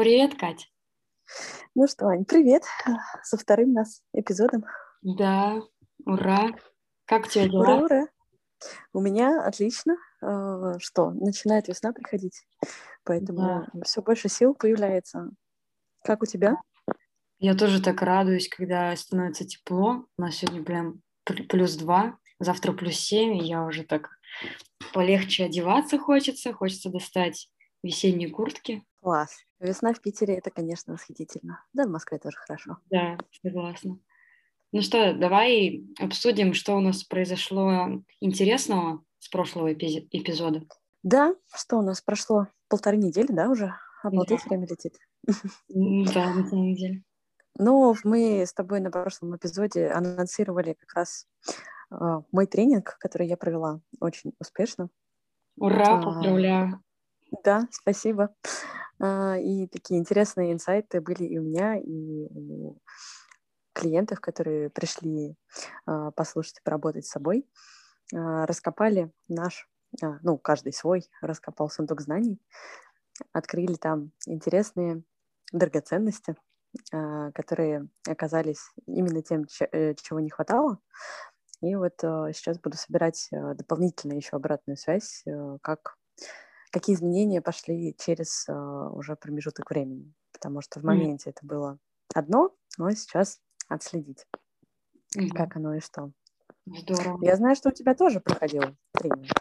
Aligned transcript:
Привет, 0.00 0.34
Катя. 0.38 0.64
Ну 1.74 1.86
что, 1.86 2.06
Ань, 2.06 2.24
привет. 2.24 2.62
Со 3.22 3.36
вторым 3.36 3.74
нас 3.74 4.00
эпизодом. 4.14 4.64
Да, 5.02 5.60
ура. 6.06 6.52
Как 7.04 7.26
у 7.26 7.28
тебя 7.28 7.46
дела? 7.46 7.60
Ура, 7.60 7.84
ура. 7.84 8.06
У 8.94 9.02
меня 9.02 9.44
отлично. 9.44 9.98
А, 10.22 10.78
Что, 10.78 11.10
начинает 11.10 11.68
весна 11.68 11.92
приходить, 11.92 12.46
поэтому 13.04 13.66
все 13.84 14.00
больше 14.00 14.30
сил 14.30 14.54
появляется. 14.54 15.28
Как 16.02 16.22
у 16.22 16.26
тебя? 16.26 16.56
Я 17.38 17.54
тоже 17.54 17.82
так 17.82 18.00
радуюсь, 18.00 18.48
когда 18.48 18.96
становится 18.96 19.44
тепло. 19.44 20.06
У 20.16 20.22
нас 20.22 20.36
сегодня 20.36 20.64
прям 20.64 21.02
пл- 21.28 21.46
плюс 21.46 21.76
два, 21.76 22.16
завтра 22.38 22.72
плюс 22.72 22.96
семь, 22.96 23.36
и 23.36 23.46
я 23.46 23.66
уже 23.66 23.84
так 23.84 24.08
полегче 24.94 25.44
одеваться 25.44 25.98
хочется. 25.98 26.54
Хочется 26.54 26.88
достать 26.88 27.50
весенние 27.82 28.30
куртки. 28.30 28.84
Класс. 29.02 29.38
Весна 29.58 29.92
в 29.94 30.00
Питере 30.00 30.34
это, 30.36 30.50
конечно, 30.50 30.92
восхитительно. 30.94 31.64
Да, 31.72 31.86
в 31.86 31.90
Москве 31.90 32.18
тоже 32.18 32.36
хорошо. 32.36 32.78
Да, 32.90 33.18
согласна. 33.42 33.98
Ну 34.72 34.82
что, 34.82 35.14
давай 35.14 35.84
обсудим, 35.98 36.54
что 36.54 36.76
у 36.76 36.80
нас 36.80 37.02
произошло 37.04 38.02
интересного 38.20 39.02
с 39.18 39.28
прошлого 39.28 39.72
эпизода. 39.72 40.62
Да, 41.02 41.34
что 41.54 41.78
у 41.78 41.82
нас 41.82 42.00
прошло 42.00 42.46
полторы 42.68 42.96
недели, 42.98 43.32
да, 43.32 43.48
уже? 43.48 43.74
Обалдеть, 44.02 44.40
Да. 44.44 44.50
время 44.50 44.66
летит. 44.68 44.96
Да, 46.14 46.34
на 46.34 46.46
самом 46.48 46.74
деле. 46.74 47.02
Ну, 47.58 47.94
мы 48.04 48.42
с 48.46 48.52
тобой 48.54 48.80
на 48.80 48.90
прошлом 48.90 49.36
эпизоде 49.36 49.88
анонсировали 49.88 50.74
как 50.74 50.94
раз 50.94 51.26
а, 51.90 52.22
мой 52.32 52.46
тренинг, 52.46 52.96
который 53.00 53.26
я 53.26 53.36
провела 53.36 53.80
очень 54.00 54.32
успешно. 54.38 54.88
Ура, 55.56 55.98
А, 55.98 56.02
поздравляю. 56.02 56.82
Да, 57.44 57.68
спасибо. 57.70 58.34
А, 59.00 59.36
И 59.38 59.66
такие 59.68 60.00
интересные 60.00 60.52
инсайты 60.52 61.00
были 61.00 61.24
и 61.24 61.38
у 61.38 61.42
меня, 61.42 61.76
и 61.76 62.26
у 62.30 62.76
клиентов, 63.72 64.20
которые 64.20 64.70
пришли 64.70 65.36
а, 65.86 66.10
послушать 66.12 66.58
и 66.58 66.62
поработать 66.64 67.06
с 67.06 67.10
собой. 67.10 67.46
А, 68.14 68.46
Раскопали 68.46 69.12
наш, 69.28 69.68
ну, 70.22 70.38
каждый 70.38 70.72
свой, 70.72 71.08
раскопал 71.22 71.70
сундук 71.70 72.00
знаний, 72.00 72.40
открыли 73.32 73.74
там 73.74 74.12
интересные 74.26 75.02
драгоценности, 75.52 76.36
которые 76.90 77.88
оказались 78.08 78.60
именно 78.86 79.22
тем, 79.22 79.46
э, 79.72 79.94
чего 79.94 80.20
не 80.20 80.30
хватало. 80.30 80.78
И 81.62 81.74
вот 81.76 81.94
сейчас 82.00 82.58
буду 82.60 82.76
собирать 82.76 83.28
дополнительно 83.32 84.14
еще 84.14 84.36
обратную 84.36 84.76
связь, 84.76 85.24
а, 85.28 85.58
как 85.62 85.96
какие 86.70 86.96
изменения 86.96 87.42
пошли 87.42 87.94
через 87.98 88.48
а, 88.48 88.90
уже 88.90 89.16
промежуток 89.16 89.70
времени. 89.70 90.12
Потому 90.32 90.60
что 90.62 90.80
в 90.80 90.84
моменте 90.84 91.30
это 91.30 91.44
было 91.46 91.78
одно, 92.14 92.54
но 92.78 92.90
сейчас 92.92 93.40
отследить, 93.68 94.26
Мгм. 95.16 95.30
как 95.34 95.56
оно 95.56 95.74
и 95.74 95.80
что. 95.80 96.12
Здорово. 96.66 97.18
Я 97.22 97.36
знаю, 97.36 97.56
что 97.56 97.70
у 97.70 97.72
тебя 97.72 97.94
тоже 97.94 98.20
проходил 98.20 98.76
тренинг. 98.96 99.32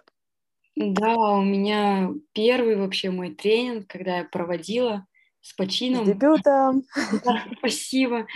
Да, 0.75 1.15
у 1.17 1.43
меня 1.43 2.11
первый 2.33 2.75
вообще 2.77 3.09
мой 3.11 3.33
тренинг, 3.35 3.87
когда 3.87 4.19
я 4.19 4.23
проводила 4.25 5.05
с 5.41 5.53
С 5.53 5.55
почином. 5.55 6.05
дебютом! 6.05 6.83
Да, 7.23 7.45
спасибо. 7.57 8.27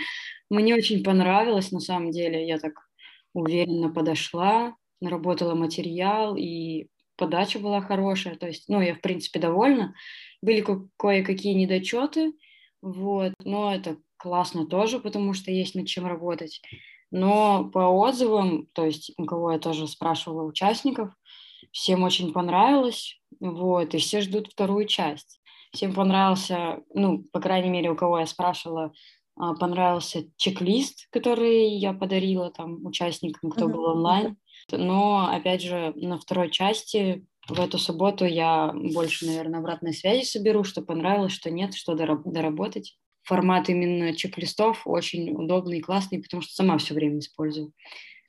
Мне 0.50 0.74
очень 0.74 1.02
понравилось, 1.04 1.72
на 1.72 1.80
самом 1.80 2.10
деле. 2.12 2.46
Я 2.46 2.58
так 2.58 2.74
уверенно 3.34 3.90
подошла, 3.92 4.76
наработала 5.00 5.54
материал, 5.54 6.36
и 6.36 6.88
подача 7.16 7.58
была 7.58 7.80
хорошая. 7.80 8.36
То 8.36 8.46
есть, 8.46 8.68
ну, 8.68 8.80
я, 8.80 8.94
в 8.94 9.00
принципе, 9.00 9.38
довольна. 9.40 9.94
Были 10.42 10.60
ко- 10.60 10.88
кое-какие 10.98 11.54
недочеты, 11.54 12.32
вот, 12.82 13.32
но 13.44 13.74
это 13.74 13.96
классно 14.16 14.66
тоже, 14.66 14.98
потому 15.00 15.32
что 15.34 15.50
есть 15.50 15.74
над 15.74 15.86
чем 15.86 16.06
работать. 16.06 16.60
Но 17.10 17.70
по 17.72 17.80
отзывам, 17.88 18.66
то 18.72 18.84
есть 18.84 19.12
у 19.18 19.24
кого 19.24 19.52
я 19.52 19.58
тоже 19.58 19.86
спрашивала 19.86 20.42
участников, 20.44 21.10
всем 21.72 22.02
очень 22.02 22.32
понравилось, 22.32 23.20
вот, 23.40 23.94
и 23.94 23.98
все 23.98 24.20
ждут 24.20 24.48
вторую 24.50 24.86
часть. 24.86 25.40
Всем 25.72 25.92
понравился, 25.92 26.78
ну, 26.94 27.24
по 27.32 27.40
крайней 27.40 27.70
мере, 27.70 27.90
у 27.90 27.96
кого 27.96 28.20
я 28.20 28.26
спрашивала, 28.26 28.92
а, 29.36 29.54
понравился 29.54 30.24
чек-лист, 30.36 31.08
который 31.10 31.70
я 31.76 31.92
подарила 31.92 32.50
там 32.52 32.84
участникам, 32.86 33.50
кто 33.50 33.64
Мгм, 33.66 33.74
был 33.74 33.84
онлайн. 33.86 34.36
Но, 34.72 35.28
опять 35.30 35.62
же, 35.62 35.92
на 35.96 36.18
второй 36.18 36.50
части 36.50 37.26
в 37.48 37.60
эту 37.60 37.78
субботу 37.78 38.24
я 38.24 38.72
больше, 38.72 39.26
наверное, 39.26 39.60
обратной 39.60 39.92
связи 39.92 40.24
соберу, 40.24 40.64
что 40.64 40.82
понравилось, 40.82 41.32
что 41.32 41.50
нет, 41.50 41.74
что 41.74 41.94
дораб- 41.94 42.22
доработать. 42.24 42.98
Формат 43.22 43.68
именно 43.68 44.14
чек-листов 44.14 44.82
очень 44.86 45.30
удобный 45.32 45.78
и 45.78 45.82
классный, 45.82 46.22
потому 46.22 46.42
что 46.42 46.54
сама 46.54 46.78
все 46.78 46.94
время 46.94 47.18
использую. 47.18 47.72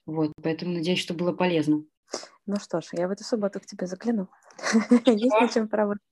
Вот, 0.06 0.32
поэтому 0.42 0.74
надеюсь, 0.74 1.00
что 1.00 1.14
было 1.14 1.34
полезно. 1.34 1.84
Ну 2.46 2.56
что 2.58 2.82
ж, 2.82 2.90
я 2.94 3.08
в 3.08 3.12
эту 3.12 3.24
субботу 3.24 3.60
к 3.60 3.66
тебе 3.66 3.88
загляну. 3.88 4.30
Есть 5.06 5.40
над 5.40 5.54
чем 5.54 5.68
поработать. 5.68 6.04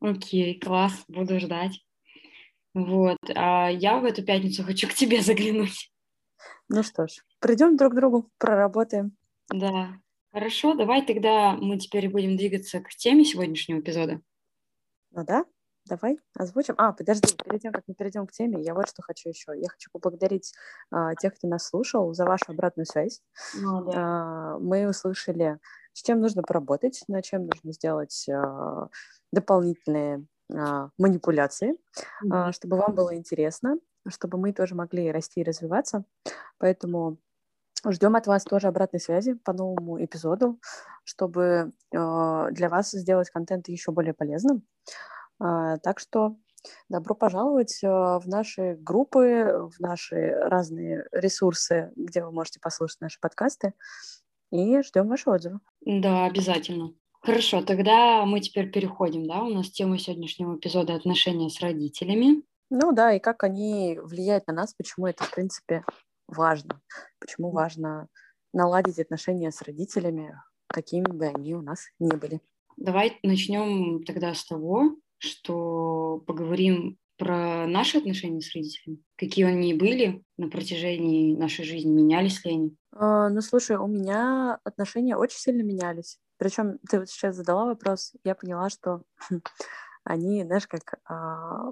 Окей, 0.00 0.58
класс, 0.58 1.04
буду 1.08 1.38
ждать. 1.40 1.80
Вот, 2.74 3.18
а 3.36 3.68
я 3.68 3.98
в 3.98 4.04
эту 4.04 4.24
пятницу 4.24 4.64
хочу 4.64 4.88
к 4.88 4.94
тебе 4.94 5.22
заглянуть. 5.22 5.92
Ну 6.68 6.82
что 6.82 7.06
ж, 7.06 7.12
придем 7.44 7.76
друг 7.76 7.92
к 7.92 7.96
другу, 7.96 8.30
проработаем. 8.38 9.14
Да, 9.52 9.98
хорошо, 10.32 10.74
давай 10.74 11.04
тогда 11.04 11.52
мы 11.52 11.78
теперь 11.78 12.08
будем 12.08 12.38
двигаться 12.38 12.80
к 12.80 12.88
теме 12.88 13.22
сегодняшнего 13.22 13.80
эпизода. 13.80 14.22
Ну 15.10 15.24
да, 15.26 15.44
давай 15.84 16.18
озвучим. 16.34 16.74
А, 16.78 16.94
подожди, 16.94 17.36
перед 17.44 17.60
тем, 17.60 17.74
как 17.74 17.84
мы 17.86 17.94
перейдем 17.94 18.26
к 18.26 18.32
теме, 18.32 18.62
я 18.62 18.72
вот 18.72 18.88
что 18.88 19.02
хочу 19.02 19.28
еще. 19.28 19.52
Я 19.56 19.68
хочу 19.68 19.90
поблагодарить 19.92 20.54
а, 20.90 21.14
тех, 21.16 21.34
кто 21.34 21.46
нас 21.46 21.68
слушал, 21.68 22.14
за 22.14 22.24
вашу 22.24 22.46
обратную 22.48 22.86
связь. 22.86 23.20
Ну, 23.60 23.84
да. 23.84 23.92
А, 23.94 24.58
мы 24.58 24.88
услышали, 24.88 25.58
с 25.92 26.02
чем 26.02 26.20
нужно 26.20 26.42
поработать, 26.42 27.04
над 27.08 27.24
чем 27.24 27.46
нужно 27.46 27.72
сделать 27.74 28.26
а, 28.30 28.88
дополнительные 29.32 30.24
а, 30.50 30.88
манипуляции, 30.96 31.76
а, 32.30 32.52
чтобы 32.52 32.78
вам 32.78 32.94
было 32.94 33.14
интересно, 33.14 33.76
чтобы 34.08 34.38
мы 34.38 34.54
тоже 34.54 34.74
могли 34.74 35.12
расти 35.12 35.42
и 35.42 35.44
развиваться. 35.44 36.06
Поэтому 36.56 37.18
ждем 37.92 38.16
от 38.16 38.26
вас 38.26 38.44
тоже 38.44 38.68
обратной 38.68 39.00
связи 39.00 39.34
по 39.34 39.52
новому 39.52 40.02
эпизоду, 40.04 40.58
чтобы 41.04 41.72
а, 41.94 42.50
для 42.50 42.68
вас 42.68 42.90
сделать 42.90 43.30
контент 43.30 43.68
еще 43.68 43.92
более 43.92 44.14
полезным. 44.14 44.62
А, 45.38 45.78
Так 45.78 45.98
что 45.98 46.36
добро 46.88 47.14
пожаловать 47.14 47.80
а, 47.84 48.18
в 48.20 48.26
наши 48.26 48.76
группы, 48.80 49.68
в 49.76 49.80
наши 49.80 50.30
разные 50.30 51.06
ресурсы, 51.12 51.92
где 51.96 52.24
вы 52.24 52.32
можете 52.32 52.60
послушать 52.60 53.00
наши 53.00 53.20
подкасты. 53.20 53.74
И 54.50 54.80
ждем 54.82 55.08
ваши 55.08 55.30
отзывы. 55.30 55.60
Да, 55.84 56.26
обязательно. 56.26 56.92
Хорошо, 57.22 57.62
тогда 57.62 58.24
мы 58.26 58.40
теперь 58.40 58.70
переходим, 58.70 59.26
да, 59.26 59.42
у 59.42 59.48
нас 59.48 59.70
тема 59.70 59.98
сегодняшнего 59.98 60.56
эпизода 60.56 60.94
отношения 60.94 61.48
с 61.48 61.58
родителями. 61.60 62.42
Ну 62.68 62.92
да, 62.92 63.14
и 63.14 63.18
как 63.18 63.44
они 63.44 63.98
влияют 64.02 64.46
на 64.46 64.52
нас, 64.52 64.74
почему 64.74 65.06
это, 65.06 65.24
в 65.24 65.30
принципе, 65.30 65.84
важно. 66.28 66.80
Почему 67.18 67.50
важно 67.50 68.08
наладить 68.52 68.98
отношения 68.98 69.50
с 69.50 69.62
родителями, 69.62 70.34
какими 70.68 71.06
бы 71.06 71.26
они 71.26 71.54
у 71.54 71.62
нас 71.62 71.86
ни 71.98 72.14
были. 72.14 72.40
Давай 72.76 73.18
начнем 73.22 74.04
тогда 74.04 74.34
с 74.34 74.44
того, 74.44 74.96
что 75.18 76.22
поговорим 76.26 76.98
про 77.16 77.66
наши 77.66 77.98
отношения 77.98 78.40
с 78.40 78.52
родителями, 78.54 78.98
какие 79.16 79.44
они 79.44 79.74
были 79.74 80.24
на 80.36 80.48
протяжении 80.48 81.36
нашей 81.36 81.64
жизни, 81.64 81.90
менялись 81.90 82.44
ли 82.44 82.52
они. 82.52 82.76
А, 82.92 83.28
Ну, 83.28 83.40
слушай, 83.40 83.76
у 83.76 83.86
меня 83.86 84.58
отношения 84.64 85.16
очень 85.16 85.38
сильно 85.38 85.62
менялись. 85.62 86.18
Причем 86.38 86.78
ты 86.90 86.98
вот 86.98 87.08
сейчас 87.08 87.36
задала 87.36 87.66
вопрос, 87.66 88.12
я 88.24 88.34
поняла, 88.34 88.68
что 88.68 89.02
они, 90.04 90.42
знаешь, 90.42 90.66
как 90.66 90.98
а, 91.04 91.70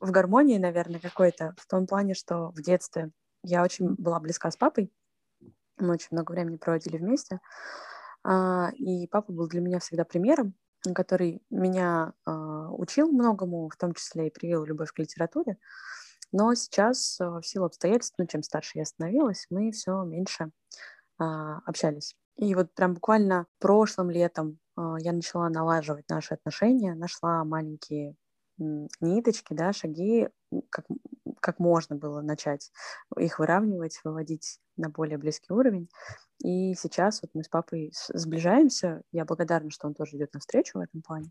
в 0.00 0.10
гармонии, 0.10 0.58
наверное, 0.58 1.00
какой-то, 1.00 1.54
в 1.56 1.66
том 1.66 1.86
плане, 1.86 2.14
что 2.14 2.50
в 2.50 2.60
детстве 2.60 3.10
я 3.44 3.62
очень 3.62 3.94
была 3.94 4.18
близка 4.20 4.50
с 4.50 4.56
папой, 4.56 4.92
мы 5.78 5.94
очень 5.94 6.08
много 6.10 6.32
времени 6.32 6.56
проводили 6.56 6.96
вместе, 6.96 7.40
а, 8.24 8.70
и 8.76 9.06
папа 9.06 9.32
был 9.32 9.46
для 9.48 9.60
меня 9.60 9.78
всегда 9.78 10.04
примером, 10.04 10.54
который 10.94 11.42
меня 11.50 12.14
а, 12.24 12.70
учил 12.72 13.10
многому, 13.10 13.68
в 13.68 13.76
том 13.76 13.92
числе 13.94 14.28
и 14.28 14.32
привил 14.32 14.64
любовь 14.64 14.92
к 14.92 14.98
литературе. 14.98 15.58
Но 16.32 16.54
сейчас, 16.54 17.20
а, 17.20 17.40
в 17.40 17.46
силу 17.46 17.66
обстоятельств, 17.66 18.14
ну, 18.18 18.26
чем 18.26 18.42
старше 18.42 18.78
я 18.78 18.84
становилась, 18.84 19.46
мы 19.50 19.70
все 19.70 20.02
меньше 20.04 20.50
общались. 21.16 22.16
И 22.36 22.56
вот 22.56 22.74
прям 22.74 22.94
буквально 22.94 23.46
прошлым 23.60 24.10
летом 24.10 24.58
я 24.76 25.12
начала 25.12 25.48
налаживать 25.48 26.08
наши 26.08 26.34
отношения, 26.34 26.96
нашла 26.96 27.44
маленькие 27.44 28.16
ниточки, 28.58 29.54
да, 29.54 29.72
шаги, 29.72 30.28
как, 30.70 30.86
как 31.40 31.58
можно 31.58 31.96
было 31.96 32.20
начать 32.20 32.70
их 33.18 33.38
выравнивать, 33.38 34.00
выводить 34.04 34.58
на 34.76 34.88
более 34.88 35.18
близкий 35.18 35.52
уровень. 35.52 35.88
И 36.42 36.74
сейчас 36.74 37.22
вот 37.22 37.30
мы 37.34 37.44
с 37.44 37.48
папой 37.48 37.92
сближаемся. 38.08 39.02
Я 39.12 39.24
благодарна, 39.24 39.70
что 39.70 39.86
он 39.86 39.94
тоже 39.94 40.16
идет 40.16 40.34
навстречу 40.34 40.78
в 40.78 40.82
этом 40.82 41.02
плане. 41.02 41.30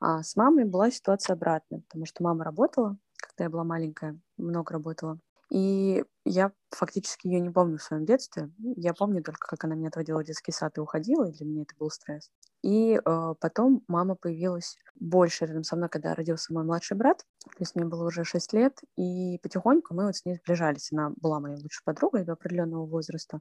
А 0.00 0.22
с 0.22 0.36
мамой 0.36 0.64
была 0.64 0.90
ситуация 0.90 1.34
обратная, 1.34 1.80
потому 1.80 2.04
что 2.06 2.22
мама 2.22 2.44
работала, 2.44 2.98
когда 3.16 3.44
я 3.44 3.50
была 3.50 3.64
маленькая, 3.64 4.18
много 4.36 4.74
работала. 4.74 5.18
И 5.50 6.04
я 6.24 6.52
фактически 6.70 7.28
ее 7.28 7.40
не 7.40 7.50
помню 7.50 7.78
в 7.78 7.82
своем 7.82 8.04
детстве. 8.04 8.50
Я 8.58 8.94
помню 8.94 9.22
только, 9.22 9.46
как 9.46 9.64
она 9.64 9.74
меня 9.76 9.88
отводила 9.88 10.20
в 10.20 10.24
детский 10.24 10.52
сад 10.52 10.76
и 10.76 10.80
уходила, 10.80 11.28
и 11.28 11.32
для 11.32 11.46
меня 11.46 11.62
это 11.62 11.74
был 11.78 11.88
стресс. 11.90 12.30
И 12.66 12.96
э, 12.96 13.34
потом 13.40 13.84
мама 13.86 14.16
появилась 14.16 14.76
больше 14.96 15.46
рядом 15.46 15.62
со 15.62 15.76
мной, 15.76 15.88
когда 15.88 16.16
родился 16.16 16.52
мой 16.52 16.64
младший 16.64 16.96
брат. 16.96 17.24
То 17.44 17.60
есть 17.60 17.76
мне 17.76 17.84
было 17.84 18.04
уже 18.08 18.24
6 18.24 18.52
лет, 18.54 18.80
и 18.96 19.38
потихоньку 19.40 19.94
мы 19.94 20.06
вот 20.06 20.16
с 20.16 20.24
ней 20.24 20.34
сближались. 20.34 20.90
Она 20.90 21.12
была 21.14 21.38
моей 21.38 21.54
лучшей 21.62 21.84
подругой 21.84 22.24
до 22.24 22.32
определенного 22.32 22.84
возраста. 22.84 23.38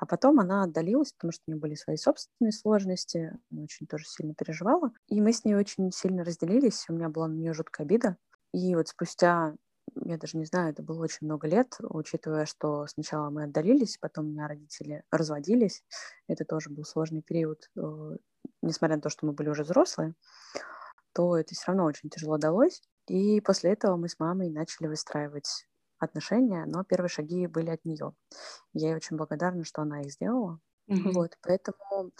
А 0.00 0.06
потом 0.06 0.40
она 0.40 0.62
отдалилась, 0.62 1.12
потому 1.12 1.32
что 1.32 1.42
у 1.46 1.50
нее 1.50 1.60
были 1.60 1.74
свои 1.74 1.96
собственные 1.96 2.52
сложности, 2.52 3.38
она 3.50 3.64
очень 3.64 3.86
тоже 3.86 4.06
сильно 4.06 4.32
переживала. 4.32 4.92
И 5.08 5.20
мы 5.20 5.34
с 5.34 5.44
ней 5.44 5.54
очень 5.54 5.92
сильно 5.92 6.24
разделились, 6.24 6.86
у 6.88 6.94
меня 6.94 7.10
была 7.10 7.28
на 7.28 7.34
нее 7.34 7.52
жуткая 7.52 7.86
обида. 7.86 8.16
И 8.54 8.74
вот 8.74 8.88
спустя 8.88 9.56
я 10.04 10.18
даже 10.18 10.36
не 10.36 10.44
знаю, 10.44 10.70
это 10.70 10.82
было 10.82 11.02
очень 11.02 11.26
много 11.26 11.46
лет, 11.48 11.76
учитывая, 11.80 12.46
что 12.46 12.86
сначала 12.86 13.30
мы 13.30 13.44
отдалились, 13.44 13.98
потом 13.98 14.26
у 14.26 14.28
меня 14.30 14.48
родители 14.48 15.04
разводились. 15.10 15.84
Это 16.26 16.44
тоже 16.44 16.70
был 16.70 16.84
сложный 16.84 17.22
период, 17.22 17.70
э, 17.76 18.16
несмотря 18.62 18.96
на 18.96 19.02
то, 19.02 19.10
что 19.10 19.26
мы 19.26 19.32
были 19.32 19.48
уже 19.48 19.64
взрослые, 19.64 20.14
то 21.14 21.36
это 21.36 21.54
все 21.54 21.64
равно 21.68 21.84
очень 21.84 22.10
тяжело 22.10 22.38
далось. 22.38 22.82
И 23.06 23.40
после 23.40 23.72
этого 23.72 23.96
мы 23.96 24.08
с 24.08 24.18
мамой 24.18 24.50
начали 24.50 24.86
выстраивать 24.86 25.66
отношения, 25.98 26.64
но 26.66 26.84
первые 26.84 27.08
шаги 27.08 27.46
были 27.46 27.70
от 27.70 27.84
нее. 27.84 28.14
Я 28.72 28.90
ей 28.90 28.96
очень 28.96 29.16
благодарна, 29.16 29.64
что 29.64 29.82
она 29.82 30.02
их 30.02 30.12
сделала. 30.12 30.60
Mm-hmm. 30.90 31.12
Вот, 31.12 31.36
поэтому 31.42 32.12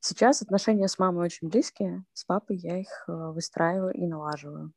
сейчас 0.00 0.42
отношения 0.42 0.88
с 0.88 0.98
мамой 0.98 1.26
очень 1.26 1.48
близкие, 1.48 2.04
с 2.12 2.24
папой 2.24 2.56
я 2.56 2.78
их 2.80 3.04
э, 3.06 3.12
выстраиваю 3.12 3.92
и 3.92 4.06
налаживаю. 4.06 4.72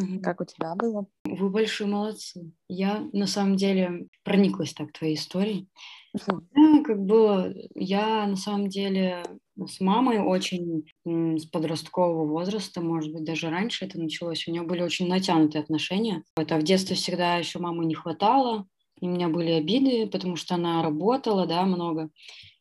Угу. 0.00 0.20
Как 0.22 0.40
у 0.40 0.44
тебя 0.44 0.74
было? 0.74 1.06
Вы 1.24 1.50
большие 1.50 1.86
молодцы. 1.86 2.52
Я 2.68 3.08
на 3.12 3.26
самом 3.26 3.56
деле 3.56 4.06
прониклась 4.24 4.72
так 4.72 4.92
твоей 4.92 5.14
историей. 5.14 5.68
Угу. 6.14 6.42
Я, 6.54 6.82
как 6.84 7.04
бы 7.04 7.68
я 7.74 8.26
на 8.26 8.36
самом 8.36 8.68
деле 8.68 9.22
с 9.66 9.80
мамой 9.80 10.20
очень 10.20 10.84
с 11.04 11.44
подросткового 11.46 12.26
возраста, 12.26 12.80
может 12.80 13.12
быть, 13.12 13.24
даже 13.24 13.50
раньше 13.50 13.84
это 13.84 13.98
началось. 13.98 14.46
У 14.46 14.52
нее 14.52 14.62
были 14.62 14.82
очень 14.82 15.08
натянутые 15.08 15.62
отношения. 15.62 16.22
Это 16.36 16.56
в 16.56 16.62
детстве 16.62 16.96
всегда 16.96 17.36
еще 17.36 17.58
мамы 17.58 17.84
не 17.84 17.94
хватало. 17.94 18.66
И 19.00 19.06
у 19.06 19.10
меня 19.10 19.28
были 19.28 19.52
обиды, 19.52 20.06
потому 20.08 20.36
что 20.36 20.54
она 20.56 20.82
работала, 20.82 21.46
да, 21.46 21.64
много. 21.64 22.10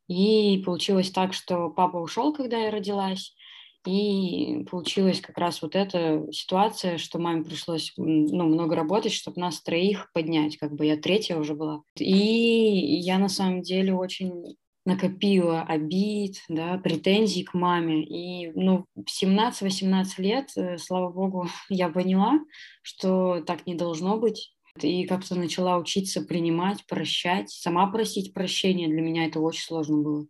И 0.07 0.61
получилось 0.65 1.11
так, 1.11 1.33
что 1.33 1.69
папа 1.69 1.97
ушел, 1.97 2.33
когда 2.33 2.57
я 2.57 2.71
родилась. 2.71 3.35
И 3.87 4.65
получилась 4.69 5.21
как 5.21 5.37
раз 5.37 5.61
вот 5.61 5.73
эта 5.73 6.25
ситуация, 6.33 6.97
что 6.97 7.19
маме 7.19 7.45
пришлось 7.45 7.93
ну, 7.95 8.43
много 8.43 8.75
работать, 8.75 9.13
чтобы 9.13 9.39
нас 9.39 9.61
троих 9.61 10.11
поднять. 10.13 10.57
Как 10.57 10.73
бы 10.73 10.85
я 10.85 10.97
третья 10.97 11.37
уже 11.37 11.55
была. 11.55 11.83
И 11.95 12.05
я 12.05 13.17
на 13.17 13.29
самом 13.29 13.61
деле 13.61 13.93
очень 13.93 14.57
накопила 14.85 15.61
обид, 15.61 16.37
да, 16.49 16.77
претензий 16.77 17.43
к 17.43 17.53
маме. 17.53 18.03
И 18.03 18.51
ну, 18.55 18.85
в 18.93 19.23
17-18 19.23 20.05
лет, 20.17 20.49
э, 20.57 20.77
слава 20.77 21.09
богу, 21.09 21.47
я 21.69 21.87
поняла, 21.87 22.39
что 22.81 23.41
так 23.41 23.67
не 23.67 23.75
должно 23.75 24.17
быть. 24.17 24.53
И 24.81 25.05
как-то 25.05 25.35
начала 25.35 25.77
учиться 25.77 26.21
принимать, 26.21 26.85
прощать, 26.87 27.49
сама 27.49 27.87
просить 27.87 28.33
прощения. 28.33 28.89
Для 28.89 29.01
меня 29.01 29.27
это 29.27 29.39
очень 29.39 29.63
сложно 29.63 29.97
было 29.97 30.27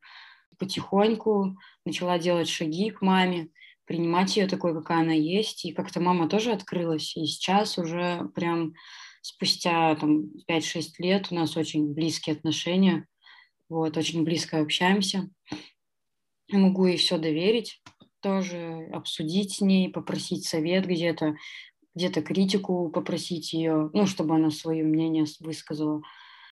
потихоньку 0.58 1.58
начала 1.86 2.20
делать 2.20 2.50
шаги 2.50 2.92
к 2.92 3.02
маме, 3.02 3.50
принимать 3.86 4.36
ее 4.38 4.48
такой, 4.48 4.74
какая 4.74 5.02
она 5.02 5.14
есть. 5.14 5.66
И 5.66 5.72
как-то 5.72 6.00
мама 6.00 6.28
тоже 6.28 6.52
открылась. 6.52 7.16
И 7.16 7.26
сейчас 7.26 7.78
уже 7.78 8.30
прям 8.36 8.74
спустя 9.22 9.96
там, 9.96 10.26
5-6 10.50 10.84
лет 11.00 11.28
у 11.32 11.36
нас 11.36 11.58
очень 11.58 11.94
близкие 11.94 12.36
отношения. 12.36 13.08
Вот, 13.70 13.98
очень 13.98 14.24
близко 14.24 14.60
общаемся. 14.60 15.30
Могу 16.52 16.86
ей 16.86 16.98
все 16.98 17.18
доверить, 17.18 17.82
тоже 18.22 18.90
обсудить 18.94 19.56
с 19.56 19.62
ней, 19.62 19.90
попросить 19.90 20.46
совет 20.46 20.86
где-то, 20.86 21.36
где-то 21.96 22.22
критику 22.22 22.90
попросить 22.90 23.52
ее, 23.52 23.90
ну, 23.94 24.06
чтобы 24.06 24.36
она 24.36 24.50
свое 24.52 24.84
мнение 24.84 25.26
высказала. 25.40 26.02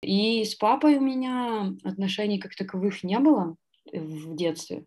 И 0.02 0.44
с 0.44 0.56
папой 0.56 0.98
у 0.98 1.02
меня 1.02 1.74
отношений 1.84 2.40
как 2.40 2.56
таковых 2.56 3.04
не 3.04 3.20
было 3.20 3.56
в 3.92 4.36
детстве. 4.36 4.86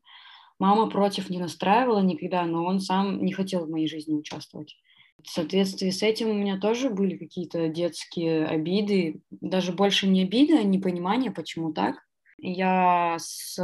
Мама 0.58 0.90
против 0.90 1.30
не 1.30 1.38
настраивала 1.38 2.00
никогда, 2.00 2.44
но 2.44 2.64
он 2.64 2.80
сам 2.80 3.24
не 3.24 3.32
хотел 3.32 3.66
в 3.66 3.70
моей 3.70 3.88
жизни 3.88 4.14
участвовать. 4.14 4.76
В 5.22 5.28
соответствии 5.28 5.90
с 5.90 6.02
этим 6.02 6.30
у 6.30 6.34
меня 6.34 6.58
тоже 6.58 6.90
были 6.90 7.16
какие-то 7.16 7.68
детские 7.68 8.46
обиды, 8.46 9.20
даже 9.30 9.72
больше 9.72 10.08
не 10.08 10.22
обиды, 10.22 10.58
а 10.58 10.62
непонимание, 10.62 11.30
почему 11.30 11.72
так. 11.72 11.96
Я 12.40 13.16
с, 13.18 13.56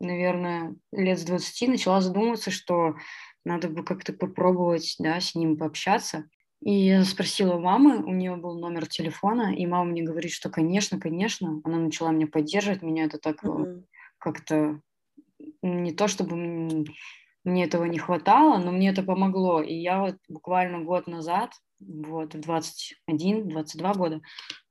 наверное, 0.00 0.74
лет 0.92 1.18
с 1.18 1.24
20 1.24 1.68
начала 1.68 2.00
задумываться, 2.00 2.50
что 2.50 2.94
надо 3.44 3.68
бы 3.68 3.84
как-то 3.84 4.14
попробовать 4.14 4.96
да, 4.98 5.20
с 5.20 5.34
ним 5.34 5.58
пообщаться. 5.58 6.24
И 6.62 6.72
я 6.72 7.04
спросила 7.04 7.58
мамы, 7.58 7.98
у 7.98 8.12
нее 8.12 8.36
был 8.36 8.58
номер 8.58 8.86
телефона, 8.86 9.54
и 9.54 9.66
мама 9.66 9.90
мне 9.90 10.02
говорит, 10.02 10.32
что, 10.32 10.48
конечно, 10.48 10.98
конечно, 10.98 11.60
она 11.64 11.78
начала 11.78 12.10
меня 12.10 12.26
поддерживать, 12.26 12.82
меня 12.82 13.04
это 13.04 13.18
так 13.18 13.44
mm-hmm 13.44 13.82
как-то 14.18 14.80
не 15.62 15.92
то 15.92 16.08
чтобы 16.08 16.84
мне 17.44 17.64
этого 17.64 17.84
не 17.84 17.98
хватало, 17.98 18.58
но 18.58 18.72
мне 18.72 18.90
это 18.90 19.02
помогло. 19.02 19.62
И 19.62 19.74
я 19.74 20.00
вот 20.00 20.16
буквально 20.28 20.80
год 20.80 21.06
назад, 21.06 21.52
вот 21.80 22.34
в 22.34 22.38
21-22 22.38 23.96
года, 23.96 24.20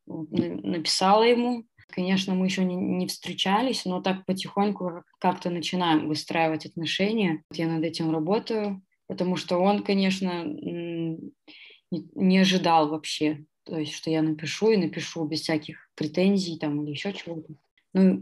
написала 0.05 1.23
ему. 1.23 1.65
Конечно, 1.89 2.35
мы 2.35 2.45
еще 2.45 2.65
не, 2.65 2.75
не 2.75 3.07
встречались, 3.07 3.85
но 3.85 4.01
так 4.01 4.25
потихоньку 4.25 5.03
как-то 5.19 5.49
начинаем 5.49 6.07
выстраивать 6.07 6.65
отношения. 6.65 7.43
Я 7.53 7.67
над 7.67 7.83
этим 7.83 8.11
работаю, 8.11 8.81
потому 9.07 9.37
что 9.37 9.57
он, 9.57 9.83
конечно, 9.83 10.43
не, 11.89 12.37
ожидал 12.37 12.89
вообще, 12.89 13.45
то 13.63 13.77
есть, 13.77 13.93
что 13.93 14.09
я 14.09 14.21
напишу 14.21 14.71
и 14.71 14.77
напишу 14.77 15.25
без 15.25 15.41
всяких 15.41 15.89
претензий 15.95 16.57
там 16.57 16.83
или 16.83 16.91
еще 16.91 17.13
чего-то. 17.13 17.53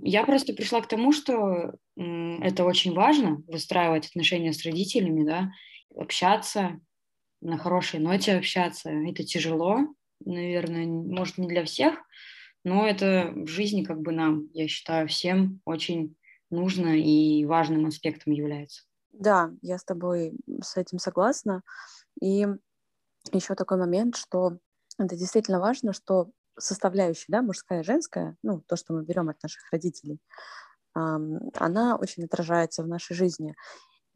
Я 0.04 0.24
просто 0.26 0.54
пришла 0.54 0.82
к 0.82 0.88
тому, 0.88 1.12
что 1.12 1.74
это 1.96 2.66
очень 2.66 2.94
важно, 2.94 3.44
выстраивать 3.48 4.08
отношения 4.08 4.54
с 4.54 4.64
родителями, 4.64 5.26
да, 5.26 5.52
общаться, 5.96 6.80
на 7.42 7.58
хорошей 7.58 8.00
ноте 8.00 8.34
общаться. 8.36 8.90
Это 8.90 9.24
тяжело, 9.24 9.80
наверное, 10.24 10.86
может, 10.86 11.38
не 11.38 11.48
для 11.48 11.64
всех, 11.64 12.00
но 12.64 12.88
это 12.88 13.32
в 13.36 13.48
жизни 13.48 13.84
как 13.84 14.02
бы 14.02 14.12
нам, 14.12 14.50
я 14.54 14.68
считаю, 14.68 15.08
всем 15.08 15.62
очень 15.66 16.16
нужно 16.50 16.98
и 16.98 17.46
важным 17.46 17.86
аспектом 17.86 18.34
является. 18.34 18.84
Да, 19.12 19.52
я 19.62 19.78
с 19.78 19.84
тобой 19.84 20.34
с 20.62 20.78
этим 20.78 21.00
согласна. 21.00 21.62
И 22.22 22.48
еще 23.32 23.56
такой 23.56 23.78
момент, 23.78 24.16
что 24.16 24.58
это 24.98 25.16
действительно 25.16 25.60
важно, 25.60 25.94
что 25.94 26.30
составляющая, 26.58 27.26
да, 27.30 27.42
мужская 27.42 27.82
и 27.82 27.84
женская, 27.84 28.38
ну, 28.44 28.62
то, 28.62 28.76
что 28.76 28.94
мы 28.94 29.04
берем 29.04 29.30
от 29.30 29.42
наших 29.44 29.64
родителей, 29.72 30.20
она 30.94 31.98
очень 31.98 32.24
отражается 32.24 32.84
в 32.84 32.88
нашей 32.88 33.16
жизни. 33.16 33.56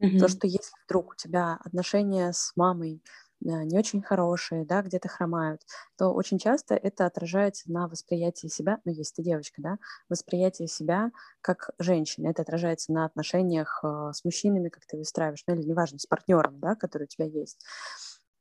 Mm-hmm. 0.01 0.19
То, 0.19 0.27
что 0.29 0.47
если 0.47 0.71
вдруг 0.85 1.11
у 1.11 1.15
тебя 1.15 1.59
отношения 1.63 2.31
с 2.31 2.53
мамой 2.55 3.03
не 3.41 3.77
очень 3.77 4.01
хорошие, 4.01 4.65
да, 4.65 4.81
где-то 4.81 5.07
хромают, 5.07 5.61
то 5.97 6.09
очень 6.09 6.39
часто 6.39 6.75
это 6.75 7.05
отражается 7.05 7.71
на 7.71 7.87
восприятии 7.87 8.47
себя, 8.47 8.79
ну, 8.83 8.91
есть 8.91 9.15
ты 9.15 9.23
девочка, 9.23 9.61
да, 9.61 9.77
восприятие 10.09 10.67
себя 10.67 11.11
как 11.41 11.69
женщины. 11.79 12.27
Это 12.27 12.41
отражается 12.41 12.91
на 12.91 13.05
отношениях 13.05 13.79
э, 13.83 14.11
с 14.13 14.25
мужчинами, 14.25 14.69
как 14.69 14.85
ты 14.85 14.97
выстраиваешь, 14.97 15.43
ну, 15.47 15.55
или 15.55 15.63
неважно, 15.63 15.99
с 15.99 16.05
партнером, 16.05 16.59
да, 16.59 16.75
который 16.75 17.03
у 17.03 17.07
тебя 17.07 17.25
есть. 17.25 17.65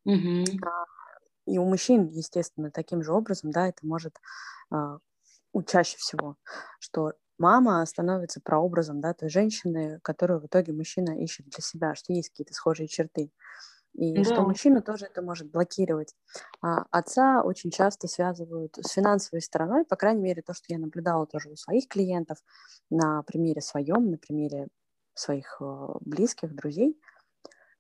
Mm-hmm. 0.07 0.59
И 1.49 1.59
у 1.59 1.65
мужчин, 1.65 2.07
естественно, 2.07 2.71
таким 2.71 3.03
же 3.03 3.13
образом, 3.13 3.51
да, 3.51 3.69
это 3.69 3.87
может 3.87 4.15
э, 4.71 4.99
чаще 5.67 5.97
всего, 5.97 6.37
что 6.79 7.13
мама 7.39 7.85
становится 7.87 8.41
прообразом, 8.43 9.01
да, 9.01 9.15
той 9.15 9.31
женщины, 9.31 9.99
которую 10.03 10.41
в 10.41 10.47
итоге 10.47 10.75
мужчина 10.75 11.19
ищет 11.19 11.49
для 11.49 11.63
себя, 11.63 11.95
что 11.95 12.13
есть 12.13 12.31
какие-то 12.31 12.53
схожие 12.53 12.87
черты. 12.87 13.33
И 13.95 14.15
да. 14.15 14.25
что 14.25 14.43
мужчина 14.43 14.83
тоже 14.83 15.07
это 15.07 15.23
может 15.23 15.51
блокировать. 15.51 16.15
А 16.61 16.85
отца 16.91 17.43
очень 17.43 17.71
часто 17.71 18.07
связывают 18.07 18.77
с 18.77 18.93
финансовой 18.93 19.41
стороной, 19.41 19.87
по 19.87 19.97
крайней 19.97 20.23
мере, 20.23 20.43
то, 20.43 20.53
что 20.53 20.67
я 20.69 20.79
наблюдала 20.79 21.27
тоже 21.27 21.49
у 21.49 21.57
своих 21.57 21.89
клиентов, 21.89 22.39
на 22.91 23.23
примере 23.23 23.63
своем, 23.63 24.11
на 24.11 24.19
примере 24.19 24.69
своих 25.15 25.57
э, 25.61 25.87
близких, 26.03 26.55
друзей– 26.55 27.01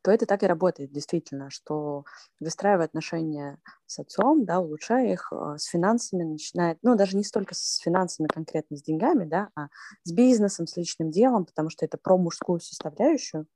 то 0.08 0.12
это 0.12 0.24
так 0.24 0.42
и 0.42 0.46
работает 0.46 0.90
действительно, 0.90 1.50
что 1.50 2.04
выстраивая 2.40 2.86
отношения 2.86 3.58
с 3.84 3.98
отцом, 3.98 4.46
да, 4.46 4.58
улучшая 4.58 5.12
их, 5.12 5.30
а, 5.34 5.58
с 5.58 5.64
финансами 5.64 6.24
начинает, 6.24 6.78
ну, 6.80 6.94
даже 6.94 7.14
не 7.14 7.24
столько 7.24 7.54
с 7.54 7.76
финансами 7.76 8.26
конкретно, 8.26 8.78
с 8.78 8.82
деньгами, 8.82 9.26
да, 9.26 9.50
а 9.54 9.66
с 10.04 10.12
бизнесом, 10.12 10.66
с 10.66 10.78
личным 10.78 11.10
делом, 11.10 11.44
потому 11.44 11.68
что 11.68 11.84
это 11.84 11.98
про 11.98 12.16
мужскую 12.16 12.58
составляющую, 12.58 13.46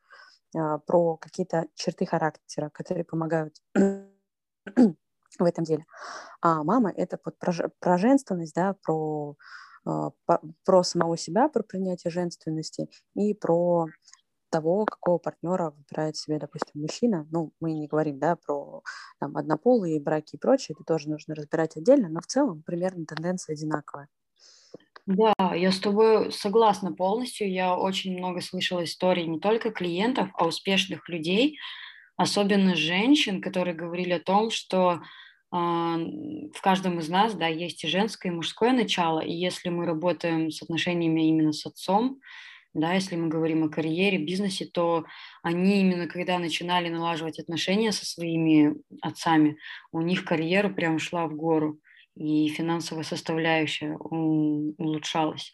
а, 0.55 0.77
про 0.77 1.17
какие-то 1.17 1.69
черты 1.75 2.05
характера, 2.05 2.69
которые 2.69 3.07
помогают 3.07 3.55
в 3.75 5.45
этом 5.45 5.65
деле. 5.65 5.87
А 6.43 6.63
мама— 6.65 6.93
это 6.97 7.19
вот 7.25 7.39
про, 7.39 7.55
про 7.81 7.97
женственность, 7.97 8.55
да, 8.55 8.77
про, 8.83 9.37
а, 9.87 10.11
про 10.67 10.83
самого 10.83 11.17
себя, 11.17 11.49
про 11.49 11.63
принятие 11.63 12.11
женственности 12.11 12.91
и 13.15 13.33
про 13.33 13.87
того, 14.53 14.85
какого 14.85 15.19
партнера 15.19 15.71
выбирает 15.71 16.17
себе, 16.17 16.39
допустим, 16.39 16.83
мужчина. 16.83 17.27
Ну, 17.33 17.53
мы 17.59 17.73
не 17.73 17.89
говорим, 17.89 18.19
да, 18.19 18.37
про 18.37 18.83
там, 19.19 19.37
однополые 19.37 20.01
браки 20.01 20.37
и 20.37 20.39
прочее, 20.39 20.77
это 20.77 20.85
тоже 20.85 21.09
нужно 21.09 21.35
разбирать 21.35 21.77
отдельно, 21.77 22.09
но 22.09 22.21
в 22.21 22.27
целом 22.27 22.63
примерно 22.63 23.07
тенденция 23.07 23.55
одинаковая. 23.55 24.09
Да, 25.07 25.35
я 25.55 25.73
с 25.73 25.81
тобой 25.81 26.31
согласна 26.31 26.93
полностью. 26.93 27.51
Я 27.51 27.77
очень 27.77 28.17
много 28.17 28.41
слышала 28.41 28.85
историй 28.85 29.27
не 29.27 29.41
только 29.41 29.73
клиентов, 29.73 30.29
а 30.35 30.47
успешных 30.47 31.09
людей, 31.09 31.59
особенно 32.17 32.77
женщин, 32.77 33.41
которые 33.41 33.75
говорили 33.75 34.13
о 34.13 34.21
том, 34.21 34.51
что 34.51 34.93
э, 34.93 35.57
в 35.57 36.61
каждом 36.63 37.01
из 37.01 37.09
нас, 37.09 37.35
да, 37.35 37.49
есть 37.49 37.83
и 37.83 37.89
женское, 37.89 38.29
и 38.29 38.35
мужское 38.35 38.73
начало, 38.73 39.21
и 39.21 39.33
если 39.33 39.71
мы 39.71 39.87
работаем 39.87 40.51
с 40.51 40.63
отношениями 40.63 41.29
именно 41.29 41.53
с 41.53 41.67
отцом, 41.67 42.21
да, 42.75 42.95
если 42.95 43.17
мы 43.17 43.29
говорим 43.29 43.65
о 43.65 43.69
карьере, 43.69 44.19
бизнесе, 44.19 44.65
то 44.65 45.05
они 45.43 45.81
именно 45.81 46.07
когда 46.07 46.39
начинали 46.39 46.89
налаживать 46.89 47.39
отношения 47.39 47.93
со 47.93 48.07
своими 48.07 48.75
отцами, 49.01 49.59
у 49.93 50.01
них 50.01 50.25
карьера 50.25 50.69
прям 50.69 50.99
шла 50.99 51.27
в 51.27 51.35
гору, 51.35 51.79
и 52.15 52.49
финансовая 52.49 53.05
составляющая 53.05 53.97
улучшалась. 53.97 55.53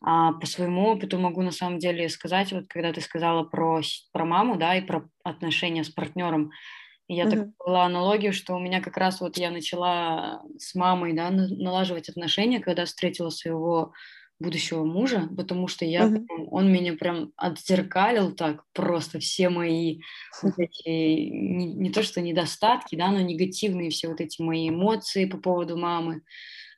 А 0.00 0.32
по 0.32 0.46
своему 0.46 0.86
опыту 0.86 1.18
могу 1.18 1.42
на 1.42 1.50
самом 1.50 1.78
деле 1.78 2.08
сказать, 2.08 2.52
вот 2.52 2.66
когда 2.68 2.92
ты 2.92 3.00
сказала 3.00 3.42
про, 3.42 3.80
про 4.12 4.24
маму, 4.24 4.56
да, 4.56 4.76
и 4.76 4.80
про 4.80 5.08
отношения 5.24 5.82
с 5.82 5.90
партнером, 5.90 6.50
я 7.08 7.24
uh-huh. 7.24 7.30
так 7.30 7.48
была 7.64 7.84
аналогию, 7.86 8.32
что 8.32 8.54
у 8.54 8.60
меня 8.60 8.80
как 8.80 8.96
раз 8.96 9.20
вот 9.20 9.38
я 9.38 9.50
начала 9.50 10.42
с 10.58 10.74
мамой, 10.74 11.14
да, 11.14 11.30
налаживать 11.30 12.08
отношения, 12.08 12.60
когда 12.60 12.84
встретила 12.84 13.30
своего 13.30 13.92
будущего 14.40 14.84
мужа, 14.84 15.28
потому 15.36 15.66
что 15.68 15.84
я, 15.84 16.06
uh-huh. 16.06 16.24
он 16.50 16.72
меня 16.72 16.94
прям 16.94 17.32
отзеркалил 17.36 18.32
так 18.32 18.64
просто 18.72 19.18
все 19.18 19.48
мои 19.48 20.00
вот 20.42 20.54
эти, 20.58 20.88
не, 20.88 21.74
не 21.74 21.90
то 21.90 22.02
что 22.02 22.20
недостатки, 22.20 22.96
да, 22.96 23.10
но 23.10 23.20
негативные 23.20 23.90
все 23.90 24.08
вот 24.08 24.20
эти 24.20 24.40
мои 24.40 24.68
эмоции 24.68 25.24
по 25.24 25.38
поводу 25.38 25.76
мамы, 25.76 26.22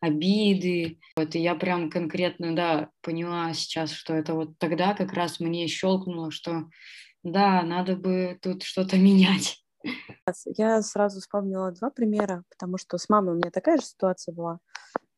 обиды. 0.00 0.98
Вот, 1.16 1.34
и 1.34 1.40
я 1.40 1.54
прям 1.54 1.90
конкретно, 1.90 2.56
да, 2.56 2.88
поняла 3.02 3.52
сейчас, 3.52 3.92
что 3.92 4.14
это 4.14 4.34
вот 4.34 4.58
тогда 4.58 4.94
как 4.94 5.12
раз 5.12 5.40
мне 5.40 5.66
щелкнуло, 5.66 6.30
что 6.30 6.64
да, 7.22 7.62
надо 7.62 7.96
бы 7.96 8.38
тут 8.40 8.62
что-то 8.62 8.96
менять. 8.98 9.62
Я 10.56 10.82
сразу 10.82 11.20
вспомнила 11.20 11.72
два 11.72 11.90
примера, 11.90 12.44
потому 12.50 12.78
что 12.78 12.98
с 12.98 13.08
мамой 13.08 13.34
у 13.34 13.36
меня 13.36 13.50
такая 13.50 13.78
же 13.78 13.84
ситуация 13.84 14.34
была. 14.34 14.58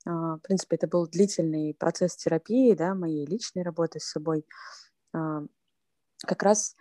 А, 0.06 0.37
в 0.37 0.40
принципе, 0.40 0.76
это 0.76 0.87
был 0.87 1.06
длительный 1.06 1.75
процесс 1.75 2.16
терапии, 2.16 2.75
да, 2.75 2.94
моей 2.94 3.26
личной 3.26 3.62
работы 3.62 4.00
с 4.00 4.11
собой. 4.11 4.47
А, 5.14 5.42
как 6.26 6.42
раз 6.42 6.76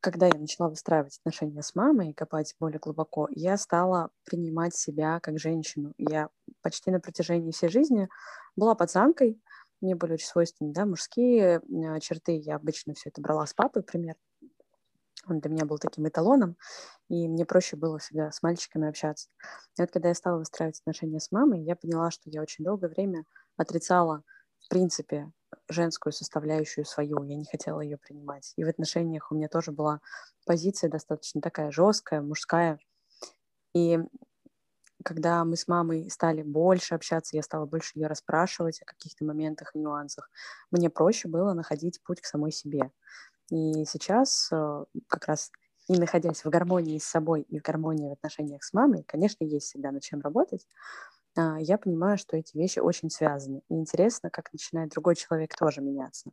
когда 0.00 0.26
я 0.26 0.38
начала 0.38 0.68
выстраивать 0.68 1.18
отношения 1.18 1.60
с 1.62 1.74
мамой 1.74 2.10
и 2.10 2.14
копать 2.14 2.54
более 2.60 2.78
глубоко, 2.78 3.28
я 3.32 3.56
стала 3.56 4.10
принимать 4.24 4.74
себя 4.74 5.18
как 5.20 5.38
женщину. 5.38 5.92
Я 5.98 6.28
почти 6.62 6.90
на 6.92 7.00
протяжении 7.00 7.50
всей 7.50 7.68
жизни 7.68 8.08
была 8.54 8.74
пацанкой, 8.76 9.40
мне 9.80 9.94
были 9.94 10.14
очень 10.14 10.26
свойственны 10.26 10.72
да, 10.72 10.86
мужские 10.86 11.60
черты. 12.00 12.32
Я 12.36 12.56
обычно 12.56 12.94
все 12.94 13.10
это 13.10 13.20
брала 13.20 13.46
с 13.46 13.54
папы, 13.54 13.82
пример. 13.82 14.16
Он 15.28 15.40
для 15.40 15.50
меня 15.50 15.64
был 15.64 15.78
таким 15.78 16.08
эталоном, 16.08 16.56
и 17.08 17.28
мне 17.28 17.44
проще 17.44 17.76
было 17.76 17.98
всегда 17.98 18.30
с 18.32 18.42
мальчиками 18.42 18.88
общаться. 18.88 19.28
И 19.78 19.82
вот 19.82 19.90
когда 19.90 20.08
я 20.08 20.14
стала 20.14 20.38
выстраивать 20.38 20.80
отношения 20.80 21.20
с 21.20 21.30
мамой, 21.32 21.62
я 21.62 21.76
поняла, 21.76 22.10
что 22.10 22.30
я 22.30 22.42
очень 22.42 22.64
долгое 22.64 22.88
время 22.88 23.24
отрицала, 23.56 24.22
в 24.60 24.68
принципе, 24.68 25.32
женскую 25.68 26.12
составляющую 26.12 26.84
свою, 26.84 27.22
я 27.24 27.36
не 27.36 27.44
хотела 27.44 27.80
ее 27.80 27.96
принимать. 27.98 28.52
И 28.56 28.64
в 28.64 28.68
отношениях 28.68 29.30
у 29.30 29.34
меня 29.34 29.48
тоже 29.48 29.72
была 29.72 30.00
позиция 30.46 30.90
достаточно 30.90 31.40
такая 31.40 31.70
жесткая, 31.70 32.20
мужская. 32.20 32.78
И 33.74 33.98
когда 35.04 35.44
мы 35.44 35.56
с 35.56 35.68
мамой 35.68 36.10
стали 36.10 36.42
больше 36.42 36.94
общаться, 36.94 37.36
я 37.36 37.42
стала 37.42 37.66
больше 37.66 37.92
ее 37.98 38.08
расспрашивать 38.08 38.82
о 38.82 38.84
каких-то 38.84 39.24
моментах 39.24 39.74
и 39.74 39.78
нюансах, 39.78 40.28
мне 40.70 40.90
проще 40.90 41.28
было 41.28 41.52
находить 41.54 42.02
путь 42.02 42.20
к 42.20 42.26
самой 42.26 42.50
себе. 42.52 42.90
И 43.50 43.84
сейчас 43.84 44.50
э, 44.52 44.84
как 45.08 45.26
раз 45.26 45.50
и 45.88 45.98
находясь 45.98 46.44
в 46.44 46.50
гармонии 46.50 46.98
с 46.98 47.04
собой 47.04 47.42
и 47.42 47.58
в 47.58 47.62
гармонии 47.62 48.08
в 48.08 48.12
отношениях 48.12 48.62
с 48.62 48.72
мамой, 48.74 49.04
конечно, 49.04 49.44
есть 49.44 49.66
всегда 49.66 49.90
над 49.90 50.02
чем 50.02 50.20
работать, 50.20 50.66
а, 51.36 51.58
я 51.60 51.78
понимаю, 51.78 52.18
что 52.18 52.36
эти 52.36 52.56
вещи 52.56 52.78
очень 52.78 53.10
связаны. 53.10 53.62
И 53.68 53.74
интересно, 53.74 54.28
как 54.30 54.52
начинает 54.52 54.90
другой 54.90 55.16
человек 55.16 55.56
тоже 55.56 55.80
меняться. 55.80 56.30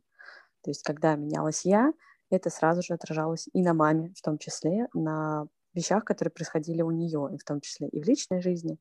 То 0.62 0.70
есть, 0.70 0.82
когда 0.82 1.14
менялась 1.14 1.64
я, 1.64 1.92
это 2.30 2.50
сразу 2.50 2.82
же 2.82 2.94
отражалось 2.94 3.48
и 3.52 3.62
на 3.62 3.72
маме, 3.72 4.12
в 4.16 4.20
том 4.20 4.36
числе 4.36 4.88
на 4.94 5.46
вещах, 5.74 6.04
которые 6.04 6.32
происходили 6.32 6.82
у 6.82 6.90
нее, 6.90 7.28
и 7.32 7.38
в 7.38 7.44
том 7.44 7.60
числе 7.60 7.88
и 7.88 8.02
в 8.02 8.04
личной 8.04 8.42
жизни, 8.42 8.78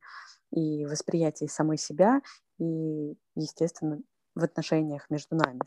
и 0.51 0.85
в 0.85 0.89
восприятии 0.89 1.45
самой 1.45 1.77
себя, 1.77 2.21
и, 2.57 3.17
естественно, 3.35 3.99
в 4.33 4.43
отношениях 4.43 5.09
между 5.09 5.35
нами. 5.35 5.59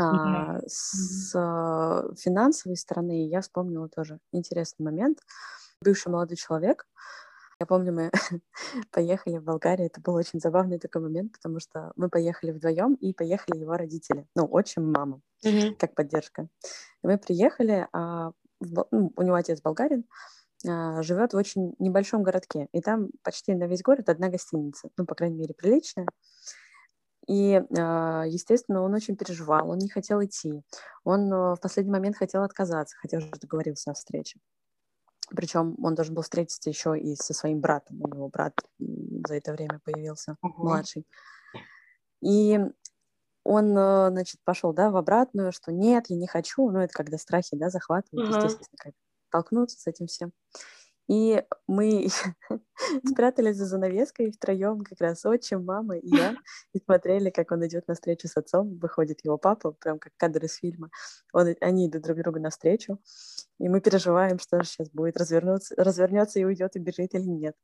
А, 0.00 0.58
с 0.66 1.34
а, 1.36 2.04
финансовой 2.18 2.76
стороны 2.76 3.28
я 3.28 3.40
вспомнила 3.40 3.88
тоже 3.88 4.18
интересный 4.32 4.84
момент. 4.84 5.18
Бывший 5.82 6.08
молодой 6.08 6.36
человек, 6.36 6.86
я 7.60 7.66
помню, 7.66 7.92
мы 7.92 8.10
поехали 8.90 9.36
в 9.36 9.44
Болгарию, 9.44 9.86
это 9.86 10.00
был 10.00 10.14
очень 10.14 10.40
забавный 10.40 10.78
такой 10.78 11.02
момент, 11.02 11.32
потому 11.32 11.60
что 11.60 11.92
мы 11.94 12.08
поехали 12.08 12.52
вдвоем 12.52 12.94
и 12.94 13.12
поехали 13.12 13.58
его 13.58 13.74
родители, 13.74 14.26
ну, 14.34 14.48
отчим, 14.50 14.90
мама, 14.90 15.20
mm-hmm. 15.44 15.74
как 15.76 15.94
поддержка. 15.94 16.48
И 17.02 17.06
мы 17.06 17.18
приехали, 17.18 17.86
а, 17.92 18.32
в, 18.60 18.86
ну, 18.90 19.12
у 19.14 19.22
него 19.22 19.34
отец 19.34 19.60
болгарин, 19.60 20.04
а, 20.66 21.02
живет 21.02 21.34
в 21.34 21.36
очень 21.36 21.74
небольшом 21.78 22.22
городке, 22.22 22.68
и 22.72 22.80
там 22.80 23.10
почти 23.22 23.54
на 23.54 23.64
весь 23.64 23.82
город 23.82 24.08
одна 24.08 24.30
гостиница, 24.30 24.88
ну, 24.96 25.04
по 25.04 25.14
крайней 25.14 25.36
мере, 25.36 25.52
приличная. 25.52 26.06
И, 27.28 27.62
а, 27.78 28.24
естественно, 28.26 28.82
он 28.82 28.94
очень 28.94 29.16
переживал, 29.16 29.70
он 29.70 29.78
не 29.78 29.88
хотел 29.88 30.22
идти. 30.24 30.62
Он 31.04 31.32
а, 31.32 31.54
в 31.54 31.60
последний 31.60 31.92
момент 31.92 32.16
хотел 32.16 32.42
отказаться, 32.42 32.96
хотя 33.00 33.18
уже 33.18 33.30
договорился 33.30 33.90
о 33.90 33.94
встрече. 33.94 34.40
Причем 35.28 35.76
он 35.82 35.94
должен 35.94 36.14
был 36.14 36.22
встретиться 36.22 36.68
еще 36.68 36.98
и 36.98 37.14
со 37.14 37.34
своим 37.34 37.60
братом. 37.60 38.02
У 38.02 38.08
него 38.08 38.28
брат 38.28 38.54
за 38.78 39.36
это 39.36 39.52
время 39.52 39.80
появился, 39.84 40.36
uh-huh. 40.44 40.50
младший. 40.56 41.06
И 42.20 42.58
он, 43.44 43.76
а, 43.76 44.10
значит, 44.10 44.40
пошел, 44.44 44.72
да, 44.72 44.90
в 44.90 44.96
обратную, 44.96 45.52
что 45.52 45.72
нет, 45.72 46.06
я 46.08 46.16
не 46.16 46.26
хочу. 46.26 46.68
Ну, 46.70 46.80
это 46.80 46.92
когда 46.92 47.16
страхи, 47.16 47.56
да, 47.56 47.70
захватывают, 47.70 48.28
uh-huh. 48.28 48.44
естественно, 48.44 48.76
как 48.76 48.94
толкнуться 49.30 49.78
с 49.78 49.86
этим 49.86 50.06
всем. 50.06 50.32
И 51.10 51.42
мы 51.66 52.06
спрятались 53.04 53.56
за 53.56 53.66
занавеской 53.66 54.30
втроем, 54.30 54.84
как 54.84 55.00
раз 55.00 55.26
отчим, 55.26 55.64
мама 55.64 55.96
и 55.96 56.08
я, 56.08 56.36
и 56.72 56.78
смотрели, 56.78 57.30
как 57.30 57.50
он 57.50 57.66
идет 57.66 57.88
на 57.88 57.94
встречу 57.94 58.28
с 58.28 58.36
отцом, 58.36 58.78
выходит 58.78 59.24
его 59.24 59.36
папа, 59.36 59.72
прям 59.72 59.98
как 59.98 60.12
кадр 60.16 60.44
из 60.44 60.54
фильма. 60.54 60.88
Он, 61.32 61.52
они 61.60 61.88
идут 61.88 62.02
друг 62.02 62.18
другу 62.18 62.38
навстречу, 62.38 63.00
и 63.58 63.68
мы 63.68 63.80
переживаем, 63.80 64.38
что 64.38 64.62
же 64.62 64.68
сейчас 64.68 64.88
будет, 64.90 65.16
развернуться, 65.16 65.74
развернется 65.76 66.38
и 66.38 66.44
уйдет, 66.44 66.76
и 66.76 66.78
бежит 66.78 67.12
или 67.12 67.24
нет. 67.24 67.56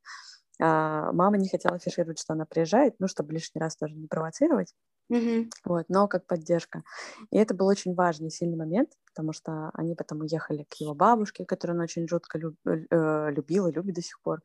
А 0.61 1.13
мама 1.13 1.37
не 1.37 1.49
хотела 1.49 1.77
афишировать, 1.77 2.19
что 2.19 2.33
она 2.33 2.47
приезжает, 2.47 2.95
ну, 2.99 3.09
чтобы 3.09 3.33
лишний 3.33 3.61
раз 3.61 3.77
тоже 3.77 3.95
не 3.95 4.07
провоцировать. 4.07 4.73
Mm-hmm. 5.13 5.51
Вот, 5.65 5.87
но 5.89 6.09
как 6.09 6.27
поддержка. 6.27 6.83
И 7.31 7.37
это 7.37 7.55
был 7.55 7.67
очень 7.67 7.95
важный, 7.95 8.31
сильный 8.31 8.57
момент, 8.57 8.91
потому 9.07 9.33
что 9.33 9.71
они 9.75 9.95
потом 9.95 10.21
уехали 10.21 10.65
к 10.65 10.75
его 10.75 10.95
бабушке, 10.95 11.45
которую 11.45 11.77
он 11.77 11.85
очень 11.85 12.09
жутко 12.09 12.39
люб, 12.39 12.57
э, 12.67 13.31
любил 13.31 13.69
и 13.69 13.73
любит 13.73 13.95
до 13.95 14.03
сих 14.03 14.21
пор. 14.21 14.43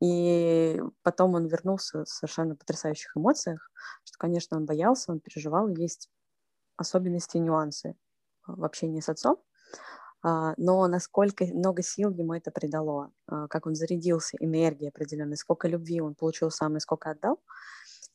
И 0.00 0.80
потом 1.02 1.34
он 1.34 1.46
вернулся 1.46 2.04
в 2.04 2.08
совершенно 2.08 2.54
потрясающих 2.54 3.16
эмоциях, 3.16 3.70
что, 4.04 4.18
конечно, 4.18 4.56
он 4.56 4.66
боялся, 4.66 5.10
он 5.10 5.20
переживал, 5.20 5.68
есть 5.68 6.10
особенности 6.76 7.36
и 7.36 7.40
нюансы 7.40 7.96
в 8.46 8.64
общении 8.64 9.00
с 9.00 9.08
отцом, 9.08 9.42
но 10.22 10.86
насколько 10.88 11.44
много 11.44 11.82
сил 11.82 12.10
ему 12.10 12.34
это 12.34 12.50
придало, 12.50 13.12
а, 13.26 13.46
как 13.48 13.66
он 13.66 13.74
зарядился 13.74 14.36
энергией 14.40 14.88
определенной, 14.88 15.36
сколько 15.36 15.68
любви 15.68 16.00
он 16.00 16.14
получил 16.14 16.50
сам 16.50 16.76
и 16.76 16.80
сколько 16.80 17.10
отдал, 17.10 17.38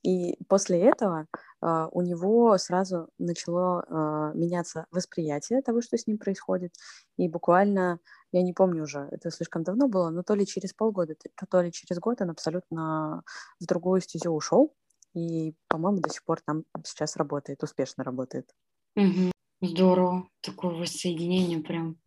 и 0.04 0.38
после 0.50 0.82
этого 0.82 1.28
uh, 1.64 1.88
у 1.94 2.02
него 2.02 2.58
сразу 2.58 3.08
начало 3.18 4.34
меняться 4.36 4.86
восприятие 4.92 5.62
того, 5.62 5.82
что 5.82 5.98
с 5.98 6.08
ним 6.08 6.18
происходит. 6.18 6.74
И 7.16 7.30
буквально, 7.30 8.00
я 8.34 8.42
не 8.42 8.52
помню 8.52 8.84
уже, 8.84 9.08
это 9.12 9.32
слишком 9.32 9.64
давно 9.64 9.88
было, 9.88 10.10
но 10.10 10.24
то 10.24 10.36
ли 10.36 10.46
через 10.46 10.74
полгода, 10.74 11.16
то 11.50 11.62
ли 11.62 11.72
через 11.72 12.00
год 12.00 12.22
он 12.22 12.32
абсолютно 12.32 13.24
в 13.62 13.66
другую 13.66 14.02
стезю 14.02 14.32
ушел. 14.32 14.76
И, 15.14 15.56
по-моему, 15.68 16.02
до 16.02 16.10
сих 16.10 16.24
пор 16.26 16.42
там 16.42 16.66
сейчас 16.84 17.16
работает, 17.16 17.64
успешно 17.64 18.04
работает. 18.04 18.50
Mm-hmm. 18.98 19.33
Здорово, 19.64 20.28
такое 20.42 20.76
воссоединение 20.76 21.60
прям. 21.60 21.98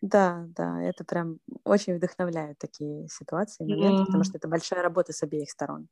Да, 0.00 0.46
да, 0.56 0.82
это 0.82 1.04
прям 1.04 1.38
очень 1.64 1.96
вдохновляет 1.96 2.58
такие 2.58 3.08
ситуации, 3.08 3.64
моменты, 3.64 3.98
да. 3.98 4.04
потому 4.06 4.24
что 4.24 4.38
это 4.38 4.48
большая 4.48 4.82
работа 4.82 5.12
с 5.12 5.22
обеих 5.22 5.50
сторон. 5.50 5.88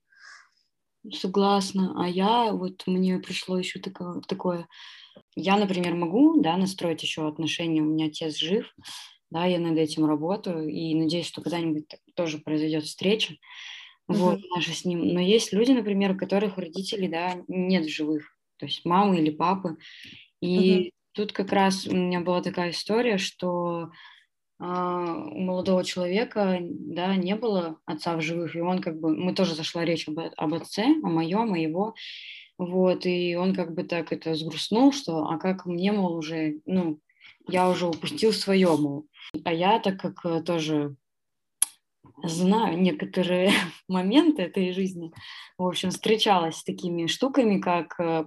Согласна. 1.10 1.94
А 2.02 2.08
я, 2.08 2.52
вот 2.52 2.86
мне 2.86 3.18
пришло 3.18 3.58
еще 3.58 3.80
такое, 3.80 4.20
такое, 4.22 4.68
я, 5.34 5.56
например, 5.56 5.94
могу, 5.94 6.40
да, 6.40 6.56
настроить 6.56 7.02
еще 7.02 7.28
отношения, 7.28 7.82
у 7.82 7.86
меня 7.86 8.06
отец 8.06 8.36
жив, 8.36 8.66
да, 9.30 9.44
я 9.44 9.58
над 9.58 9.76
этим 9.76 10.06
работаю, 10.06 10.68
и 10.68 10.94
надеюсь, 10.94 11.26
что 11.26 11.42
когда-нибудь 11.42 11.86
тоже 12.14 12.38
произойдет 12.38 12.84
встреча, 12.84 13.34
mm-hmm. 13.34 14.14
вот, 14.14 14.40
наша 14.54 14.72
с 14.72 14.84
ним. 14.84 15.08
Но 15.08 15.20
есть 15.20 15.52
люди, 15.52 15.72
например, 15.72 16.12
у 16.12 16.18
которых 16.18 16.56
родителей, 16.56 17.08
да, 17.08 17.42
нет 17.48 17.86
живых, 17.86 18.24
то 18.58 18.66
есть 18.66 18.84
мамы 18.84 19.18
или 19.18 19.30
папы, 19.30 19.76
и 20.40 20.58
mm-hmm. 20.58 20.92
Тут 21.12 21.32
как 21.32 21.52
раз 21.52 21.86
у 21.86 21.94
меня 21.94 22.20
была 22.20 22.42
такая 22.42 22.70
история, 22.70 23.18
что 23.18 23.90
а, 24.58 25.16
у 25.16 25.40
молодого 25.40 25.84
человека, 25.84 26.58
да, 26.60 27.16
не 27.16 27.34
было 27.34 27.78
отца 27.84 28.16
в 28.16 28.20
живых, 28.20 28.54
и 28.54 28.60
он 28.60 28.80
как 28.80 29.00
бы, 29.00 29.16
мы 29.16 29.34
тоже 29.34 29.54
зашла 29.54 29.84
речь 29.84 30.08
об, 30.08 30.18
об 30.18 30.54
отце, 30.54 30.84
о 31.02 31.08
моем, 31.08 31.52
о 31.52 31.58
его, 31.58 31.94
вот, 32.58 33.06
и 33.06 33.34
он 33.34 33.54
как 33.54 33.74
бы 33.74 33.82
так 33.84 34.12
это 34.12 34.34
сгрустнул, 34.34 34.92
что, 34.92 35.26
а 35.26 35.38
как 35.38 35.66
мне, 35.66 35.92
мол, 35.92 36.16
уже, 36.16 36.60
ну, 36.64 37.00
я 37.48 37.68
уже 37.68 37.86
упустил 37.86 38.32
свое, 38.32 38.76
мол. 38.76 39.06
А 39.44 39.52
я, 39.52 39.80
так 39.80 40.00
как 40.00 40.44
тоже 40.44 40.94
знаю 42.22 42.80
некоторые 42.80 43.50
моменты 43.88 44.42
этой 44.42 44.72
жизни, 44.72 45.12
в 45.58 45.66
общем, 45.66 45.90
встречалась 45.90 46.58
с 46.58 46.64
такими 46.64 47.06
штуками, 47.06 47.58
как 47.58 47.98
э, 47.98 48.26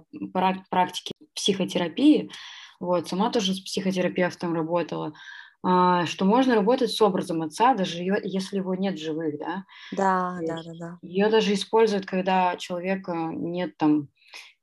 практики 0.70 1.12
психотерапии, 1.34 2.30
вот, 2.80 3.08
сама 3.08 3.30
тоже 3.30 3.54
с 3.54 3.60
психотерапевтом 3.60 4.54
работала, 4.54 5.12
а, 5.62 6.06
что 6.06 6.24
можно 6.24 6.54
работать 6.54 6.92
с 6.92 7.02
образом 7.02 7.42
отца, 7.42 7.74
даже 7.74 8.02
если 8.22 8.58
его 8.58 8.74
нет 8.74 8.98
живых, 8.98 9.38
да? 9.38 9.64
Да, 9.90 10.38
да, 10.46 10.62
да, 10.62 10.72
да. 10.78 10.98
Ее 11.02 11.28
даже 11.28 11.54
используют, 11.54 12.06
когда 12.06 12.56
человека 12.56 13.30
нет 13.32 13.76
там, 13.76 14.08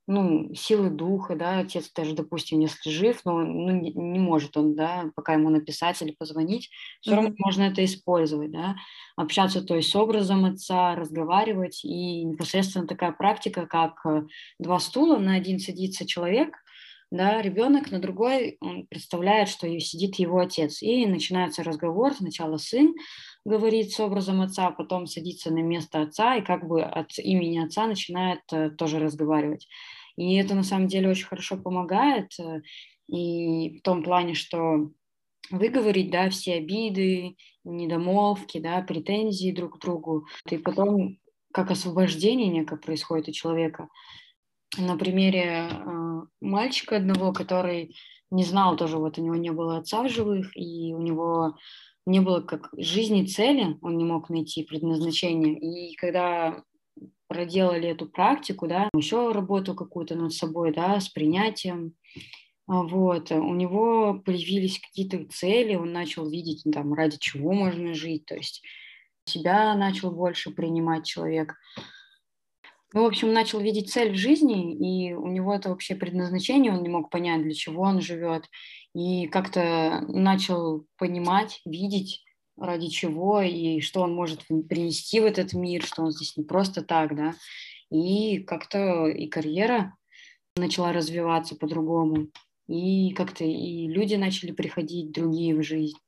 ну, 0.06 0.54
силы 0.54 0.88
духа, 0.88 1.36
да, 1.36 1.58
отец 1.58 1.90
даже, 1.94 2.14
допустим, 2.14 2.60
если 2.60 2.88
жив, 2.88 3.20
но 3.24 3.40
ну, 3.40 3.70
не, 3.70 3.92
не 3.92 4.18
может 4.18 4.56
он, 4.56 4.74
да, 4.74 5.10
пока 5.14 5.34
ему 5.34 5.50
написать 5.50 6.00
или 6.00 6.12
позвонить, 6.12 6.70
все 7.00 7.12
mm-hmm. 7.12 7.14
равно 7.16 7.34
можно 7.38 7.62
это 7.64 7.84
использовать, 7.84 8.50
да, 8.50 8.76
общаться, 9.16 9.62
то 9.62 9.76
есть 9.76 9.90
с 9.90 9.96
образом 9.96 10.46
отца, 10.46 10.94
разговаривать, 10.94 11.84
и 11.84 12.24
непосредственно 12.24 12.86
такая 12.86 13.12
практика, 13.12 13.66
как 13.66 14.00
э, 14.06 14.22
два 14.58 14.78
стула, 14.78 15.18
на 15.18 15.34
один 15.34 15.58
садится 15.58 16.06
человек, 16.06 16.63
да, 17.14 17.40
ребенок 17.40 17.92
на 17.92 18.00
другой, 18.00 18.56
он 18.60 18.86
представляет, 18.88 19.48
что 19.48 19.68
сидит 19.78 20.16
его 20.16 20.40
отец. 20.40 20.82
И 20.82 21.06
начинается 21.06 21.62
разговор, 21.62 22.12
сначала 22.12 22.56
сын 22.56 22.92
говорит 23.44 23.92
с 23.92 24.00
образом 24.00 24.40
отца, 24.40 24.70
потом 24.70 25.06
садится 25.06 25.52
на 25.52 25.60
место 25.60 26.02
отца 26.02 26.34
и 26.34 26.44
как 26.44 26.66
бы 26.66 26.82
от 26.82 27.16
имени 27.18 27.64
отца 27.64 27.86
начинает 27.86 28.40
э, 28.50 28.70
тоже 28.70 28.98
разговаривать. 28.98 29.68
И 30.16 30.34
это 30.34 30.56
на 30.56 30.64
самом 30.64 30.88
деле 30.88 31.08
очень 31.08 31.26
хорошо 31.26 31.56
помогает, 31.56 32.32
э, 32.40 32.62
и 33.06 33.78
в 33.78 33.82
том 33.82 34.02
плане, 34.02 34.34
что 34.34 34.90
выговорить, 35.50 36.10
да, 36.10 36.30
все 36.30 36.54
обиды, 36.54 37.36
недомолвки, 37.62 38.58
да, 38.58 38.82
претензии 38.82 39.52
друг 39.52 39.76
к 39.76 39.80
другу, 39.80 40.26
и 40.50 40.58
потом 40.58 41.18
как 41.52 41.70
освобождение 41.70 42.48
некое 42.48 42.76
происходит 42.76 43.28
у 43.28 43.32
человека 43.32 43.88
на 44.78 44.96
примере 44.96 45.68
э, 45.70 46.20
мальчика 46.40 46.96
одного, 46.96 47.32
который 47.32 47.96
не 48.30 48.44
знал 48.44 48.76
тоже, 48.76 48.98
вот 48.98 49.18
у 49.18 49.22
него 49.22 49.36
не 49.36 49.50
было 49.50 49.78
отца 49.78 50.02
в 50.02 50.08
живых, 50.08 50.56
и 50.56 50.92
у 50.94 51.00
него 51.00 51.56
не 52.06 52.20
было 52.20 52.40
как 52.40 52.70
жизни 52.76 53.24
цели, 53.24 53.78
он 53.80 53.96
не 53.96 54.04
мог 54.04 54.28
найти 54.28 54.64
предназначение. 54.64 55.58
И 55.58 55.94
когда 55.96 56.62
проделали 57.28 57.88
эту 57.88 58.06
практику, 58.06 58.66
да, 58.66 58.88
еще 58.94 59.32
работу 59.32 59.74
какую-то 59.74 60.14
над 60.14 60.32
собой, 60.32 60.72
да, 60.72 61.00
с 61.00 61.08
принятием, 61.08 61.94
а, 62.66 62.82
вот, 62.82 63.30
у 63.30 63.54
него 63.54 64.22
появились 64.24 64.78
какие-то 64.78 65.24
цели, 65.26 65.74
он 65.74 65.92
начал 65.92 66.28
видеть, 66.28 66.62
ну, 66.64 66.72
там, 66.72 66.94
ради 66.94 67.18
чего 67.18 67.52
можно 67.52 67.94
жить, 67.94 68.26
то 68.26 68.34
есть 68.34 68.62
себя 69.26 69.74
начал 69.74 70.10
больше 70.10 70.50
принимать 70.50 71.06
человек. 71.06 71.56
Ну, 72.94 73.02
в 73.02 73.06
общем, 73.06 73.32
начал 73.32 73.58
видеть 73.58 73.90
цель 73.92 74.12
в 74.12 74.16
жизни, 74.16 74.72
и 74.72 75.14
у 75.14 75.26
него 75.26 75.52
это 75.52 75.68
вообще 75.68 75.96
предназначение, 75.96 76.72
он 76.72 76.84
не 76.84 76.88
мог 76.88 77.10
понять, 77.10 77.42
для 77.42 77.52
чего 77.52 77.82
он 77.82 78.00
живет, 78.00 78.48
и 78.94 79.26
как-то 79.26 80.04
начал 80.06 80.86
понимать, 80.96 81.60
видеть, 81.64 82.24
ради 82.56 82.86
чего 82.86 83.42
и 83.42 83.80
что 83.80 84.00
он 84.02 84.14
может 84.14 84.46
принести 84.68 85.18
в 85.18 85.24
этот 85.24 85.54
мир, 85.54 85.84
что 85.84 86.04
он 86.04 86.12
здесь 86.12 86.36
не 86.36 86.44
просто 86.44 86.82
так, 86.82 87.16
да, 87.16 87.34
и 87.90 88.38
как-то 88.38 89.08
и 89.08 89.26
карьера 89.26 89.96
начала 90.54 90.92
развиваться 90.92 91.56
по-другому, 91.56 92.28
и 92.68 93.12
как-то 93.14 93.42
и 93.42 93.88
люди 93.88 94.14
начали 94.14 94.52
приходить 94.52 95.10
другие 95.10 95.56
в 95.56 95.64
жизнь. 95.64 95.98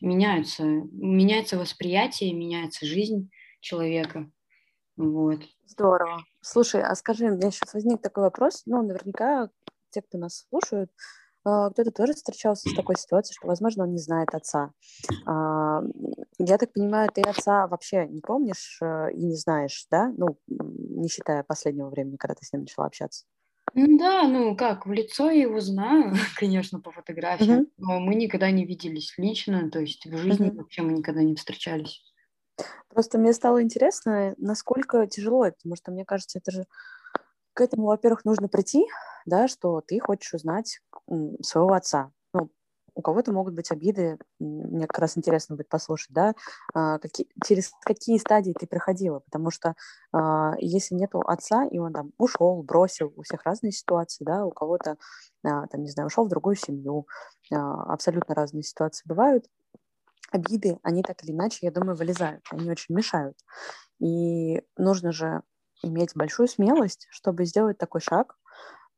Меняются, 0.00 0.64
меняется 0.64 1.58
восприятие, 1.58 2.32
меняется 2.32 2.86
жизнь 2.86 3.28
человека. 3.60 4.30
Вот. 4.96 5.40
Здорово. 5.66 6.22
Слушай, 6.40 6.82
а 6.82 6.94
скажи, 6.94 7.26
у 7.26 7.36
меня 7.36 7.50
сейчас 7.50 7.74
возник 7.74 8.02
такой 8.02 8.24
вопрос. 8.24 8.62
Ну, 8.66 8.82
наверняка 8.82 9.48
те, 9.90 10.02
кто 10.02 10.18
нас 10.18 10.46
слушают, 10.48 10.90
а, 11.44 11.70
кто-то 11.70 11.90
тоже 11.90 12.14
встречался 12.14 12.68
с 12.68 12.74
такой 12.74 12.96
ситуацией, 12.96 13.36
что, 13.38 13.48
возможно, 13.48 13.84
он 13.84 13.92
не 13.92 13.98
знает 13.98 14.34
отца. 14.34 14.72
А, 15.26 15.82
я 16.38 16.58
так 16.58 16.72
понимаю, 16.72 17.10
ты 17.12 17.22
отца 17.22 17.66
вообще 17.66 18.06
не 18.06 18.20
помнишь 18.20 18.78
э, 18.80 19.12
и 19.12 19.24
не 19.24 19.36
знаешь, 19.36 19.86
да? 19.90 20.12
Ну, 20.16 20.38
не 20.46 21.08
считая 21.08 21.42
последнего 21.42 21.88
времени, 21.88 22.16
когда 22.16 22.34
ты 22.34 22.44
с 22.44 22.52
ним 22.52 22.62
начала 22.62 22.86
общаться. 22.86 23.24
Ну 23.74 23.98
да, 23.98 24.28
ну 24.28 24.56
как, 24.56 24.86
в 24.86 24.92
лицо 24.92 25.30
я 25.30 25.42
его 25.42 25.60
знаю, 25.60 26.14
конечно, 26.36 26.80
по 26.80 26.90
фотографиям, 26.90 27.60
uh-huh. 27.60 27.70
но 27.78 28.00
мы 28.00 28.14
никогда 28.14 28.50
не 28.50 28.66
виделись 28.66 29.14
лично, 29.16 29.70
то 29.70 29.80
есть 29.80 30.04
в 30.04 30.16
жизни 30.16 30.48
uh-huh. 30.48 30.56
вообще 30.56 30.82
мы 30.82 30.92
никогда 30.92 31.22
не 31.22 31.34
встречались. 31.34 32.02
Просто 32.88 33.18
мне 33.18 33.32
стало 33.32 33.62
интересно, 33.62 34.34
насколько 34.38 35.06
тяжело 35.06 35.46
это, 35.46 35.56
потому 35.56 35.76
что, 35.76 35.90
мне 35.92 36.04
кажется, 36.04 36.38
это 36.38 36.50
же 36.50 36.64
к 37.54 37.60
этому, 37.60 37.86
во-первых, 37.86 38.24
нужно 38.24 38.48
прийти, 38.48 38.86
да, 39.26 39.48
что 39.48 39.80
ты 39.80 40.00
хочешь 40.00 40.34
узнать 40.34 40.80
своего 41.42 41.72
отца. 41.72 42.10
Ну, 42.32 42.50
у 42.94 43.02
кого-то 43.02 43.32
могут 43.32 43.54
быть 43.54 43.70
обиды, 43.70 44.18
мне 44.38 44.86
как 44.86 44.98
раз 44.98 45.16
интересно 45.16 45.56
будет 45.56 45.68
послушать, 45.68 46.12
да, 46.12 46.34
а, 46.74 46.98
какие, 46.98 47.28
через 47.44 47.72
какие 47.82 48.18
стадии 48.18 48.54
ты 48.58 48.66
проходила, 48.66 49.20
потому 49.20 49.50
что 49.50 49.74
а, 50.12 50.54
если 50.58 50.94
нету 50.94 51.20
отца, 51.20 51.64
и 51.64 51.78
он 51.78 51.92
там 51.92 52.12
ушел, 52.18 52.62
бросил, 52.62 53.12
у 53.16 53.22
всех 53.22 53.44
разные 53.44 53.72
ситуации, 53.72 54.24
да, 54.24 54.44
у 54.44 54.50
кого-то, 54.50 54.96
а, 55.44 55.66
там, 55.68 55.82
не 55.82 55.90
знаю, 55.90 56.08
ушел 56.08 56.26
в 56.26 56.30
другую 56.30 56.56
семью, 56.56 57.06
абсолютно 57.50 58.34
разные 58.34 58.62
ситуации 58.62 59.06
бывают, 59.06 59.46
обиды, 60.32 60.78
они 60.82 61.02
так 61.02 61.22
или 61.24 61.32
иначе, 61.32 61.58
я 61.62 61.70
думаю, 61.70 61.96
вылезают, 61.96 62.44
они 62.50 62.70
очень 62.70 62.94
мешают. 62.94 63.36
И 64.00 64.62
нужно 64.76 65.12
же 65.12 65.42
иметь 65.82 66.12
большую 66.14 66.48
смелость, 66.48 67.06
чтобы 67.10 67.44
сделать 67.44 67.78
такой 67.78 68.00
шаг, 68.00 68.36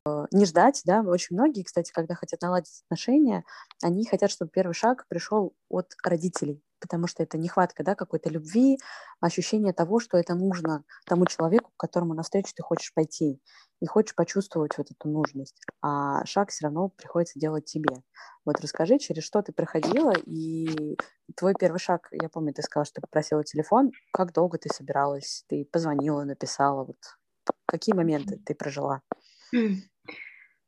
э, 0.06 0.26
не 0.32 0.46
ждать, 0.46 0.82
да, 0.84 1.02
очень 1.02 1.36
многие, 1.36 1.64
кстати, 1.64 1.92
когда 1.92 2.14
хотят 2.14 2.42
наладить 2.42 2.82
отношения, 2.86 3.44
они 3.82 4.06
хотят, 4.06 4.30
чтобы 4.30 4.50
первый 4.50 4.74
шаг 4.74 5.06
пришел 5.08 5.54
от 5.68 5.92
родителей, 6.04 6.62
потому 6.84 7.06
что 7.06 7.22
это 7.22 7.38
нехватка, 7.38 7.82
да, 7.82 7.94
какой-то 7.94 8.28
любви, 8.28 8.76
ощущение 9.20 9.72
того, 9.72 10.00
что 10.00 10.18
это 10.18 10.34
нужно 10.34 10.84
тому 11.06 11.24
человеку, 11.24 11.70
к 11.74 11.80
которому 11.80 12.12
навстречу 12.12 12.52
ты 12.54 12.62
хочешь 12.62 12.92
пойти, 12.92 13.40
и 13.80 13.86
хочешь 13.86 14.14
почувствовать 14.14 14.76
вот 14.76 14.90
эту 14.90 15.08
нужность, 15.08 15.56
а 15.80 16.26
шаг 16.26 16.50
все 16.50 16.66
равно 16.66 16.90
приходится 16.90 17.40
делать 17.40 17.64
тебе. 17.64 18.02
Вот 18.44 18.60
расскажи, 18.60 18.98
через 18.98 19.24
что 19.24 19.40
ты 19.40 19.52
проходила, 19.52 20.12
и 20.26 20.98
твой 21.34 21.54
первый 21.58 21.78
шаг, 21.78 22.08
я 22.12 22.28
помню, 22.28 22.52
ты 22.52 22.60
сказала, 22.60 22.84
что 22.84 22.96
ты 22.96 23.00
попросила 23.00 23.42
телефон, 23.44 23.92
как 24.12 24.34
долго 24.34 24.58
ты 24.58 24.68
собиралась, 24.68 25.44
ты 25.48 25.64
позвонила, 25.64 26.24
написала, 26.24 26.84
вот 26.84 26.98
какие 27.64 27.94
моменты 27.94 28.38
ты 28.44 28.54
прожила? 28.54 29.00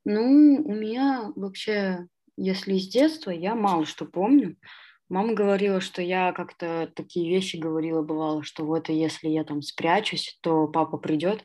Ну, 0.05 0.63
у 0.65 0.73
меня 0.73 1.33
вообще, 1.37 2.07
если 2.39 2.79
с 2.79 2.89
детства, 2.89 3.31
я 3.31 3.55
мало 3.55 3.85
что 3.85 4.07
помню. 4.07 4.57
Мама 5.09 5.35
говорила, 5.35 5.81
что 5.81 6.03
я 6.03 6.33
как-то 6.33 6.91
такие 6.95 7.29
вещи 7.31 7.57
говорила, 7.57 8.03
бывало, 8.03 8.43
что 8.43 8.65
вот 8.65 8.89
если 8.89 9.29
я 9.29 9.45
там 9.45 9.63
спрячусь, 9.63 10.39
то 10.43 10.67
папа 10.67 10.97
придет. 10.99 11.45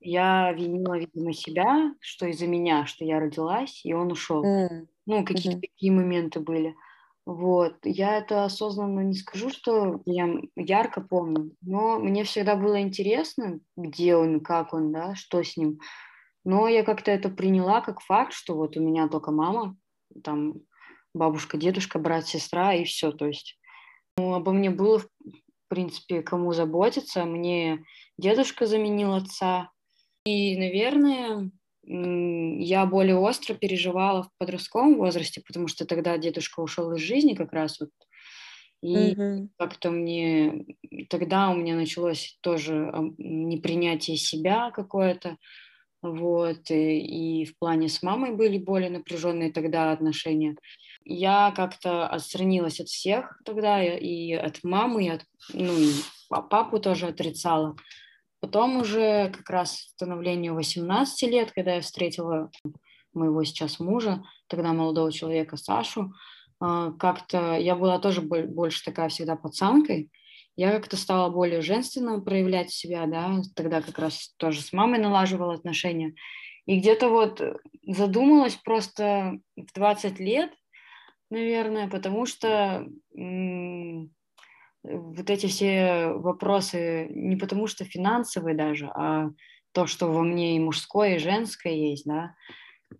Я 0.00 0.52
винила, 0.52 0.98
видимо, 0.98 1.34
себя, 1.34 1.94
что 2.00 2.26
из-за 2.26 2.46
меня, 2.46 2.86
что 2.86 3.04
я 3.04 3.20
родилась, 3.20 3.84
и 3.84 3.92
он 3.92 4.12
ушел. 4.12 4.44
Mm. 4.44 4.86
Ну, 5.04 5.24
какие-то 5.24 5.58
mm-hmm. 5.58 5.60
такие 5.60 5.92
моменты 5.92 6.40
были. 6.40 6.74
Вот. 7.26 7.74
Я 7.82 8.18
это 8.18 8.44
осознанно 8.44 9.00
не 9.00 9.14
скажу, 9.14 9.50
что 9.50 10.00
я 10.06 10.28
ярко 10.54 11.00
помню, 11.00 11.50
но 11.60 11.98
мне 11.98 12.24
всегда 12.24 12.56
было 12.56 12.80
интересно, 12.80 13.60
где 13.76 14.16
он, 14.16 14.40
как 14.40 14.72
он, 14.72 14.92
да, 14.92 15.14
что 15.16 15.42
с 15.42 15.56
ним. 15.56 15.80
Но 16.44 16.68
я 16.68 16.84
как-то 16.84 17.10
это 17.10 17.28
приняла 17.28 17.80
как 17.80 18.00
факт, 18.00 18.32
что 18.32 18.54
вот 18.54 18.76
у 18.76 18.80
меня 18.80 19.08
только 19.08 19.32
мама, 19.32 19.76
там 20.22 20.54
бабушка, 21.16 21.56
дедушка, 21.56 21.98
брат, 21.98 22.26
сестра 22.26 22.74
и 22.74 22.84
все. 22.84 23.10
То 23.12 23.26
есть 23.26 23.58
ну, 24.18 24.34
обо 24.34 24.52
мне 24.52 24.70
было, 24.70 25.00
в 25.00 25.08
принципе, 25.68 26.22
кому 26.22 26.52
заботиться. 26.52 27.24
Мне 27.24 27.84
дедушка 28.18 28.66
заменил 28.66 29.14
отца. 29.14 29.70
И, 30.24 30.56
наверное, 30.56 31.50
я 31.84 32.86
более 32.86 33.16
остро 33.16 33.54
переживала 33.54 34.24
в 34.24 34.30
подростковом 34.38 34.96
возрасте, 34.96 35.42
потому 35.46 35.68
что 35.68 35.86
тогда 35.86 36.18
дедушка 36.18 36.60
ушел 36.60 36.92
из 36.92 37.00
жизни 37.00 37.34
как 37.34 37.52
раз 37.52 37.78
вот. 37.80 37.90
И 38.82 38.94
mm-hmm. 38.94 39.48
как-то 39.58 39.90
мне 39.90 40.66
тогда 41.08 41.48
у 41.50 41.56
меня 41.56 41.76
началось 41.76 42.38
тоже 42.42 42.92
непринятие 43.18 44.16
себя 44.16 44.70
какое-то, 44.70 45.38
вот, 46.02 46.70
и, 46.70 47.42
и 47.42 47.44
в 47.44 47.58
плане 47.58 47.88
с 47.88 48.02
мамой 48.02 48.34
были 48.34 48.58
более 48.58 48.90
напряженные 48.90 49.52
тогда 49.52 49.92
отношения. 49.92 50.56
Я 51.04 51.52
как-то 51.54 52.06
отстранилась 52.06 52.80
от 52.80 52.88
всех 52.88 53.40
тогда, 53.44 53.82
и 53.82 54.32
от 54.32 54.62
мамы, 54.64 55.06
и 55.06 55.08
от, 55.08 55.24
ну, 55.52 55.72
и 55.78 55.90
папу 56.28 56.78
тоже 56.78 57.06
отрицала. 57.06 57.76
Потом 58.40 58.76
уже 58.78 59.30
как 59.30 59.48
раз 59.50 59.72
становлению 59.94 60.54
18 60.54 61.30
лет, 61.30 61.52
когда 61.52 61.76
я 61.76 61.80
встретила 61.80 62.50
моего 63.14 63.42
сейчас 63.44 63.80
мужа, 63.80 64.22
тогда 64.46 64.72
молодого 64.72 65.10
человека 65.10 65.56
Сашу, 65.56 66.12
а, 66.60 66.92
как-то 66.92 67.56
я 67.56 67.74
была 67.74 67.98
тоже 67.98 68.20
больше 68.20 68.84
такая 68.84 69.08
всегда 69.08 69.36
пацанкой, 69.36 70.10
я 70.56 70.72
как-то 70.72 70.96
стала 70.96 71.30
более 71.30 71.60
женственно 71.60 72.20
проявлять 72.20 72.70
себя, 72.70 73.06
да, 73.06 73.42
тогда 73.54 73.82
как 73.82 73.98
раз 73.98 74.34
тоже 74.38 74.62
с 74.62 74.72
мамой 74.72 74.98
налаживала 74.98 75.54
отношения. 75.54 76.14
И 76.64 76.80
где-то 76.80 77.10
вот 77.10 77.42
задумалась 77.86 78.56
просто 78.56 79.38
в 79.56 79.72
20 79.74 80.18
лет, 80.18 80.50
наверное, 81.30 81.88
потому 81.88 82.26
что 82.26 82.88
м- 83.14 84.10
вот 84.82 85.30
эти 85.30 85.46
все 85.46 86.12
вопросы 86.14 87.08
не 87.10 87.36
потому 87.36 87.66
что 87.66 87.84
финансовые 87.84 88.56
даже, 88.56 88.86
а 88.86 89.30
то, 89.72 89.86
что 89.86 90.10
во 90.10 90.22
мне 90.22 90.56
и 90.56 90.60
мужское, 90.60 91.16
и 91.16 91.18
женское 91.18 91.74
есть, 91.74 92.06
да, 92.06 92.34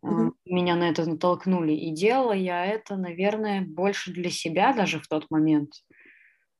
mm-hmm. 0.05 0.31
меня 0.45 0.77
на 0.77 0.91
это 0.91 1.09
натолкнули. 1.09 1.73
И 1.73 1.91
делала 1.93 2.33
я 2.33 2.67
это, 2.67 2.97
наверное, 2.97 3.63
больше 3.63 4.13
для 4.13 4.31
себя 4.31 4.75
даже 4.75 5.01
в 5.01 5.09
тот 5.09 5.31
момент. 5.31 5.71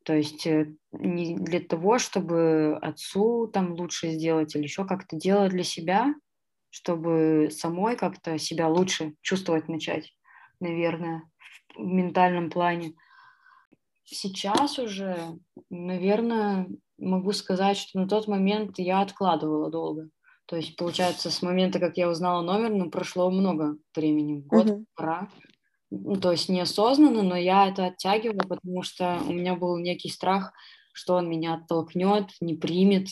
То 0.07 0.15
есть 0.15 0.47
э, 0.47 0.73
не 0.93 1.35
для 1.35 1.59
того, 1.59 1.99
чтобы 1.99 2.79
отцу 2.81 3.49
там 3.49 3.73
лучше 3.73 4.13
сделать 4.13 4.55
или 4.55 4.63
еще 4.63 4.87
как-то 4.87 5.17
делать 5.17 5.51
для 5.51 5.65
себя, 5.65 6.15
чтобы 6.71 7.49
самой 7.51 7.97
как-то 7.97 8.39
себя 8.39 8.69
лучше 8.69 9.15
чувствовать 9.21 9.69
начать, 9.69 10.15
наверное, 10.61 11.25
в 11.75 11.85
ментальном 11.85 12.51
плане. 12.51 12.93
Сейчас 14.05 14.79
уже, 14.79 15.17
наверное, 15.71 16.69
могу 16.99 17.33
сказать, 17.33 17.77
что 17.77 17.99
на 17.99 18.07
тот 18.07 18.29
момент 18.29 18.79
я 18.79 19.01
откладывала 19.01 19.73
долго. 19.73 20.09
То 20.47 20.55
есть, 20.55 20.77
получается, 20.77 21.33
с 21.33 21.43
момента, 21.43 21.81
как 21.81 21.97
я 21.97 22.09
узнала 22.09 22.43
номер, 22.43 22.71
ну, 22.71 22.91
прошло 22.91 23.29
много 23.29 23.77
времени, 23.93 24.43
год, 24.43 24.67
uh-huh. 24.67 24.85
пора 24.95 25.29
то 25.91 26.33
есть 26.33 26.49
неосознанно, 26.49 27.23
но 27.23 27.37
я 27.37 27.69
это 27.69 27.87
оттягиваю, 27.87 28.47
потому 28.49 28.83
что 28.83 29.21
у 29.27 29.33
меня 29.33 29.55
был 29.55 29.79
некий 29.79 30.09
страх, 30.09 30.53
что 30.93 31.15
он 31.15 31.29
меня 31.29 31.55
оттолкнет, 31.55 32.31
не 32.41 32.55
примет. 32.55 33.09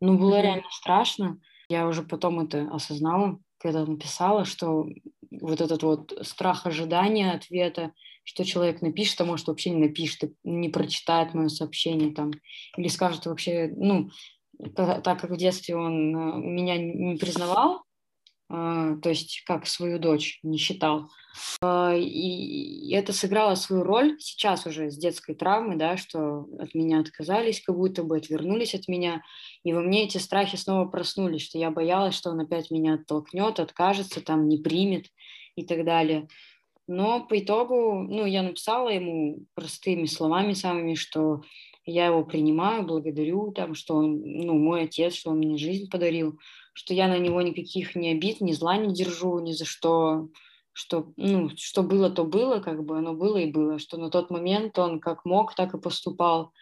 Ну, 0.00 0.18
было 0.18 0.36
mm-hmm. 0.36 0.42
реально 0.42 0.70
страшно. 0.70 1.40
Я 1.68 1.86
уже 1.86 2.02
потом 2.02 2.40
это 2.40 2.68
осознала, 2.72 3.38
когда 3.58 3.84
написала, 3.84 4.44
что 4.44 4.86
вот 5.30 5.60
этот 5.60 5.82
вот 5.82 6.18
страх 6.22 6.66
ожидания 6.66 7.32
ответа, 7.32 7.92
что 8.24 8.44
человек 8.44 8.82
напишет, 8.82 9.20
а 9.20 9.24
может 9.24 9.46
вообще 9.48 9.70
не 9.70 9.88
напишет, 9.88 10.32
не 10.44 10.68
прочитает 10.68 11.34
мое 11.34 11.48
сообщение 11.48 12.14
там, 12.14 12.32
или 12.76 12.88
скажет 12.88 13.26
вообще, 13.26 13.72
ну, 13.76 14.10
так 14.74 15.04
как 15.04 15.30
в 15.30 15.36
детстве 15.36 15.76
он 15.76 16.16
э, 16.16 16.38
меня 16.38 16.76
не 16.78 17.16
признавал, 17.16 17.82
то 18.48 19.00
есть 19.04 19.42
как 19.46 19.66
свою 19.66 19.98
дочь 19.98 20.38
не 20.42 20.56
считал. 20.56 21.10
А, 21.60 21.94
и 21.94 22.90
это 22.92 23.12
сыграло 23.12 23.54
свою 23.54 23.84
роль 23.84 24.16
сейчас 24.18 24.66
уже 24.66 24.90
с 24.90 24.96
детской 24.96 25.34
травмы, 25.34 25.76
да, 25.76 25.96
что 25.96 26.46
от 26.58 26.74
меня 26.74 27.00
отказались, 27.00 27.60
как 27.60 27.76
будто 27.76 28.02
бы 28.02 28.16
отвернулись 28.16 28.74
от 28.74 28.88
меня. 28.88 29.22
И 29.64 29.72
во 29.72 29.80
мне 29.80 30.04
эти 30.04 30.18
страхи 30.18 30.56
снова 30.56 30.88
проснулись, 30.88 31.42
что 31.42 31.58
я 31.58 31.70
боялась, 31.70 32.14
что 32.14 32.30
он 32.30 32.40
опять 32.40 32.70
меня 32.70 32.94
оттолкнет, 32.94 33.60
откажется, 33.60 34.22
там, 34.22 34.48
не 34.48 34.56
примет 34.56 35.06
и 35.54 35.64
так 35.64 35.84
далее. 35.84 36.28
Но 36.86 37.20
по 37.26 37.38
итогу, 37.38 38.06
ну, 38.08 38.24
я 38.24 38.42
написала 38.42 38.88
ему 38.88 39.44
простыми 39.54 40.06
словами 40.06 40.54
самыми, 40.54 40.94
что 40.94 41.42
я 41.88 42.06
его 42.06 42.22
принимаю, 42.22 42.84
благодарю, 42.84 43.50
там, 43.52 43.74
что 43.74 43.94
он, 43.94 44.20
ну, 44.20 44.54
мой 44.58 44.82
отец, 44.82 45.14
что 45.14 45.30
он 45.30 45.38
мне 45.38 45.56
жизнь 45.56 45.90
подарил, 45.90 46.38
что 46.74 46.92
я 46.92 47.08
на 47.08 47.18
него 47.18 47.40
никаких 47.40 47.96
ни 47.96 48.08
обид, 48.08 48.40
ни 48.40 48.52
зла 48.52 48.76
не 48.76 48.92
держу, 48.92 49.38
ни 49.40 49.52
за 49.52 49.64
что, 49.64 50.28
что, 50.72 51.12
ну, 51.16 51.48
что 51.56 51.82
было, 51.82 52.10
то 52.10 52.24
было, 52.24 52.60
как 52.60 52.84
бы 52.84 52.98
оно 52.98 53.14
было 53.14 53.38
и 53.38 53.50
было, 53.50 53.78
что 53.78 53.96
на 53.96 54.10
тот 54.10 54.30
момент 54.30 54.78
он 54.78 55.00
как 55.00 55.24
мог, 55.24 55.54
так 55.54 55.74
и 55.74 55.80
поступал, 55.80 56.52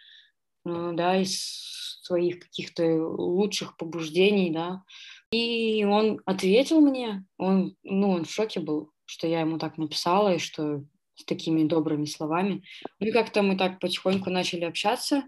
ну, 0.63 0.95
да, 0.95 1.21
из 1.21 1.99
своих 2.03 2.39
каких-то 2.39 2.83
лучших 3.05 3.75
побуждений, 3.75 4.49
да. 4.49 4.83
И 5.31 5.83
он 5.83 6.21
ответил 6.25 6.79
мне, 6.79 7.25
он, 7.37 7.75
ну, 7.83 8.11
он 8.11 8.23
в 8.23 8.31
шоке 8.31 8.61
был, 8.61 8.91
что 9.05 9.27
я 9.27 9.41
ему 9.41 9.57
так 9.59 9.77
написала, 9.77 10.35
и 10.35 10.39
что 10.39 10.85
с 11.17 11.25
такими 11.25 11.63
добрыми 11.67 12.05
словами. 12.05 12.63
Ну 12.99 13.07
и 13.07 13.11
как-то 13.11 13.41
мы 13.41 13.57
так 13.57 13.79
потихоньку 13.79 14.29
начали 14.29 14.63
общаться. 14.63 15.23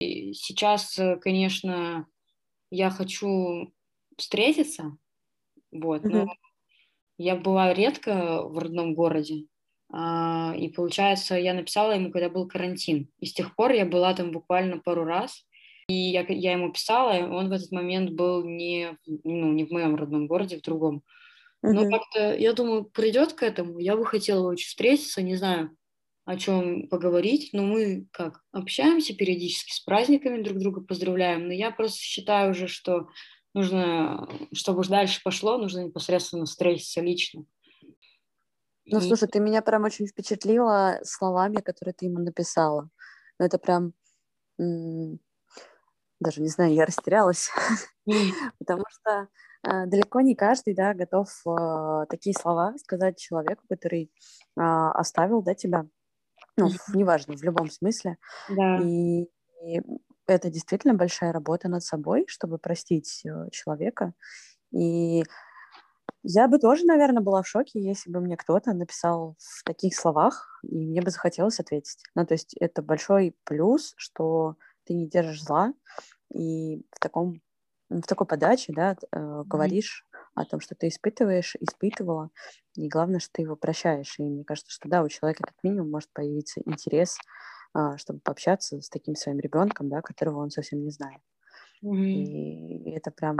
И 0.00 0.34
сейчас, 0.34 0.98
конечно, 1.20 2.06
я 2.70 2.90
хочу 2.90 3.72
встретиться, 4.16 4.96
вот, 5.70 6.04
mm-hmm. 6.04 6.10
но 6.10 6.34
я 7.18 7.36
была 7.36 7.72
редко 7.72 8.42
в 8.42 8.58
родном 8.58 8.94
городе, 8.94 9.46
а, 9.92 10.54
и 10.56 10.68
получается, 10.68 11.36
я 11.36 11.54
написала 11.54 11.92
ему, 11.92 12.10
когда 12.10 12.28
был 12.28 12.48
карантин, 12.48 13.08
и 13.20 13.26
с 13.26 13.32
тех 13.32 13.54
пор 13.54 13.72
я 13.72 13.86
была 13.86 14.14
там 14.14 14.32
буквально 14.32 14.78
пару 14.78 15.04
раз, 15.04 15.46
и 15.88 15.94
я, 15.94 16.22
я 16.28 16.52
ему 16.52 16.72
писала, 16.72 17.12
он 17.12 17.48
в 17.48 17.52
этот 17.52 17.70
момент 17.70 18.10
был 18.10 18.44
не, 18.44 18.98
ну, 19.06 19.52
не 19.52 19.64
в 19.64 19.70
моем 19.70 19.94
родном 19.94 20.26
городе, 20.26 20.58
в 20.58 20.62
другом. 20.62 21.02
Но 21.62 21.84
mm-hmm. 21.84 21.90
как-то, 21.90 22.36
я 22.36 22.52
думаю, 22.52 22.84
придет 22.84 23.32
к 23.32 23.42
этому. 23.42 23.78
Я 23.78 23.96
бы 23.96 24.06
хотела 24.06 24.48
очень 24.48 24.68
встретиться, 24.68 25.22
не 25.22 25.36
знаю, 25.36 25.76
о 26.24 26.36
чем 26.36 26.88
поговорить, 26.88 27.50
но 27.52 27.62
мы 27.62 28.06
как 28.12 28.42
общаемся 28.52 29.14
периодически 29.14 29.72
с 29.72 29.80
праздниками, 29.80 30.42
друг 30.42 30.58
друга 30.58 30.80
поздравляем, 30.80 31.46
но 31.46 31.52
я 31.52 31.70
просто 31.70 31.98
считаю 31.98 32.50
уже, 32.50 32.66
что 32.66 33.08
нужно, 33.54 34.28
чтобы 34.52 34.80
уж 34.80 34.88
дальше 34.88 35.20
пошло, 35.24 35.56
нужно 35.56 35.84
непосредственно 35.84 36.44
встретиться 36.44 37.00
лично. 37.00 37.44
Ну, 38.86 39.00
слушай, 39.00 39.28
ты 39.28 39.40
меня 39.40 39.62
прям 39.62 39.84
очень 39.84 40.06
впечатлила 40.06 41.00
словами, 41.02 41.56
которые 41.56 41.94
ты 41.94 42.06
ему 42.06 42.20
написала. 42.20 42.88
Это 43.38 43.58
прям... 43.58 43.94
Даже 46.20 46.40
не 46.40 46.48
знаю, 46.48 46.72
я 46.72 46.86
растерялась, 46.86 47.50
потому 48.58 48.84
что 48.88 49.28
э, 49.62 49.86
далеко 49.86 50.20
не 50.22 50.34
каждый, 50.34 50.74
да, 50.74 50.94
готов 50.94 51.28
э, 51.46 52.06
такие 52.08 52.34
слова 52.34 52.74
сказать 52.78 53.18
человеку, 53.18 53.64
который 53.68 54.04
э, 54.04 54.60
оставил, 54.60 55.42
да, 55.42 55.54
тебя, 55.54 55.86
ну, 56.56 56.68
неважно, 56.94 57.36
в 57.36 57.42
любом 57.42 57.70
смысле. 57.70 58.16
Да. 58.48 58.78
И, 58.82 59.28
и 59.64 59.82
это 60.26 60.50
действительно 60.50 60.94
большая 60.94 61.32
работа 61.32 61.68
над 61.68 61.82
собой, 61.82 62.24
чтобы 62.28 62.58
простить 62.58 63.22
э, 63.24 63.50
человека. 63.50 64.14
И 64.72 65.22
я 66.22 66.48
бы 66.48 66.58
тоже, 66.58 66.84
наверное, 66.86 67.22
была 67.22 67.42
в 67.42 67.46
шоке, 67.46 67.80
если 67.80 68.10
бы 68.10 68.20
мне 68.20 68.36
кто-то 68.36 68.72
написал 68.72 69.36
в 69.38 69.62
таких 69.64 69.94
словах, 69.94 70.60
и 70.64 70.86
мне 70.86 71.00
бы 71.00 71.10
захотелось 71.10 71.60
ответить. 71.60 72.02
Ну, 72.14 72.26
то 72.26 72.34
есть 72.34 72.54
это 72.58 72.82
большой 72.82 73.36
плюс, 73.44 73.94
что 73.96 74.56
ты 74.86 74.94
не 74.94 75.08
держишь 75.08 75.42
зла, 75.42 75.74
и 76.32 76.82
в 76.92 77.00
таком 77.00 77.40
в 77.88 78.02
такой 78.02 78.26
подаче, 78.26 78.72
да, 78.72 78.96
э, 79.12 79.42
говоришь 79.46 80.04
mm-hmm. 80.10 80.42
о 80.42 80.44
том, 80.44 80.60
что 80.60 80.74
ты 80.74 80.88
испытываешь, 80.88 81.54
испытывала, 81.60 82.30
и 82.74 82.88
главное, 82.88 83.20
что 83.20 83.30
ты 83.34 83.42
его 83.42 83.54
прощаешь. 83.54 84.18
И 84.18 84.24
мне 84.24 84.44
кажется, 84.44 84.72
что 84.72 84.88
да, 84.88 85.04
у 85.04 85.08
человека 85.08 85.44
как 85.44 85.54
минимум 85.62 85.92
может 85.92 86.12
появиться 86.12 86.60
интерес 86.64 87.16
а, 87.78 87.98
чтобы 87.98 88.20
пообщаться 88.20 88.80
с 88.80 88.88
таким 88.88 89.14
своим 89.16 89.38
ребенком, 89.38 89.90
да, 89.90 90.00
которого 90.00 90.38
он 90.38 90.50
совсем 90.50 90.82
не 90.82 90.90
знает. 90.90 91.20
Mm-hmm. 91.84 91.98
И 91.98 92.90
это 92.92 93.10
прям 93.10 93.36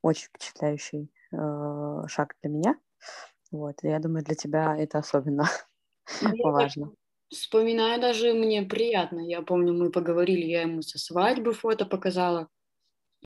очень 0.00 0.28
впечатляющий 0.28 1.12
э, 1.32 2.02
шаг 2.06 2.36
для 2.40 2.50
меня. 2.52 2.78
Вот, 3.50 3.82
и 3.82 3.88
я 3.88 3.98
думаю, 3.98 4.24
для 4.24 4.36
тебя 4.36 4.76
это 4.76 4.98
особенно 4.98 5.46
ну, 6.22 6.52
важно. 6.52 6.92
Вспоминаю 7.34 8.00
даже, 8.00 8.32
мне 8.32 8.62
приятно. 8.62 9.20
Я 9.20 9.42
помню, 9.42 9.72
мы 9.74 9.90
поговорили, 9.90 10.46
я 10.46 10.62
ему 10.62 10.82
со 10.82 10.98
свадьбы 10.98 11.52
фото 11.52 11.84
показала. 11.86 12.48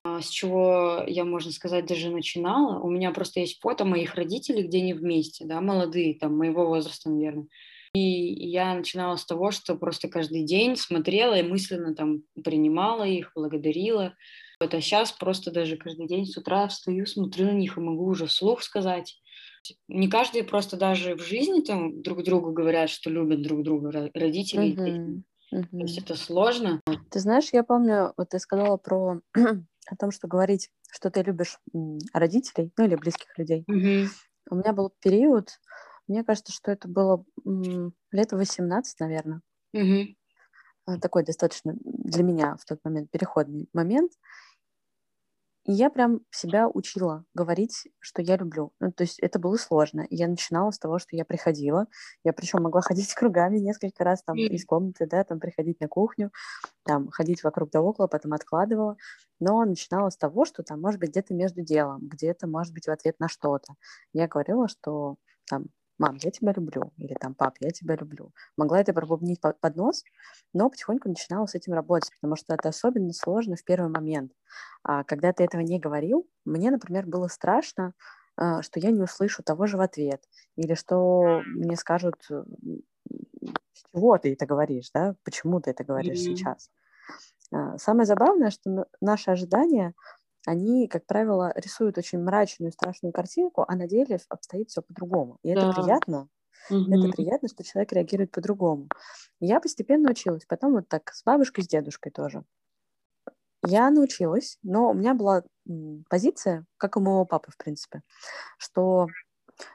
а, 0.05 0.21
с 0.23 0.29
чего 0.31 1.05
я, 1.07 1.25
можно 1.25 1.53
сказать, 1.53 1.87
даже 1.87 2.11
начинала. 2.11 2.81
У 2.81 2.91
меня 2.91 3.13
просто 3.13 3.41
есть 3.41 3.61
фото 3.61 3.85
моих 3.85 4.15
родителей, 4.17 4.65
где 4.65 4.79
они 4.79 4.95
вместе, 4.95 5.45
да, 5.47 5.61
молодые, 5.61 6.19
там, 6.19 6.37
моего 6.39 6.67
возраста, 6.67 7.11
наверное. 7.11 7.49
И 7.95 8.01
я 8.01 8.75
начинала 8.75 9.17
с 9.17 9.27
того, 9.27 9.51
что 9.51 9.77
просто 9.77 10.09
каждый 10.09 10.45
день 10.45 10.77
смотрела 10.77 11.35
и 11.39 11.43
мысленно 11.43 11.95
там 11.95 12.23
принимала 12.45 13.05
их, 13.05 13.33
благодарила. 13.35 14.15
Вот, 14.61 14.75
а 14.75 14.81
сейчас 14.81 15.13
просто 15.13 15.51
даже 15.53 15.77
каждый 15.77 16.07
день 16.09 16.27
с 16.27 16.37
утра 16.37 16.69
встаю, 16.69 17.07
смотрю 17.07 17.47
на 17.47 17.53
них 17.53 17.77
и 17.79 17.81
могу 17.81 18.07
уже 18.07 18.27
вслух 18.27 18.63
сказать. 18.63 19.17
Не 19.89 20.09
каждый 20.09 20.45
просто 20.45 20.77
даже 20.77 21.15
в 21.15 21.23
жизни 21.23 21.61
там 21.61 22.03
друг 22.03 22.23
другу 22.23 22.53
говорят, 22.53 22.91
что 22.91 23.11
любят 23.11 23.43
друг 23.43 23.63
друга, 23.63 24.11
родители. 24.15 25.23
Uh-huh. 25.53 25.65
То 25.71 25.79
есть 25.79 25.99
это 25.99 26.15
сложно. 26.15 26.81
Ты 27.11 27.21
знаешь, 27.21 27.49
я 27.53 27.65
помню, 27.65 28.13
вот 28.17 28.31
ты 28.31 28.39
сказала 28.39 28.77
про 28.77 29.21
о 29.35 29.97
том, 29.99 30.11
что 30.11 30.29
говорить, 30.29 30.71
что 30.91 31.11
ты 31.11 31.23
любишь 31.23 31.59
родителей, 32.13 32.73
ну 32.77 32.85
или 32.85 32.97
близких 32.97 33.37
людей. 33.39 33.65
Uh-huh. 33.71 34.07
У 34.51 34.57
меня 34.57 34.73
был 34.73 34.93
период, 35.01 35.51
мне 36.07 36.25
кажется, 36.25 36.53
что 36.53 36.71
это 36.71 36.89
было 36.89 37.25
лет 38.13 38.33
18, 38.33 39.01
наверное. 39.01 39.41
Uh-huh. 39.75 40.15
Такой 41.01 41.25
достаточно 41.25 41.75
для 41.83 42.23
меня 42.23 42.57
в 42.57 42.65
тот 42.65 42.81
момент 42.85 43.11
переходный 43.11 43.69
момент. 43.73 44.13
И 45.69 45.73
я 45.73 45.91
прям 45.91 46.21
себя 46.31 46.67
учила 46.67 47.27
говорить, 47.35 47.89
что 48.01 48.23
я 48.23 48.39
люблю. 48.39 48.73
Ну, 48.81 48.91
то 48.91 49.05
есть 49.05 49.19
это 49.19 49.39
было 49.39 49.57
сложно. 49.57 50.01
И 50.01 50.17
я 50.17 50.27
начинала 50.27 50.71
с 50.71 50.79
того, 50.79 50.99
что 50.99 51.15
я 51.15 51.27
приходила. 51.27 51.87
Я 52.25 52.33
причем 52.33 52.63
могла 52.63 52.81
ходить 52.81 53.13
кругами 53.13 53.59
несколько 53.59 54.03
раз 54.03 54.23
там 54.23 54.39
из 54.39 54.65
комнаты, 54.65 55.07
да, 55.07 55.23
там 55.25 55.39
приходить 55.39 55.79
на 55.81 55.87
кухню, 55.87 56.33
там 56.85 57.11
ходить 57.11 57.45
вокруг 57.45 57.71
да 57.71 57.83
около, 57.83 58.07
потом 58.07 58.33
откладывала. 58.33 58.97
Но 59.41 59.63
начинала 59.67 60.09
с 60.09 60.17
того, 60.17 60.47
что 60.47 60.63
там, 60.63 60.81
может 60.81 61.01
быть, 61.01 61.11
где-то 61.11 61.35
между 61.35 61.61
делом, 61.61 62.09
где-то, 62.09 62.47
может 62.47 62.73
быть, 62.73 62.87
в 62.87 62.91
ответ 62.91 63.21
на 63.21 63.29
что-то. 63.29 63.75
Я 64.15 64.27
говорила, 64.27 64.69
что 64.69 65.17
там 65.47 65.67
мам, 65.99 66.17
я 66.23 66.31
тебя 66.31 66.53
люблю, 66.53 66.93
или 66.97 67.15
там, 67.15 67.35
пап, 67.35 67.57
я 67.61 67.71
тебя 67.71 67.97
люблю. 67.97 68.33
Могла 68.57 68.81
это 68.81 68.93
пробубнить 68.93 69.41
под 69.41 69.77
нос, 69.77 70.05
но 70.53 70.71
потихоньку 70.71 71.09
начинала 71.09 71.47
с 71.47 71.55
этим 71.55 71.75
работать, 71.75 72.11
потому 72.15 72.37
что 72.37 72.55
это 72.55 72.69
особенно 72.69 73.13
сложно 73.13 73.57
в 73.57 73.65
первый 73.65 73.91
момент. 73.91 74.33
А 74.83 75.05
когда 75.05 75.33
ты 75.33 75.45
этого 75.45 75.61
не 75.61 75.79
говорил, 75.79 76.29
мне, 76.45 76.71
например, 76.71 77.07
было 77.07 77.29
страшно, 77.29 77.95
а, 78.37 78.63
что 78.63 78.81
я 78.81 78.91
не 78.91 79.03
услышу 79.03 79.43
того 79.43 79.67
же 79.67 79.77
в 79.77 79.81
ответ, 79.81 80.23
или 80.57 80.75
что 80.75 81.43
мне 81.47 81.77
скажут, 81.77 82.17
с 82.25 83.85
чего 83.93 84.19
ты 84.19 84.33
это 84.33 84.47
говоришь, 84.47 84.91
да, 84.95 85.17
почему 85.25 85.61
ты 85.61 85.71
это 85.71 85.85
говоришь 85.85 86.19
mm-hmm. 86.19 86.37
сейчас. 86.37 86.71
А, 87.53 87.79
самое 87.79 88.07
забавное, 88.07 88.51
что 88.51 88.87
наши 89.01 89.31
ожидания— 89.31 89.95
они, 90.47 90.89
как 90.89 91.07
правило, 91.07 91.53
рисуют 91.57 91.99
очень 91.99 92.21
мрачную, 92.21 92.73
страшную 92.73 93.13
картинку, 93.13 93.65
а 93.67 93.77
на 93.77 93.87
деле 93.87 94.19
обстоит 94.29 94.71
все 94.71 94.83
по-другому. 94.83 95.39
И 95.43 95.55
да. 95.55 95.71
это 95.71 95.81
приятно. 95.81 96.29
Угу. 96.71 96.93
Это 96.93 97.09
приятно, 97.13 97.49
что 97.49 97.65
человек 97.65 97.93
реагирует 97.93 98.31
по-другому. 98.31 98.89
Я 99.41 99.61
постепенно 99.61 100.11
училась. 100.11 100.45
Потом 100.47 100.73
вот 100.73 100.89
так 100.89 101.13
с 101.13 101.23
бабушкой, 101.25 101.65
с 101.65 101.69
дедушкой 101.69 102.13
тоже. 102.13 102.45
Я 103.67 103.91
научилась, 103.91 104.59
но 104.63 104.91
у 104.91 104.95
меня 104.95 105.15
была 105.15 105.43
позиция, 106.09 106.65
как 106.77 106.97
у 106.97 107.01
моего 107.01 107.25
папы, 107.25 107.51
в 107.51 107.57
принципе, 107.57 108.03
что 108.57 109.09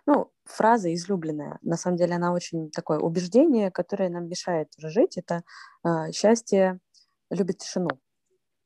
ну, 0.06 0.32
фраза 0.46 0.94
излюбленная. 0.94 1.60
На 1.62 1.76
самом 1.76 1.98
деле 1.98 2.16
она 2.16 2.32
очень 2.32 2.72
такое 2.72 3.00
убеждение, 3.00 3.72
которое 3.72 4.10
нам 4.10 4.28
мешает 4.28 4.70
жить. 4.78 5.18
Это 5.18 5.44
э, 5.84 6.12
счастье 6.14 6.80
любит 7.30 7.58
тишину. 7.58 7.90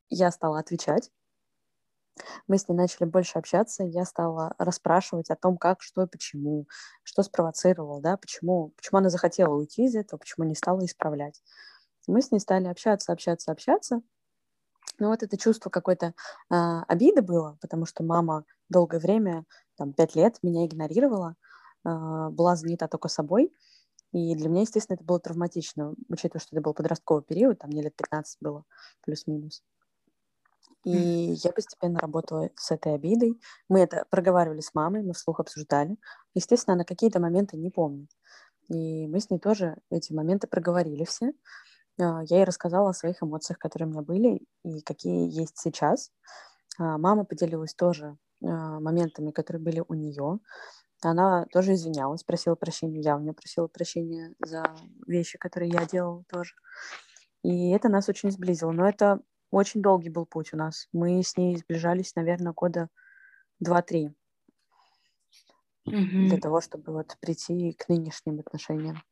Я 0.08 0.30
стала 0.30 0.60
отвечать 0.60 1.10
мы 2.46 2.58
с 2.58 2.68
ней 2.68 2.74
начали 2.74 3.04
больше 3.06 3.38
общаться, 3.38 3.84
я 3.84 4.04
стала 4.04 4.54
расспрашивать 4.58 5.30
о 5.30 5.36
том, 5.36 5.56
как, 5.56 5.82
что 5.82 6.02
и 6.02 6.06
почему, 6.06 6.66
что 7.02 7.22
спровоцировало, 7.22 8.00
да, 8.00 8.16
почему, 8.16 8.72
почему 8.76 8.98
она 8.98 9.10
захотела 9.10 9.54
уйти 9.54 9.84
из 9.84 9.94
этого, 9.94 10.18
почему 10.18 10.46
не 10.46 10.54
стала 10.54 10.84
исправлять. 10.84 11.42
Мы 12.06 12.22
с 12.22 12.30
ней 12.30 12.40
стали 12.40 12.66
общаться, 12.66 13.12
общаться, 13.12 13.52
общаться. 13.52 14.02
Но 14.98 15.08
вот 15.08 15.22
это 15.22 15.36
чувство 15.36 15.70
какой-то 15.70 16.06
э, 16.06 16.12
обиды 16.88 17.22
было, 17.22 17.56
потому 17.60 17.86
что 17.86 18.02
мама 18.02 18.44
долгое 18.68 18.98
время, 18.98 19.44
там, 19.76 19.92
пять 19.92 20.16
лет 20.16 20.38
меня 20.42 20.66
игнорировала, 20.66 21.36
э, 21.84 21.88
была 22.30 22.56
занята 22.56 22.88
только 22.88 23.08
собой. 23.08 23.52
И 24.12 24.34
для 24.34 24.48
меня, 24.48 24.62
естественно, 24.62 24.96
это 24.96 25.04
было 25.04 25.20
травматично, 25.20 25.94
учитывая, 26.08 26.40
что 26.40 26.56
это 26.56 26.62
был 26.62 26.74
подростковый 26.74 27.22
период, 27.22 27.58
там 27.58 27.70
мне 27.70 27.82
лет 27.82 27.94
15 27.94 28.38
было, 28.40 28.64
плюс-минус. 29.02 29.62
И 30.88 31.32
я 31.44 31.52
постепенно 31.52 31.98
работала 31.98 32.50
с 32.56 32.70
этой 32.70 32.94
обидой. 32.94 33.40
Мы 33.68 33.80
это 33.80 34.06
проговаривали 34.10 34.60
с 34.60 34.74
мамой, 34.74 35.02
мы 35.02 35.12
вслух 35.12 35.40
обсуждали. 35.40 35.96
Естественно, 36.34 36.74
она 36.74 36.84
какие-то 36.84 37.20
моменты 37.20 37.56
не 37.56 37.70
помнит. 37.70 38.10
И 38.68 39.06
мы 39.06 39.20
с 39.20 39.30
ней 39.30 39.38
тоже 39.38 39.76
эти 39.90 40.12
моменты 40.12 40.46
проговорили 40.46 41.04
все. 41.04 41.32
А, 42.00 42.22
я 42.24 42.38
ей 42.38 42.44
рассказала 42.44 42.90
о 42.90 42.94
своих 42.94 43.22
эмоциях, 43.22 43.58
которые 43.58 43.88
у 43.88 43.90
меня 43.90 44.02
были 44.02 44.46
и 44.64 44.80
какие 44.82 45.30
есть 45.30 45.58
сейчас. 45.58 46.10
А, 46.78 46.98
мама 46.98 47.24
поделилась 47.24 47.74
тоже 47.74 48.16
а, 48.42 48.80
моментами, 48.80 49.30
которые 49.30 49.62
были 49.62 49.82
у 49.86 49.94
нее. 49.94 50.38
Она 51.00 51.46
тоже 51.52 51.74
извинялась, 51.74 52.24
просила 52.24 52.54
прощения. 52.54 53.00
Я 53.00 53.16
у 53.16 53.20
нее 53.20 53.32
просила 53.32 53.68
прощения 53.68 54.34
за 54.44 54.64
вещи, 55.06 55.38
которые 55.38 55.70
я 55.70 55.86
делала 55.86 56.24
тоже. 56.28 56.54
И 57.42 57.70
это 57.70 57.88
нас 57.88 58.08
очень 58.08 58.30
сблизило. 58.30 58.72
Но 58.72 58.88
это 58.88 59.20
очень 59.50 59.82
долгий 59.82 60.10
был 60.10 60.26
путь 60.26 60.52
у 60.52 60.56
нас. 60.56 60.88
Мы 60.92 61.22
с 61.22 61.36
ней 61.36 61.56
сближались, 61.56 62.14
наверное, 62.14 62.52
года 62.52 62.88
два-три 63.60 64.10
угу. 65.86 66.28
для 66.28 66.38
того, 66.38 66.60
чтобы 66.60 66.92
вот 66.92 67.16
прийти 67.20 67.72
к 67.72 67.88
нынешним 67.88 68.40
отношениям. 68.40 69.02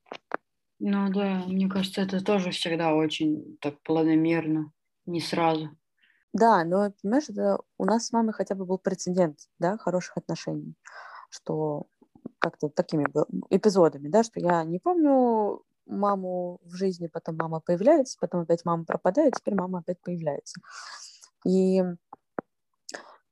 Ну 0.79 1.11
да, 1.11 1.44
мне 1.46 1.68
кажется, 1.68 2.03
это 2.03 2.22
тоже 2.22 2.51
всегда 2.51 2.94
очень 2.94 3.57
так 3.61 3.81
планомерно, 3.83 4.72
не 5.07 5.20
сразу. 5.20 5.70
Да, 6.35 6.64
но, 6.64 6.92
понимаешь, 7.01 7.31
это 7.31 7.59
у 7.79 7.87
нас 7.87 8.07
с 8.07 8.12
мамой 8.12 8.35
хотя 8.35 8.55
бы 8.55 8.66
был 8.66 8.79
прецедент, 8.79 9.38
да, 9.59 9.79
хороших 9.79 10.18
отношений, 10.18 10.75
что 11.31 11.87
как-то 12.38 12.68
такими 12.68 13.07
эпизодами, 13.49 14.09
да, 14.09 14.22
что 14.22 14.38
я 14.40 14.62
не 14.64 14.79
помню 14.79 15.62
маму 15.87 16.61
в 16.64 16.75
жизни, 16.75 17.07
потом 17.07 17.37
мама 17.37 17.61
появляется, 17.61 18.18
потом 18.20 18.42
опять 18.42 18.64
мама 18.64 18.85
пропадает, 18.85 19.35
теперь 19.35 19.55
мама 19.55 19.81
опять 19.81 20.01
появляется. 20.03 20.61
И 21.46 21.83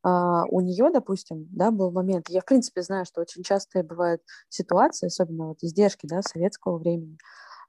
а, 0.03 0.45
у 0.51 0.61
нее, 0.61 0.91
допустим, 0.93 1.49
да, 1.51 1.71
был 1.71 1.91
момент, 1.91 2.29
я 2.29 2.43
в 2.43 2.45
принципе 2.45 2.83
знаю, 2.83 3.07
что 3.07 3.23
очень 3.23 3.43
часто 3.43 3.83
бывают 3.83 4.23
ситуации, 4.51 5.07
особенно 5.07 5.49
вот 5.49 5.63
издержки, 5.63 6.07
да, 6.07 6.21
советского 6.23 6.79
времени, 6.79 7.17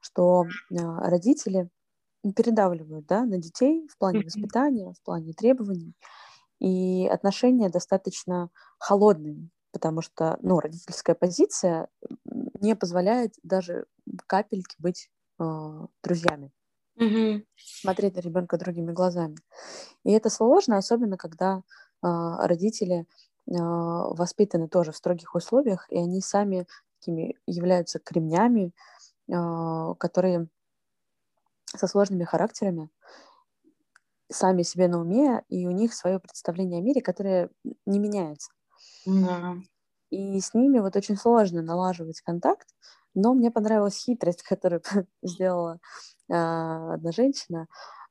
что 0.02 0.44
а, 0.78 1.08
родители 1.08 1.70
передавливают, 2.36 3.06
да, 3.06 3.24
на 3.24 3.38
детей 3.38 3.88
в 3.88 3.96
плане 3.98 4.24
воспитания, 4.24 4.92
в 4.92 5.02
плане 5.02 5.32
требований, 5.32 5.94
и 6.60 7.06
отношения 7.06 7.70
достаточно 7.70 8.50
холодные, 8.78 9.48
потому 9.76 10.00
что, 10.00 10.38
ну, 10.40 10.58
родительская 10.58 11.14
позиция 11.14 11.88
не 12.24 12.74
позволяет 12.74 13.34
даже 13.42 13.84
капельки 14.26 14.74
быть 14.78 15.10
э, 15.38 15.86
друзьями. 16.02 16.50
Mm-hmm. 16.98 17.44
Смотреть 17.82 18.16
на 18.16 18.20
ребенка 18.20 18.56
другими 18.56 18.92
глазами. 18.92 19.36
И 20.02 20.12
это 20.12 20.30
сложно, 20.30 20.78
особенно 20.78 21.18
когда 21.18 21.58
э, 21.58 21.60
родители 22.00 23.00
э, 23.00 23.04
воспитаны 23.48 24.66
тоже 24.66 24.92
в 24.92 24.96
строгих 24.96 25.34
условиях, 25.34 25.86
и 25.90 25.98
они 25.98 26.22
сами 26.22 26.66
такими 26.98 27.36
являются 27.46 27.98
кремнями, 27.98 28.72
э, 29.28 29.94
которые 29.98 30.48
со 31.66 31.86
сложными 31.86 32.24
характерами, 32.24 32.88
сами 34.32 34.62
себе 34.62 34.88
на 34.88 35.02
уме, 35.02 35.44
и 35.50 35.66
у 35.66 35.70
них 35.70 35.92
свое 35.92 36.18
представление 36.18 36.80
о 36.80 36.82
мире, 36.82 37.02
которое 37.02 37.50
не 37.84 37.98
меняется. 37.98 38.52
Да. 39.06 39.56
И 40.10 40.40
с 40.40 40.54
ними 40.54 40.78
вот 40.78 40.96
очень 40.96 41.16
сложно 41.16 41.62
налаживать 41.62 42.20
контакт, 42.20 42.68
но 43.14 43.34
мне 43.34 43.50
понравилась 43.50 43.96
хитрость, 43.96 44.42
которую 44.48 44.82
сделала 45.22 45.80
э, 46.28 46.34
одна 46.34 47.12
женщина. 47.12 47.66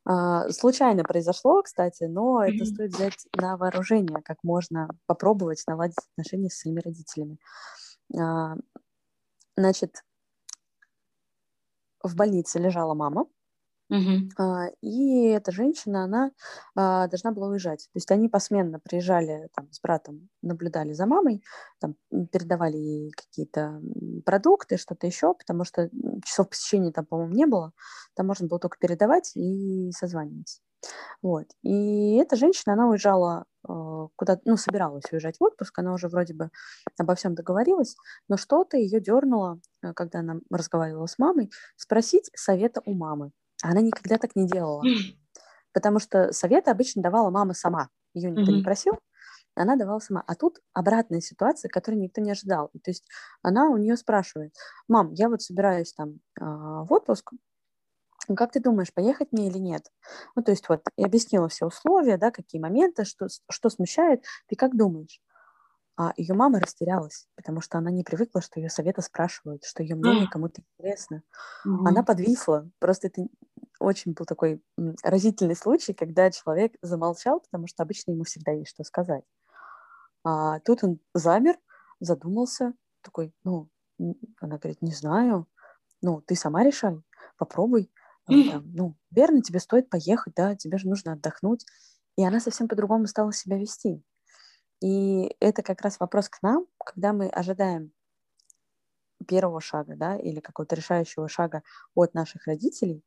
Э, 0.08 0.50
случайно 0.52 1.04
произошло, 1.04 1.62
кстати, 1.64 2.04
но 2.04 2.44
mm-hmm. 2.44 2.56
это 2.56 2.66
стоит 2.66 2.94
взять 2.94 3.28
на 3.36 3.58
вооружение, 3.58 4.22
как 4.24 4.38
можно 4.44 4.90
попробовать 5.06 5.64
наладить 5.68 5.98
отношения 6.12 6.50
с 6.50 6.60
своими 6.60 6.82
родителями. 6.82 7.38
Э, 8.14 8.56
значит, 9.56 10.04
в 12.04 12.16
больнице 12.16 12.60
лежала 12.60 12.94
мама, 12.94 13.26
А, 14.38 14.68
и 14.82 15.28
эта 15.28 15.52
женщина, 15.52 16.04
она 16.06 16.32
а, 16.76 17.08
должна 17.08 17.32
была 17.32 17.48
уезжать. 17.48 17.88
То 17.94 17.98
есть 17.98 18.12
они 18.12 18.30
посменно 18.30 18.80
приезжали 18.80 19.50
там, 19.56 19.72
с 19.72 19.80
братом, 19.80 20.30
наблюдали 20.42 20.94
за 20.94 21.06
мамой, 21.06 21.44
там, 21.80 21.96
передавали 22.32 22.78
ей 22.78 23.12
какие-то 23.12 23.82
продукты, 24.26 24.78
что-то 24.78 25.08
еще, 25.08 25.34
потому 25.36 25.64
что 25.66 25.90
часов 26.26 26.50
посещения 26.50 26.92
там, 26.92 27.06
по-моему, 27.06 27.34
не 27.34 27.46
было. 27.46 27.74
Там 28.16 28.28
можно 28.28 28.48
было 28.48 28.60
только 28.60 28.78
передавать 28.80 29.32
и 29.36 29.92
созваниваться. 29.92 30.62
Вот. 31.22 31.48
И 31.64 32.18
эта 32.18 32.36
женщина, 32.36 32.74
она 32.74 32.88
уезжала 32.90 33.46
э, 33.68 34.08
куда 34.16 34.40
ну, 34.46 34.58
собиралась 34.58 35.06
уезжать 35.12 35.38
в 35.40 35.44
отпуск, 35.44 35.78
она 35.80 35.94
уже 35.94 36.08
вроде 36.08 36.34
бы 36.34 36.50
обо 37.00 37.16
всем 37.16 37.36
договорилась, 37.36 37.96
но 38.28 38.38
что-то 38.38 38.78
ее 38.78 39.00
дернуло, 39.02 39.60
когда 39.96 40.20
она 40.20 40.36
разговаривала 40.52 41.08
с 41.08 41.18
мамой, 41.18 41.52
спросить 41.76 42.30
совета 42.36 42.82
у 42.86 42.94
мамы. 42.94 43.32
Она 43.70 43.82
никогда 43.82 44.18
так 44.18 44.36
не 44.36 44.48
делала, 44.48 44.84
потому 45.74 46.00
что 46.00 46.32
советы 46.32 46.72
обычно 46.72 47.02
давала 47.02 47.30
мама 47.30 47.54
сама, 47.54 47.90
ее 48.14 48.30
никто 48.32 48.52
mm-hmm. 48.52 48.56
не 48.58 48.64
просил, 48.64 49.00
она 49.56 49.76
давала 49.76 50.00
сама. 50.00 50.24
А 50.28 50.36
тут 50.36 50.60
обратная 50.74 51.22
ситуация, 51.22 51.70
которую 51.70 52.02
никто 52.02 52.22
не 52.22 52.32
ожидал. 52.32 52.70
То 52.84 52.92
есть 52.92 53.08
она 53.42 53.70
у 53.70 53.78
нее 53.78 53.96
спрашивает, 53.98 54.54
мам, 54.88 55.14
я 55.14 55.30
вот 55.30 55.42
собираюсь 55.42 55.94
там 55.94 56.20
э, 56.40 56.44
в 56.44 56.88
отпуск, 56.90 57.32
как 58.36 58.52
ты 58.52 58.60
думаешь, 58.60 58.94
поехать 58.94 59.32
мне 59.32 59.48
или 59.48 59.58
нет? 59.58 59.92
Ну, 60.36 60.44
то 60.44 60.52
есть 60.52 60.68
вот 60.68 60.82
я 60.98 61.06
объяснила 61.06 61.48
все 61.48 61.66
условия, 61.66 62.18
да, 62.18 62.32
какие 62.32 62.60
моменты, 62.60 63.06
что, 63.06 63.28
что 63.50 63.70
смущает. 63.70 64.24
Ты 64.48 64.56
как 64.56 64.76
думаешь? 64.76 65.22
А 65.98 66.12
ее 66.18 66.34
мама 66.34 66.60
растерялась, 66.60 67.28
потому 67.36 67.62
что 67.62 67.78
она 67.78 67.90
не 67.90 68.04
привыкла, 68.04 68.42
что 68.42 68.60
ее 68.60 68.70
советы 68.70 69.02
спрашивают, 69.02 69.64
что 69.64 69.82
ее 69.82 69.96
мнение 69.96 70.28
кому-то 70.28 70.62
интересно. 70.62 71.24
Угу. 71.64 71.88
Она 71.88 72.04
подвисла. 72.04 72.70
Просто 72.80 73.08
это 73.08 73.26
очень 73.86 74.14
был 74.14 74.26
такой 74.26 74.62
разительный 75.04 75.56
случай, 75.56 75.94
когда 75.94 76.32
человек 76.32 76.74
замолчал, 76.82 77.40
потому 77.40 77.68
что 77.68 77.84
обычно 77.84 78.12
ему 78.12 78.24
всегда 78.24 78.52
есть 78.52 78.72
что 78.72 78.84
сказать. 78.84 79.24
А 80.24 80.60
тут 80.62 80.84
он 80.84 81.00
замер, 81.14 81.58
задумался, 82.00 82.74
такой, 83.02 83.34
ну, 83.44 83.70
она 84.42 84.58
говорит, 84.58 84.82
не 84.82 84.94
знаю, 84.94 85.48
ну, 86.02 86.22
ты 86.22 86.36
сама 86.36 86.64
решай, 86.64 87.02
попробуй. 87.38 87.92
Там, 88.26 88.64
ну, 88.74 88.96
верно, 89.12 89.42
тебе 89.42 89.60
стоит 89.60 89.90
поехать, 89.90 90.34
да, 90.36 90.56
тебе 90.56 90.80
же 90.80 90.88
нужно 90.88 91.14
отдохнуть. 91.14 91.66
И 92.18 92.26
она 92.26 92.40
совсем 92.40 92.68
по-другому 92.68 93.06
стала 93.06 93.32
себя 93.32 93.58
вести. 93.58 94.04
И 94.82 95.36
это 95.40 95.62
как 95.62 95.82
раз 95.82 96.00
вопрос 96.00 96.28
к 96.28 96.42
нам, 96.42 96.66
когда 96.84 97.14
мы 97.14 97.28
ожидаем 97.28 97.92
первого 99.28 99.62
шага, 99.62 99.96
да, 99.96 100.18
или 100.18 100.40
какого-то 100.40 100.76
решающего 100.76 101.28
шага 101.28 101.62
от 101.94 102.14
наших 102.14 102.48
родителей, 102.48 103.04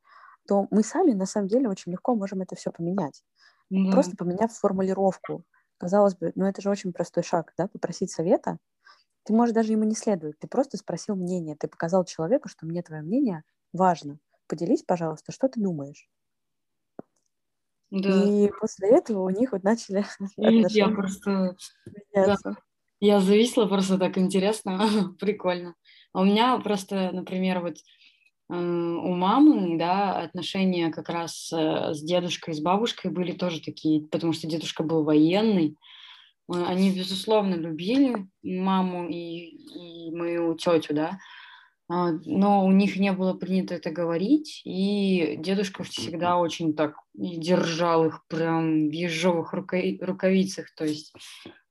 то 0.49 0.67
мы 0.71 0.83
сами 0.83 1.13
на 1.13 1.27
самом 1.27 1.49
деле 1.49 1.69
очень 1.69 1.93
легко 1.93 2.15
можем 2.15 2.41
это 2.41 2.57
все 2.57 2.73
поменять. 2.73 3.23
Mm-hmm. 3.71 3.93
Просто 3.93 4.17
поменяв 4.17 4.51
формулировку. 4.51 5.45
Казалось 5.77 6.17
бы, 6.17 6.33
ну 6.35 6.47
это 6.47 6.63
же 6.63 6.71
очень 6.71 6.93
простой 6.93 7.23
шаг, 7.23 7.53
да, 7.59 7.69
попросить 7.69 8.11
совета. 8.11 8.57
Ты 9.25 9.35
можешь 9.35 9.55
даже 9.55 9.73
ему 9.73 9.85
не 9.85 9.95
следовать, 9.95 10.39
ты 10.39 10.49
просто 10.49 10.79
спросил 10.79 11.15
мнение, 11.15 11.55
ты 11.55 11.69
показал 11.69 12.05
человеку, 12.07 12.49
что 12.49 12.65
мне 12.65 12.83
твое 12.83 13.03
мнение 13.03 13.45
важно. 13.75 14.19
Поделись, 14.47 14.83
пожалуйста, 14.83 15.33
что 15.33 15.49
ты 15.49 15.61
думаешь. 15.61 16.09
Да. 17.91 18.25
И 18.25 18.51
после 18.59 18.89
этого 18.97 19.23
у 19.23 19.31
них 19.31 19.53
вот 19.53 19.65
начали 19.65 20.05
Я 20.37 20.89
просто... 20.89 21.57
Да. 22.15 22.37
Я 23.01 23.21
зависла, 23.21 23.67
просто 23.67 23.99
так 23.99 24.19
интересно, 24.19 24.79
прикольно. 25.21 25.75
А 26.13 26.23
у 26.23 26.25
меня 26.25 26.59
просто, 26.59 27.11
например, 27.13 27.61
вот 27.61 27.77
у 28.51 29.15
мамы, 29.15 29.79
да, 29.79 30.23
отношения 30.23 30.91
как 30.91 31.11
раз 31.11 31.53
э, 31.53 31.93
с 31.93 32.03
дедушкой, 32.03 32.55
с 32.55 32.61
бабушкой 32.61 33.11
были 33.11 33.33
тоже 33.33 33.61
такие, 33.61 34.07
потому 34.07 34.33
что 34.33 34.47
дедушка 34.47 34.83
был 34.83 35.05
военный. 35.05 35.77
Э, 36.51 36.65
они, 36.67 36.91
безусловно, 36.91 37.55
любили 37.55 38.27
маму 38.43 39.07
и, 39.09 40.07
и 40.09 40.11
мою 40.15 40.55
тетю, 40.55 40.95
да, 40.95 41.19
а, 41.91 42.13
но 42.25 42.67
у 42.67 42.73
них 42.73 42.97
не 42.97 43.13
было 43.13 43.33
принято 43.33 43.75
это 43.75 43.91
говорить, 43.91 44.61
и 44.65 45.37
дедушка 45.39 45.85
всегда 45.85 46.39
очень 46.39 46.75
так 46.75 46.97
держал 47.15 48.07
их 48.07 48.25
прям 48.29 48.89
в 48.89 48.93
ежовых 48.93 49.53
рукавицах, 49.53 50.75
то 50.75 50.85
есть 50.85 51.15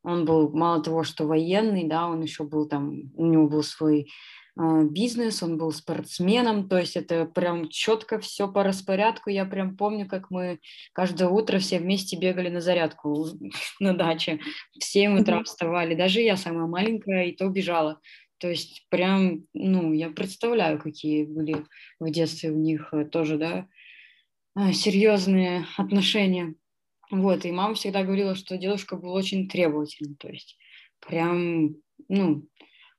он 0.04 0.26
был 0.26 0.50
мало 0.56 0.82
того, 0.82 1.04
что 1.04 1.26
военный, 1.26 1.88
да, 1.88 2.08
он 2.08 2.22
еще 2.22 2.44
был 2.46 2.68
там, 2.68 3.12
у 3.16 3.26
него 3.26 3.48
был 3.48 3.62
свой 3.62 4.10
бизнес, 4.58 5.44
он 5.44 5.58
был 5.58 5.72
спортсменом, 5.72 6.68
то 6.68 6.78
есть 6.78 6.96
это 6.96 7.26
прям 7.26 7.70
четко 7.70 8.20
все 8.20 8.52
по 8.52 8.64
распорядку. 8.64 9.30
Я 9.30 9.46
прям 9.46 9.78
помню, 9.78 10.08
как 10.08 10.32
мы 10.32 10.60
каждое 10.94 11.30
утро 11.30 11.60
все 11.60 11.80
вместе 11.80 12.18
бегали 12.18 12.50
на 12.50 12.62
зарядку 12.62 13.28
на 13.80 13.94
даче, 13.94 14.40
в 14.78 14.84
7 14.84 15.20
утра 15.20 15.44
вставали, 15.44 15.96
даже 15.96 16.22
я 16.22 16.38
самая 16.38 16.66
маленькая, 16.66 17.26
и 17.26 17.36
то 17.36 17.48
бежала. 17.50 18.00
То 18.40 18.50
есть 18.50 18.86
прям, 18.90 19.46
ну, 19.54 19.94
я 19.94 20.10
представляю, 20.10 20.80
какие 20.80 21.26
были 21.26 21.66
в 22.00 22.10
детстве 22.10 22.52
у 22.52 22.58
них 22.58 22.90
э, 22.92 23.06
тоже, 23.06 23.38
да, 23.38 23.68
э, 24.56 24.74
серьезные 24.74 25.66
отношения. 25.76 26.54
Вот, 27.10 27.46
и 27.46 27.52
мама 27.52 27.74
всегда 27.76 28.04
говорила, 28.04 28.36
что 28.36 28.58
дедушка 28.58 28.96
был 28.98 29.14
очень 29.14 29.48
требовательный, 29.48 30.16
то 30.16 30.28
есть 30.28 30.58
прям, 31.00 31.78
ну, 32.10 32.48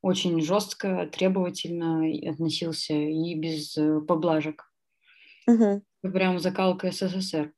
очень 0.03 0.41
жестко, 0.41 1.09
требовательно 1.13 2.05
относился 2.31 2.95
и 2.95 3.35
без 3.35 3.77
э, 3.77 4.01
поблажек. 4.01 4.71
Угу. 5.47 5.83
Прям 6.03 6.39
закалка 6.39 6.91
СССР. 6.93 7.53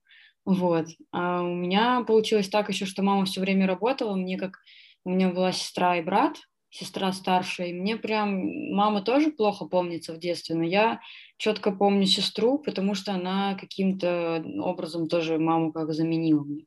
Вот. 0.45 0.87
А 1.13 1.43
у 1.43 1.55
меня 1.55 2.03
получилось 2.05 2.49
так 2.49 2.69
еще, 2.69 2.87
что 2.87 3.03
мама 3.03 3.25
все 3.25 3.41
время 3.41 3.67
работала, 3.67 4.17
мне 4.17 4.39
как 4.39 4.59
у 5.05 5.11
меня 5.11 5.31
была 5.31 5.53
сестра 5.53 5.97
и 5.97 6.03
брат, 6.03 6.39
сестра 6.71 7.13
старшая, 7.13 7.69
и 7.69 7.73
мне 7.73 7.97
прям 7.97 8.75
мама 8.75 9.03
тоже 9.03 9.31
плохо 9.31 9.67
помнится 9.67 10.15
в 10.15 10.19
детстве, 10.19 10.57
но 10.57 10.63
я 10.63 11.01
четко 11.37 11.73
помню 11.73 12.07
сестру, 12.07 12.59
потому 12.59 12.95
что 12.95 13.13
она 13.13 13.55
каким-то 13.55 14.43
образом 14.61 15.09
тоже 15.09 15.39
маму 15.39 15.73
как 15.73 15.93
заменила 15.93 16.45
мне. 16.45 16.67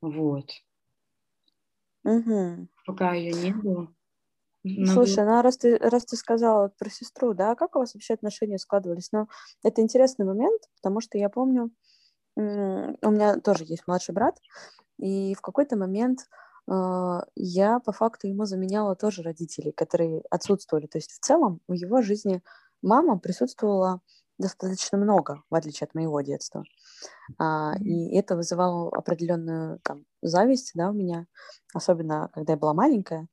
Вот. 0.00 0.50
Угу. 2.04 2.68
Пока 2.86 3.14
ее 3.14 3.32
не 3.32 3.52
было. 3.52 3.94
Слушай, 4.82 5.24
ну 5.24 5.40
раз 5.42 5.56
ты, 5.58 5.76
раз 5.78 6.04
ты 6.04 6.16
сказала 6.16 6.68
про 6.68 6.90
сестру, 6.90 7.34
да, 7.34 7.54
как 7.54 7.76
у 7.76 7.78
вас 7.80 7.94
вообще 7.94 8.14
отношения 8.14 8.58
складывались? 8.58 9.10
Ну, 9.12 9.28
это 9.62 9.80
интересный 9.80 10.26
момент, 10.26 10.62
потому 10.76 11.00
что 11.00 11.18
я 11.18 11.28
помню, 11.30 11.70
у 12.36 12.42
меня 13.10 13.38
тоже 13.40 13.64
есть 13.64 13.86
младший 13.86 14.14
брат, 14.14 14.38
и 14.98 15.34
в 15.34 15.42
какой-то 15.42 15.76
момент 15.76 16.20
а, 16.70 17.24
я 17.36 17.80
по 17.80 17.92
факту 17.92 18.28
ему 18.28 18.46
заменяла 18.46 18.96
тоже 18.96 19.22
родителей, 19.22 19.72
которые 19.72 20.22
отсутствовали. 20.30 20.86
То 20.86 20.98
есть 20.98 21.12
в 21.12 21.20
целом 21.20 21.60
в 21.68 21.74
его 21.74 22.02
жизни 22.02 22.42
мама 22.82 23.18
присутствовала 23.18 24.00
достаточно 24.38 24.98
много, 24.98 25.42
в 25.50 25.54
отличие 25.56 25.86
от 25.86 25.94
моего 25.94 26.20
детства. 26.22 26.64
А, 27.38 27.74
и 27.84 28.14
это 28.16 28.36
вызывало 28.36 28.90
определенную 28.96 29.80
там, 29.80 30.06
зависть 30.22 30.72
да, 30.74 30.90
у 30.90 30.94
меня, 30.94 31.26
особенно 31.74 32.30
когда 32.34 32.54
я 32.54 32.58
была 32.58 32.74
маленькая. 32.74 33.28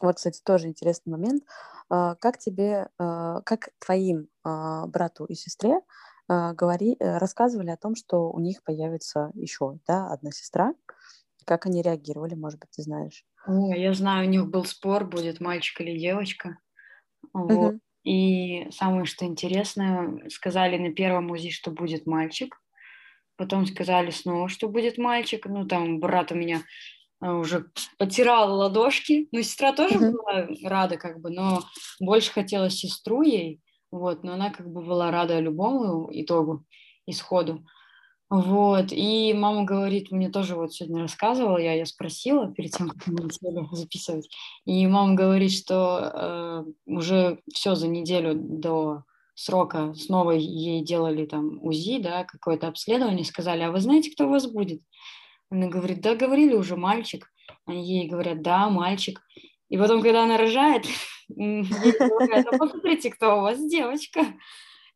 Вот, 0.00 0.16
кстати, 0.16 0.40
тоже 0.44 0.68
интересный 0.68 1.10
момент. 1.10 1.44
А, 1.88 2.14
как 2.16 2.38
тебе, 2.38 2.88
как 2.98 3.70
твоим 3.78 4.28
брату 4.44 5.24
и 5.24 5.34
сестре 5.34 5.80
говори, 6.28 6.96
э, 7.00 7.18
рассказывали 7.18 7.70
о 7.70 7.76
том, 7.76 7.96
что 7.96 8.30
у 8.30 8.38
них 8.38 8.62
появится 8.62 9.32
еще 9.34 9.80
да, 9.88 10.12
одна 10.12 10.30
сестра, 10.30 10.74
как 11.44 11.66
они 11.66 11.82
реагировали, 11.82 12.34
может 12.34 12.60
быть, 12.60 12.70
ты 12.70 12.82
знаешь? 12.82 13.24
О, 13.46 13.74
я 13.74 13.92
знаю, 13.94 14.28
у 14.28 14.30
них 14.30 14.46
был 14.48 14.64
спор, 14.64 15.04
будет 15.04 15.40
мальчик 15.40 15.80
или 15.80 15.98
девочка. 15.98 16.58
Вот. 17.32 17.74
Угу. 17.74 17.80
И 18.04 18.70
самое, 18.70 19.04
что 19.04 19.24
интересное, 19.24 20.28
сказали 20.30 20.78
на 20.78 20.92
первом 20.94 21.30
УЗИ, 21.30 21.50
что 21.50 21.70
будет 21.70 22.06
мальчик. 22.06 22.60
Потом 23.36 23.66
сказали 23.66 24.10
снова, 24.10 24.48
что 24.48 24.68
будет 24.68 24.98
мальчик. 24.98 25.46
Ну, 25.46 25.66
там 25.66 25.98
брат 25.98 26.30
у 26.30 26.34
меня 26.34 26.58
а, 26.58 26.60
уже 27.20 27.70
потирал 27.98 28.56
ладошки. 28.56 29.28
Ну, 29.32 29.42
сестра 29.42 29.72
тоже 29.72 29.96
uh 29.96 30.12
была 30.12 30.48
рада, 30.64 30.96
как 30.96 31.20
бы, 31.20 31.30
но 31.30 31.62
больше 32.00 32.32
хотела 32.32 32.70
сестру 32.70 33.22
ей. 33.22 33.60
Вот, 33.90 34.22
но 34.22 34.34
она 34.34 34.50
как 34.50 34.70
бы 34.70 34.82
была 34.82 35.10
рада 35.10 35.38
любому 35.40 36.08
итогу, 36.12 36.64
исходу. 37.06 37.64
Вот, 38.30 38.92
и 38.92 39.34
мама 39.34 39.64
говорит, 39.64 40.12
мне 40.12 40.30
тоже 40.30 40.54
вот 40.54 40.72
сегодня 40.72 41.02
рассказывала, 41.02 41.58
я 41.58 41.72
ее 41.72 41.84
спросила 41.84 42.46
перед 42.54 42.70
тем, 42.70 42.90
как 42.90 43.08
мы 43.08 43.28
сели 43.28 43.66
записывать, 43.72 44.30
и 44.64 44.86
мама 44.86 45.14
говорит, 45.14 45.50
что 45.52 45.98
э, 46.14 46.64
уже 46.86 47.40
все 47.52 47.74
за 47.74 47.88
неделю 47.88 48.34
до 48.36 49.02
срока 49.34 49.94
снова 49.94 50.30
ей 50.30 50.84
делали 50.84 51.26
там 51.26 51.60
УЗИ, 51.60 51.98
да, 51.98 52.22
какое-то 52.22 52.68
обследование, 52.68 53.24
сказали, 53.24 53.62
а 53.62 53.72
вы 53.72 53.80
знаете, 53.80 54.12
кто 54.12 54.28
у 54.28 54.30
вас 54.30 54.46
будет? 54.46 54.80
Она 55.50 55.66
говорит, 55.66 56.00
да, 56.00 56.14
говорили 56.14 56.54
уже 56.54 56.76
мальчик. 56.76 57.30
Они 57.66 57.84
ей 57.84 58.08
говорят, 58.08 58.42
да, 58.42 58.68
мальчик. 58.70 59.20
И 59.68 59.76
потом, 59.76 60.02
когда 60.02 60.24
она 60.24 60.36
рожает, 60.36 60.86
говорят, 61.28 62.46
а 62.46 62.58
посмотрите, 62.58 63.10
кто 63.10 63.38
у 63.38 63.40
вас 63.42 63.64
девочка. 63.68 64.26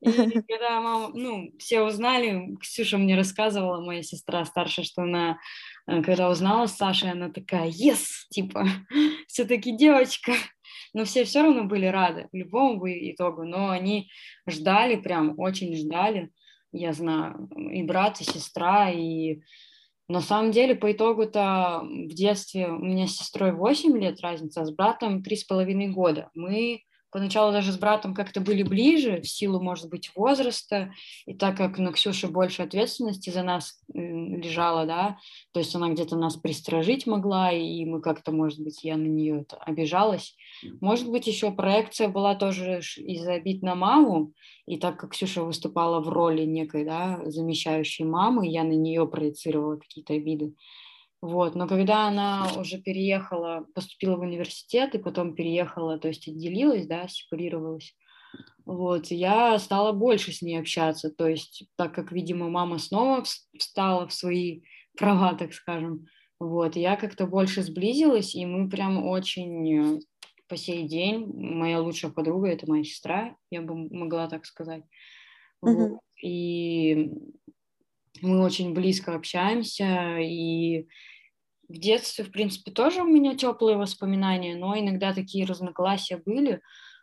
И 0.00 0.10
когда 0.10 0.80
мама, 0.80 1.10
ну, 1.14 1.50
все 1.58 1.82
узнали, 1.82 2.54
Ксюша 2.60 2.98
мне 2.98 3.16
рассказывала, 3.16 3.80
моя 3.80 4.02
сестра 4.02 4.44
старшая, 4.44 4.84
что 4.84 5.02
она, 5.02 5.38
э, 5.86 6.02
когда 6.02 6.28
узнала 6.28 6.66
Сашей, 6.66 7.10
она 7.10 7.30
такая, 7.30 7.68
yes, 7.68 8.04
типа, 8.30 8.66
все-таки 9.28 9.76
девочка. 9.76 10.32
Но 10.92 11.04
все 11.04 11.24
все 11.24 11.42
равно 11.42 11.64
были 11.64 11.86
рады 11.86 12.28
любому 12.32 12.86
итогу, 12.86 13.44
но 13.44 13.70
они 13.70 14.10
ждали, 14.48 14.96
прям 14.96 15.34
очень 15.38 15.74
ждали. 15.74 16.30
я 16.70 16.92
знаю, 16.92 17.48
и 17.72 17.82
брат, 17.82 18.20
и 18.20 18.24
сестра, 18.24 18.90
и 18.90 19.40
на 20.08 20.20
самом 20.20 20.50
деле, 20.50 20.74
по 20.74 20.92
итогу-то 20.92 21.80
в 21.82 22.12
детстве 22.12 22.68
у 22.68 22.78
меня 22.78 23.06
с 23.06 23.16
сестрой 23.16 23.52
8 23.52 23.96
лет 23.98 24.20
разница, 24.20 24.62
а 24.62 24.64
с 24.66 24.70
братом 24.70 25.22
3,5 25.22 25.88
года. 25.88 26.30
Мы 26.34 26.82
поначалу 27.14 27.52
даже 27.52 27.70
с 27.70 27.78
братом 27.78 28.12
как-то 28.12 28.40
были 28.40 28.64
ближе, 28.64 29.20
в 29.20 29.28
силу, 29.28 29.62
может 29.62 29.88
быть, 29.88 30.10
возраста, 30.16 30.92
и 31.26 31.34
так 31.34 31.56
как 31.56 31.78
на 31.78 31.92
Ксюше 31.92 32.26
больше 32.26 32.62
ответственности 32.62 33.30
за 33.30 33.44
нас 33.44 33.80
лежала, 33.94 34.84
да, 34.84 35.16
то 35.52 35.60
есть 35.60 35.72
она 35.76 35.90
где-то 35.90 36.16
нас 36.16 36.34
пристражить 36.34 37.06
могла, 37.06 37.52
и 37.52 37.84
мы 37.84 38.00
как-то, 38.00 38.32
может 38.32 38.58
быть, 38.58 38.82
я 38.82 38.96
на 38.96 39.06
нее 39.06 39.46
обижалась. 39.60 40.34
Может 40.80 41.08
быть, 41.08 41.28
еще 41.28 41.52
проекция 41.52 42.08
была 42.08 42.34
тоже 42.34 42.80
из-за 42.96 43.34
обид 43.34 43.62
на 43.62 43.76
маму, 43.76 44.32
и 44.66 44.76
так 44.76 44.98
как 44.98 45.12
Ксюша 45.12 45.44
выступала 45.44 46.00
в 46.00 46.08
роли 46.08 46.42
некой, 46.42 46.84
да, 46.84 47.20
замещающей 47.26 48.04
мамы, 48.04 48.48
я 48.48 48.64
на 48.64 48.74
нее 48.74 49.06
проецировала 49.06 49.76
какие-то 49.76 50.14
обиды. 50.14 50.54
Вот. 51.24 51.54
Но 51.54 51.66
когда 51.66 52.06
она 52.06 52.50
уже 52.58 52.76
переехала, 52.76 53.66
поступила 53.74 54.16
в 54.16 54.20
университет 54.20 54.94
и 54.94 54.98
потом 54.98 55.34
переехала, 55.34 55.98
то 55.98 56.08
есть 56.08 56.28
отделилась, 56.28 56.86
да, 56.86 57.08
сепарировалась, 57.08 57.96
вот, 58.66 59.06
я 59.06 59.58
стала 59.58 59.92
больше 59.92 60.32
с 60.32 60.42
ней 60.42 60.60
общаться, 60.60 61.10
то 61.10 61.26
есть 61.26 61.64
так 61.76 61.94
как, 61.94 62.12
видимо, 62.12 62.50
мама 62.50 62.76
снова 62.78 63.24
встала 63.58 64.06
в 64.06 64.12
свои 64.12 64.64
права, 64.98 65.32
так 65.32 65.54
скажем, 65.54 66.04
вот, 66.38 66.76
я 66.76 66.94
как-то 66.96 67.26
больше 67.26 67.62
сблизилась, 67.62 68.34
и 68.34 68.44
мы 68.44 68.68
прям 68.68 69.06
очень 69.06 70.02
по 70.46 70.58
сей 70.58 70.86
день, 70.86 71.24
моя 71.34 71.80
лучшая 71.80 72.10
подруга, 72.10 72.48
это 72.48 72.68
моя 72.68 72.84
сестра, 72.84 73.34
я 73.50 73.62
бы 73.62 73.74
могла 73.74 74.28
так 74.28 74.44
сказать, 74.44 74.82
mm-hmm. 75.64 75.72
вот, 75.88 76.00
и 76.22 77.12
мы 78.20 78.42
очень 78.42 78.74
близко 78.74 79.14
общаемся, 79.14 80.18
и 80.18 80.86
в 81.68 81.78
детстве, 81.78 82.24
в 82.24 82.30
принципе, 82.30 82.70
тоже 82.70 83.02
у 83.02 83.06
меня 83.06 83.34
теплые 83.34 83.76
воспоминания, 83.76 84.56
но 84.56 84.78
иногда 84.78 85.12
такие 85.12 85.46
разногласия 85.46 86.20
были. 86.24 86.60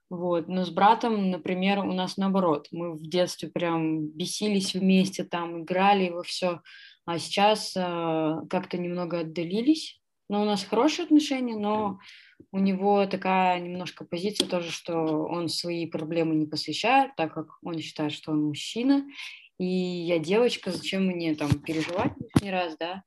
Вот. 0.10 0.48
Но 0.48 0.66
с 0.66 0.70
братом, 0.70 1.32
например, 1.32 1.80
у 1.80 1.94
нас 1.94 2.18
наоборот. 2.18 2.68
Мы 2.72 2.94
в 2.94 3.02
детстве 3.02 3.50
прям 3.50 4.08
бесились 4.08 4.74
вместе, 4.74 5.24
там 5.24 5.64
играли 5.64 6.10
во 6.10 6.24
все. 6.24 6.62
А 7.06 7.18
сейчас 7.18 7.74
э, 7.76 8.36
как-то 8.50 8.78
немного 8.78 9.20
отдалились. 9.20 10.02
Но 10.30 10.42
у 10.42 10.46
нас 10.46 10.64
хорошие 10.64 11.06
отношения, 11.06 11.56
но 11.56 12.00
у 12.52 12.60
него 12.60 13.06
такая 13.06 13.60
немножко 13.60 14.06
позиция 14.06 14.48
тоже, 14.48 14.72
что 14.72 14.96
он 14.96 15.50
свои 15.50 15.86
проблемы 15.86 16.36
не 16.36 16.46
посвящает, 16.46 17.16
так 17.16 17.34
как 17.34 17.58
он 17.64 17.80
считает, 17.80 18.14
что 18.14 18.32
он 18.32 18.44
мужчина, 18.44 19.06
и 19.60 19.66
я 19.66 20.20
девочка, 20.20 20.72
зачем 20.72 21.06
мне 21.06 21.36
там 21.36 21.60
переживать 21.60 22.14
лишний 22.18 22.50
раз, 22.50 22.76
да? 22.78 23.04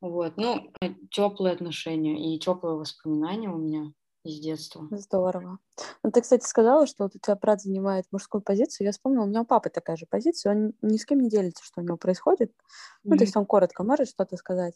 Вот, 0.00 0.36
ну, 0.36 0.70
э, 0.80 0.94
теплые 1.10 1.54
отношения 1.54 2.34
и 2.34 2.38
теплые 2.38 2.76
воспоминания 2.76 3.48
у 3.48 3.56
меня 3.56 3.92
из 4.26 4.40
детства. 4.40 4.86
Здорово. 4.90 5.58
Ну, 6.02 6.10
ты, 6.10 6.20
кстати, 6.20 6.44
сказала, 6.44 6.86
что 6.86 7.04
вот 7.04 7.14
у 7.14 7.18
тебя 7.18 7.36
брат 7.36 7.62
занимает 7.62 8.06
мужскую 8.10 8.42
позицию. 8.42 8.86
Я 8.86 8.92
вспомнила, 8.92 9.24
у 9.24 9.26
меня 9.26 9.42
у 9.42 9.44
папы 9.44 9.70
такая 9.70 9.96
же 9.96 10.06
позиция. 10.08 10.52
Он 10.52 10.72
ни 10.82 10.96
с 10.96 11.06
кем 11.06 11.20
не 11.20 11.30
делится, 11.30 11.64
что 11.64 11.80
у 11.80 11.84
него 11.84 11.96
происходит. 11.96 12.50
Mm-hmm. 12.50 13.00
Ну, 13.04 13.16
то 13.16 13.24
есть 13.24 13.36
он 13.36 13.46
коротко 13.46 13.84
может 13.84 14.08
что-то 14.08 14.36
сказать. 14.36 14.74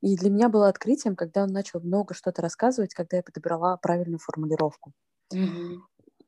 И 0.00 0.16
для 0.16 0.30
меня 0.30 0.48
было 0.48 0.68
открытием, 0.68 1.16
когда 1.16 1.42
он 1.42 1.48
начал 1.50 1.80
много 1.80 2.14
что-то 2.14 2.42
рассказывать, 2.42 2.94
когда 2.94 3.16
я 3.16 3.22
подобрала 3.22 3.76
правильную 3.78 4.18
формулировку. 4.18 4.92
Mm-hmm. 5.32 5.76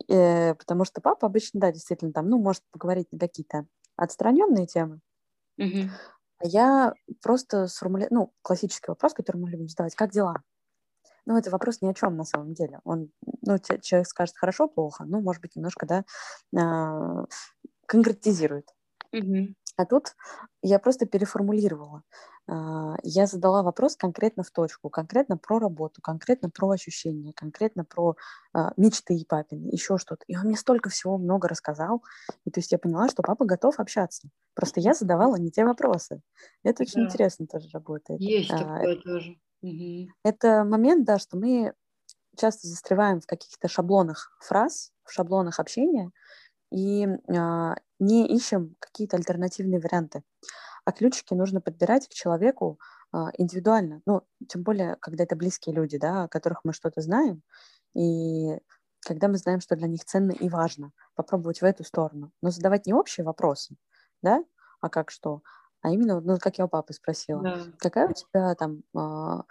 Э, 0.09 0.55
потому 0.55 0.85
что 0.85 1.01
папа 1.01 1.27
обычно, 1.27 1.61
да, 1.61 1.73
действительно, 1.73 2.13
там, 2.13 2.29
ну, 2.29 2.39
может 2.39 2.63
поговорить 2.71 3.09
на 3.13 3.19
какие-то 3.19 3.67
отстраненные 3.97 4.67
темы. 4.67 5.01
Mm-hmm. 5.61 5.89
А 6.39 6.47
я 6.47 6.93
просто 7.23 7.67
сформулирую, 7.67 8.15
ну, 8.15 8.33
классический 8.43 8.91
вопрос, 8.91 9.15
который 9.15 9.39
мы 9.39 9.51
любим 9.51 9.69
задавать, 9.69 9.95
как 9.95 10.11
дела? 10.11 10.43
Ну, 11.25 11.37
это 11.37 11.51
вопрос 11.51 11.81
ни 11.83 11.89
о 11.89 11.95
чем 11.95 12.17
на 12.17 12.25
самом 12.25 12.55
деле. 12.55 12.81
Он, 12.85 13.11
ну, 13.43 13.59
человек 13.59 14.07
скажет 14.07 14.37
хорошо, 14.37 14.69
плохо, 14.69 15.05
ну, 15.05 15.21
может 15.21 15.43
быть, 15.43 15.57
немножко, 15.57 15.87
да, 15.87 16.05
э, 16.57 17.25
конкретизирует. 17.87 18.69
Mm-hmm. 19.15 19.55
А 19.77 19.85
тут 19.87 20.15
я 20.63 20.79
просто 20.79 21.07
переформулировала. 21.07 22.03
А, 22.49 22.97
я 23.03 23.27
задала 23.27 23.63
вопрос 23.63 23.97
конкретно 23.97 24.43
в 24.43 24.51
точку, 24.51 24.89
конкретно 24.89 25.37
про 25.37 25.59
работу, 25.59 26.01
конкретно 26.01 26.49
про 26.49 26.71
ощущения, 26.71 27.33
конкретно 27.33 27.85
про 27.85 28.17
а, 28.53 28.73
мечты 28.77 29.15
и 29.15 29.25
папины, 29.25 29.67
еще 29.67 29.99
что-то. 29.99 30.25
И 30.27 30.37
он 30.37 30.45
мне 30.45 30.57
столько 30.57 30.89
всего 30.89 31.19
много 31.19 31.49
рассказал. 31.49 32.03
И 32.45 32.51
то 32.51 32.61
есть 32.61 32.71
я 32.71 32.79
поняла, 32.79 33.09
что 33.09 33.23
папа 33.23 33.45
готов 33.45 33.81
общаться. 33.81 34.29
Просто 34.55 34.81
я 34.81 34.95
задавала 34.95 35.37
не 35.37 35.51
те 35.51 35.65
вопросы. 35.65 36.21
Это 36.63 36.85
очень 36.85 37.03
да. 37.03 37.07
интересно 37.07 37.47
тоже 37.47 37.69
работает. 37.73 38.21
Есть 38.21 38.51
а, 38.51 38.59
такое 38.59 38.97
тоже. 38.97 39.37
Это 40.23 40.65
момент, 40.65 41.05
да, 41.05 41.19
что 41.19 41.37
мы 41.37 41.73
часто 42.37 42.69
застреваем 42.69 43.21
в 43.21 43.27
каких-то 43.27 43.67
шаблонах 43.67 44.37
фраз, 44.41 44.93
в 45.05 45.13
шаблонах 45.13 45.59
общения 45.59 46.13
и 46.71 47.09
а, 47.29 47.77
не 47.99 48.29
ищем 48.29 48.77
какие-то 48.79 49.17
альтернативные 49.17 49.81
варианты 49.81 50.23
а 50.87 50.93
ключики 50.93 51.35
нужно 51.35 51.61
подбирать 51.61 52.09
к 52.09 52.15
человеку 52.15 52.81
а, 53.13 53.31
индивидуально. 53.39 54.03
Ну, 54.07 54.23
тем 54.49 54.63
более, 54.65 54.97
когда 55.01 55.25
это 55.25 55.37
близкие 55.37 55.75
люди, 55.77 55.99
да, 55.99 56.25
о 56.25 56.29
которых 56.29 56.61
мы 56.65 56.73
что-то 56.73 57.03
знаем, 57.03 57.43
и 57.95 58.59
когда 59.07 59.29
мы 59.29 59.37
знаем, 59.39 59.61
что 59.61 59.77
для 59.77 59.89
них 59.89 60.05
ценно 60.05 60.33
и 60.33 60.49
важно, 60.49 60.93
попробовать 61.17 61.61
в 61.61 61.65
эту 61.65 61.85
сторону. 61.85 62.33
Но 62.43 62.51
задавать 62.51 62.87
не 62.87 62.95
общие 62.95 63.25
вопросы, 63.25 63.77
да, 64.23 64.45
а 64.81 64.89
как 64.89 65.11
что, 65.11 65.43
а 65.83 65.91
именно, 65.91 66.21
ну, 66.21 66.39
как 66.39 66.59
я 66.59 66.67
у 66.67 66.69
папы 66.69 66.93
спросила, 66.95 67.43
да. 67.43 67.65
какая 67.79 68.09
у 68.09 68.13
тебя 68.15 68.55
там, 68.55 68.83
э, 68.97 69.43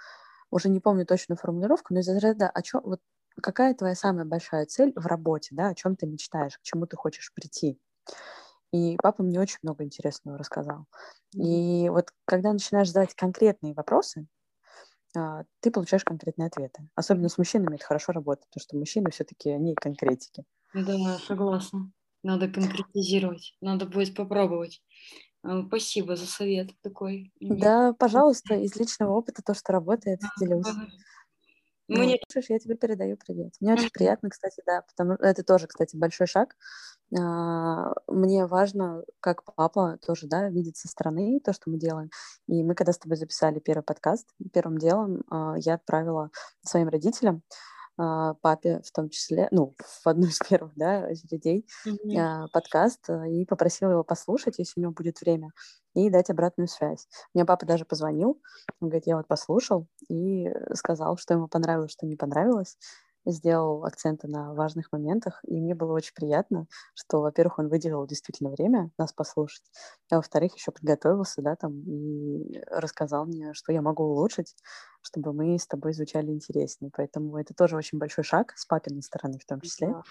уже 0.51 0.69
не 0.69 0.79
помню 0.79 1.05
точную 1.05 1.37
формулировку, 1.37 1.93
но 1.93 1.99
из 2.01 2.09
разряда, 2.09 2.49
а 2.49 2.61
чё, 2.61 2.81
вот 2.81 3.01
какая 3.41 3.73
твоя 3.73 3.95
самая 3.95 4.25
большая 4.25 4.65
цель 4.65 4.93
в 4.95 5.05
работе, 5.07 5.49
да, 5.55 5.69
о 5.69 5.75
чем 5.75 5.95
ты 5.97 6.07
мечтаешь, 6.07 6.57
к 6.57 6.63
чему 6.63 6.87
ты 6.87 6.95
хочешь 6.97 7.33
прийти. 7.33 7.79
И 8.71 8.97
папа 9.01 9.23
мне 9.23 9.39
очень 9.39 9.59
много 9.63 9.83
интересного 9.83 10.37
рассказал. 10.37 10.85
И 11.33 11.87
вот 11.89 12.11
когда 12.25 12.53
начинаешь 12.53 12.89
задавать 12.89 13.15
конкретные 13.15 13.73
вопросы, 13.73 14.27
а, 15.17 15.43
ты 15.61 15.71
получаешь 15.71 16.03
конкретные 16.03 16.47
ответы. 16.47 16.89
Особенно 16.95 17.29
с 17.29 17.37
мужчинами 17.37 17.75
это 17.75 17.85
хорошо 17.85 18.11
работает, 18.11 18.47
потому 18.49 18.61
что 18.63 18.77
мужчины 18.77 19.11
все-таки 19.11 19.49
они 19.51 19.73
конкретики. 19.75 20.43
Да, 20.73 21.17
согласна. 21.19 21.91
Надо 22.23 22.47
конкретизировать, 22.47 23.55
надо 23.61 23.85
будет 23.85 24.15
попробовать. 24.15 24.81
А, 25.43 25.63
спасибо 25.67 26.15
за 26.15 26.25
совет 26.27 26.71
такой. 26.81 27.31
Да, 27.49 27.93
пожалуйста, 27.93 28.55
из 28.55 28.75
личного 28.75 29.13
опыта 29.13 29.41
то, 29.43 29.53
что 29.53 29.71
работает, 29.73 30.19
делюсь. 30.39 30.65
Мне... 31.87 32.13
Ну, 32.13 32.17
слушай, 32.31 32.53
я 32.53 32.59
тебе 32.59 32.75
передаю 32.75 33.15
привет. 33.17 33.53
Мне 33.61 33.73
очень 33.73 33.91
приятно, 33.91 34.29
кстати, 34.29 34.61
да, 34.65 34.81
потому 34.81 35.13
это 35.13 35.43
тоже, 35.43 35.67
кстати, 35.67 35.95
большой 35.95 36.27
шаг. 36.27 36.55
А, 37.17 37.93
мне 38.07 38.45
важно, 38.45 39.03
как 39.19 39.43
папа 39.43 39.97
тоже, 40.05 40.27
да, 40.27 40.49
видит 40.49 40.77
со 40.77 40.87
стороны 40.87 41.39
то, 41.43 41.53
что 41.53 41.69
мы 41.69 41.77
делаем. 41.77 42.09
И 42.47 42.63
мы, 42.63 42.75
когда 42.75 42.93
с 42.93 42.97
тобой 42.97 43.17
записали 43.17 43.59
первый 43.59 43.83
подкаст, 43.83 44.27
первым 44.53 44.77
делом 44.77 45.23
а, 45.29 45.55
я 45.57 45.75
отправила 45.75 46.29
своим 46.63 46.89
родителям 46.89 47.43
а, 47.97 48.33
папе 48.35 48.81
в 48.83 48.91
том 48.91 49.09
числе, 49.09 49.47
ну, 49.51 49.75
в 50.03 50.07
одну 50.07 50.27
из 50.27 50.39
первых, 50.39 50.73
да, 50.75 51.05
очередей 51.05 51.65
mm-hmm. 51.87 52.47
подкаст 52.51 53.09
и 53.29 53.45
попросила 53.45 53.91
его 53.91 54.03
послушать, 54.03 54.59
если 54.59 54.79
у 54.79 54.83
него 54.83 54.91
будет 54.91 55.21
время, 55.21 55.51
и 55.93 56.09
дать 56.09 56.29
обратную 56.29 56.67
связь. 56.67 57.07
Мне 57.33 57.45
папа 57.45 57.65
даже 57.65 57.85
позвонил, 57.85 58.41
он 58.81 58.89
говорит, 58.89 59.07
я 59.07 59.15
вот 59.15 59.27
послушал 59.27 59.87
и 60.09 60.49
сказал, 60.73 61.17
что 61.17 61.35
ему 61.35 61.47
понравилось, 61.47 61.91
что 61.91 62.05
не 62.05 62.17
понравилось, 62.17 62.77
сделал 63.25 63.83
акценты 63.85 64.27
на 64.27 64.53
важных 64.53 64.91
моментах, 64.91 65.39
и 65.43 65.59
мне 65.59 65.75
было 65.75 65.93
очень 65.93 66.13
приятно, 66.13 66.67
что, 66.93 67.21
во-первых, 67.21 67.59
он 67.59 67.69
выделил 67.69 68.05
действительно 68.05 68.51
время 68.51 68.91
нас 68.97 69.13
послушать, 69.13 69.63
а 70.11 70.17
во-вторых, 70.17 70.55
еще 70.55 70.71
подготовился, 70.71 71.41
да, 71.41 71.55
там, 71.55 71.81
и 71.81 72.61
рассказал 72.69 73.25
мне, 73.25 73.53
что 73.53 73.71
я 73.71 73.81
могу 73.81 74.03
улучшить, 74.03 74.55
чтобы 75.01 75.33
мы 75.33 75.57
с 75.57 75.67
тобой 75.67 75.93
звучали 75.93 76.31
интереснее. 76.31 76.91
Поэтому 76.95 77.37
это 77.37 77.53
тоже 77.53 77.75
очень 77.75 77.97
большой 77.97 78.23
шаг 78.23 78.53
с 78.55 78.65
папиной 78.65 79.03
стороны 79.03 79.39
в 79.39 79.45
том 79.45 79.61
числе. 79.61 79.87
Да. 79.87 80.03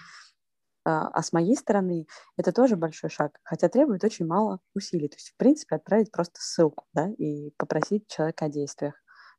А, 0.86 1.08
а 1.08 1.22
с 1.22 1.32
моей 1.32 1.56
стороны 1.56 2.06
это 2.36 2.52
тоже 2.52 2.76
большой 2.76 3.10
шаг, 3.10 3.38
хотя 3.42 3.68
требует 3.68 4.04
очень 4.04 4.26
мало 4.26 4.60
усилий. 4.74 5.08
То 5.08 5.16
есть, 5.16 5.30
в 5.30 5.36
принципе, 5.36 5.76
отправить 5.76 6.10
просто 6.10 6.40
ссылку, 6.40 6.84
да, 6.92 7.08
и 7.16 7.50
попросить 7.56 8.06
человека 8.08 8.46
о 8.46 8.50
действиях. 8.50 8.94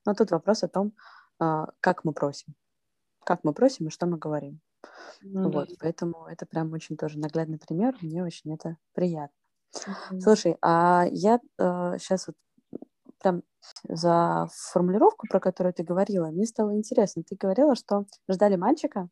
Но 0.06 0.14
тут 0.14 0.32
вопрос 0.32 0.64
о 0.64 0.68
том, 0.68 0.94
а, 1.40 1.68
как 1.82 2.04
мы 2.04 2.14
просим 2.14 2.56
как 3.26 3.44
мы 3.44 3.54
просим 3.54 3.88
и 3.88 3.92
что 3.92 4.06
мы 4.06 4.18
говорим. 4.18 4.62
Ну, 5.22 5.50
вот, 5.52 5.70
да. 5.70 5.76
поэтому 5.80 6.28
это 6.28 6.46
прям 6.46 6.72
очень 6.72 6.96
тоже 6.96 7.20
наглядный 7.20 7.58
пример, 7.58 7.96
мне 8.02 8.24
очень 8.24 8.54
это 8.54 8.78
приятно. 8.94 9.36
Mm-hmm. 9.76 10.20
Слушай, 10.22 10.58
а 10.62 11.06
я 11.12 11.40
э, 11.58 11.98
сейчас 12.00 12.28
вот 12.28 12.36
прям 13.20 13.44
за 13.90 14.48
формулировку, 14.72 15.28
про 15.28 15.40
которую 15.40 15.74
ты 15.74 15.84
говорила, 15.84 16.28
мне 16.28 16.46
стало 16.46 16.76
интересно. 16.76 17.24
Ты 17.24 17.36
говорила, 17.36 17.76
что 17.76 18.06
ждали 18.30 18.56
мальчика, 18.56 19.10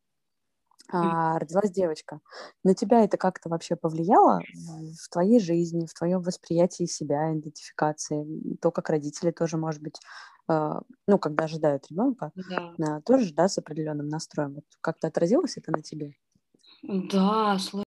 а, 0.91 1.39
родилась 1.39 1.71
девочка. 1.71 2.19
На 2.63 2.75
тебя 2.75 3.03
это 3.03 3.17
как-то 3.17 3.49
вообще 3.49 3.75
повлияло 3.75 4.41
в 5.01 5.09
твоей 5.09 5.39
жизни, 5.39 5.87
в 5.87 5.93
твоем 5.93 6.21
восприятии 6.21 6.85
себя, 6.85 7.33
идентификации? 7.33 8.57
То, 8.61 8.71
как 8.71 8.89
родители 8.89 9.31
тоже, 9.31 9.57
может 9.57 9.81
быть, 9.81 9.99
ну, 10.47 11.19
когда 11.19 11.45
ожидают 11.45 11.89
ребенка, 11.89 12.31
да. 12.35 12.73
э, 12.97 13.01
тоже, 13.01 13.33
да, 13.33 13.47
с 13.47 13.57
определенным 13.57 14.07
настроем. 14.09 14.55
Вот 14.55 14.65
как-то 14.81 15.07
отразилось 15.07 15.57
это 15.57 15.71
на 15.71 15.81
тебе? 15.81 16.15
Да, 16.83 17.57
слушай, 17.59 17.85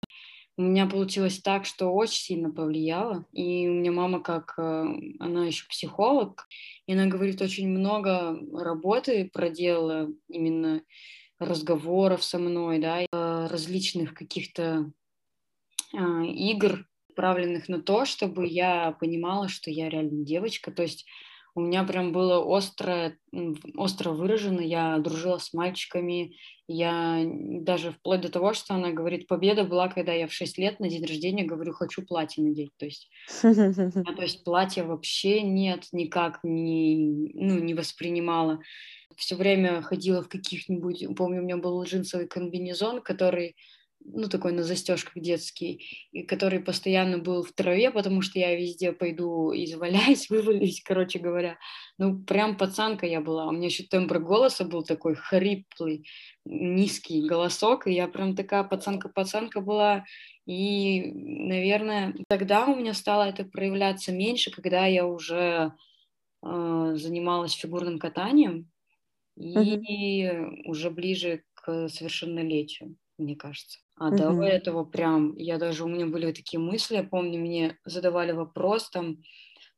у 0.55 0.61
меня 0.61 0.85
получилось 0.85 1.41
так, 1.41 1.65
что 1.65 1.87
очень 1.89 2.21
сильно 2.21 2.51
повлияло. 2.51 3.25
И 3.31 3.67
у 3.67 3.73
меня 3.73 3.91
мама, 3.91 4.21
как 4.21 4.53
э, 4.57 4.85
она 5.19 5.47
еще 5.47 5.67
психолог, 5.67 6.47
и 6.85 6.93
она 6.93 7.07
говорит, 7.07 7.41
очень 7.41 7.67
много 7.67 8.39
работы 8.53 9.29
проделала 9.33 10.09
именно 10.27 10.83
разговоров 11.39 12.23
со 12.23 12.37
мной, 12.37 12.77
да, 12.77 13.01
э, 13.01 13.07
различных 13.47 14.13
каких-то 14.13 14.91
э, 15.91 16.25
игр, 16.25 16.85
направленных 17.09 17.67
на 17.67 17.81
то, 17.81 18.05
чтобы 18.05 18.47
я 18.47 18.91
понимала, 18.99 19.47
что 19.47 19.71
я 19.71 19.89
реально 19.89 20.23
девочка. 20.23 20.71
То 20.71 20.83
есть 20.83 21.05
у 21.55 21.61
меня 21.61 21.83
прям 21.83 22.11
было 22.11 22.39
остро, 22.39 23.15
остро 23.75 24.11
выражено, 24.11 24.61
я 24.61 24.97
дружила 24.97 25.37
с 25.37 25.53
мальчиками, 25.53 26.35
я 26.67 27.23
даже 27.25 27.91
вплоть 27.91 28.21
до 28.21 28.29
того, 28.29 28.53
что 28.53 28.73
она 28.73 28.91
говорит, 28.91 29.27
победа 29.27 29.63
была, 29.63 29.87
когда 29.87 30.13
я 30.13 30.27
в 30.27 30.33
6 30.33 30.57
лет 30.57 30.79
на 30.79 30.89
день 30.89 31.05
рождения 31.05 31.43
говорю, 31.43 31.73
хочу 31.73 32.03
платье 32.03 32.43
надеть, 32.43 32.71
то 32.77 32.85
есть, 32.85 33.09
то 33.41 34.21
есть 34.21 34.43
платья 34.43 34.83
вообще 34.83 35.41
нет, 35.41 35.87
никак 35.91 36.39
не, 36.43 37.31
ну, 37.33 37.59
не 37.59 37.73
воспринимала. 37.73 38.59
Все 39.15 39.35
время 39.35 39.83
ходила 39.83 40.23
в 40.23 40.29
каких-нибудь, 40.29 41.05
помню, 41.15 41.41
у 41.41 41.43
меня 41.43 41.57
был 41.57 41.83
джинсовый 41.83 42.27
комбинезон, 42.27 43.01
который 43.01 43.55
ну, 44.05 44.27
такой 44.27 44.51
на 44.51 44.63
застежках 44.63 45.13
детский, 45.15 46.07
и 46.11 46.23
который 46.23 46.59
постоянно 46.59 47.17
был 47.19 47.43
в 47.43 47.51
траве, 47.53 47.91
потому 47.91 48.21
что 48.21 48.39
я 48.39 48.55
везде 48.55 48.91
пойду 48.91 49.51
и 49.53 49.65
заваляюсь, 49.65 50.29
вывалюсь, 50.29 50.81
короче 50.83 51.19
говоря. 51.19 51.57
Ну, 51.97 52.19
прям 52.19 52.57
пацанка 52.57 53.05
я 53.05 53.21
была. 53.21 53.47
У 53.47 53.51
меня 53.51 53.67
еще 53.67 53.83
тембр 53.83 54.19
голоса 54.19 54.65
был 54.65 54.83
такой 54.83 55.15
хриплый, 55.15 56.05
низкий 56.45 57.25
голосок, 57.27 57.87
и 57.87 57.93
я 57.93 58.07
прям 58.07 58.35
такая 58.35 58.63
пацанка-пацанка 58.63 59.61
была. 59.61 60.05
И, 60.45 61.11
наверное, 61.13 62.15
тогда 62.27 62.65
у 62.65 62.75
меня 62.75 62.93
стало 62.93 63.23
это 63.23 63.45
проявляться 63.45 64.11
меньше, 64.11 64.51
когда 64.51 64.85
я 64.85 65.07
уже 65.07 65.73
э, 66.45 66.93
занималась 66.95 67.53
фигурным 67.53 67.97
катанием 67.97 68.69
и 69.37 70.25
mm-hmm. 70.25 70.63
уже 70.65 70.89
ближе 70.89 71.43
к 71.53 71.87
совершеннолетию, 71.87 72.97
мне 73.17 73.35
кажется. 73.35 73.79
А 73.95 74.09
угу. 74.09 74.11
до 74.11 74.41
этого 74.43 74.83
прям, 74.85 75.35
я 75.37 75.57
даже, 75.59 75.83
у 75.83 75.87
меня 75.87 76.07
были 76.07 76.31
такие 76.31 76.59
мысли, 76.59 76.95
я 76.95 77.03
помню, 77.03 77.39
мне 77.39 77.77
задавали 77.85 78.31
вопрос 78.31 78.89
там, 78.89 79.17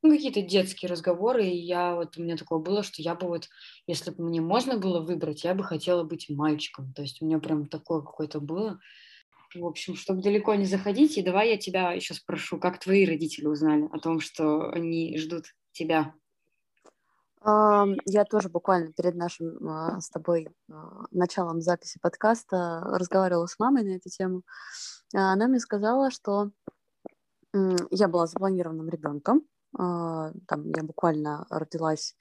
ну, 0.03 0.11
какие-то 0.11 0.41
детские 0.41 0.89
разговоры, 0.91 1.45
и 1.47 1.57
я 1.57 1.95
вот, 1.95 2.18
у 2.18 2.24
меня 2.24 2.38
такое 2.38 2.59
было, 2.59 2.84
что 2.84 3.01
я 3.01 3.16
бы 3.16 3.28
вот, 3.28 3.49
если 3.88 4.11
бы 4.11 4.24
мне 4.26 4.41
можно 4.41 4.78
было 4.78 5.01
выбрать, 5.01 5.43
я 5.45 5.55
бы 5.55 5.63
хотела 5.63 6.03
быть 6.03 6.30
мальчиком, 6.30 6.93
то 6.93 7.01
есть 7.03 7.22
у 7.22 7.26
меня 7.26 7.39
прям 7.39 7.68
такое 7.68 8.01
какое-то 8.01 8.39
было. 8.41 8.80
В 9.55 9.66
общем, 9.66 9.95
чтобы 9.95 10.22
далеко 10.22 10.55
не 10.55 10.66
заходить, 10.66 11.18
и 11.18 11.22
давай 11.24 11.49
я 11.51 11.57
тебя 11.57 11.93
еще 11.93 12.13
спрошу, 12.13 12.59
как 12.59 12.80
твои 12.80 13.05
родители 13.05 13.47
узнали 13.47 13.88
о 13.91 13.99
том, 13.99 14.20
что 14.20 14.70
они 14.72 15.18
ждут 15.18 15.45
тебя? 15.72 16.13
Я 17.46 18.26
тоже 18.26 18.50
буквально 18.50 18.91
перед 18.93 19.14
нашим 19.14 19.68
а, 19.68 20.02
с 20.02 20.10
тобой 20.10 20.48
а, 20.72 21.06
началом 21.12 21.62
записи 21.62 22.00
подкаста 22.02 22.82
разговаривала 22.86 23.46
с 23.46 23.60
мамой 23.60 23.84
на 23.84 23.98
эту 23.98 24.10
тему. 24.10 24.41
А, 25.16 25.34
она 25.34 25.48
мне 25.48 25.60
сказала, 25.60 26.10
что 26.10 26.50
я 27.91 28.08
была 28.08 28.26
запланированным 28.28 28.89
ребенком. 28.89 29.43
Там 29.72 30.72
я 30.76 30.84
буквально 30.84 31.46
родилась, 31.50 32.16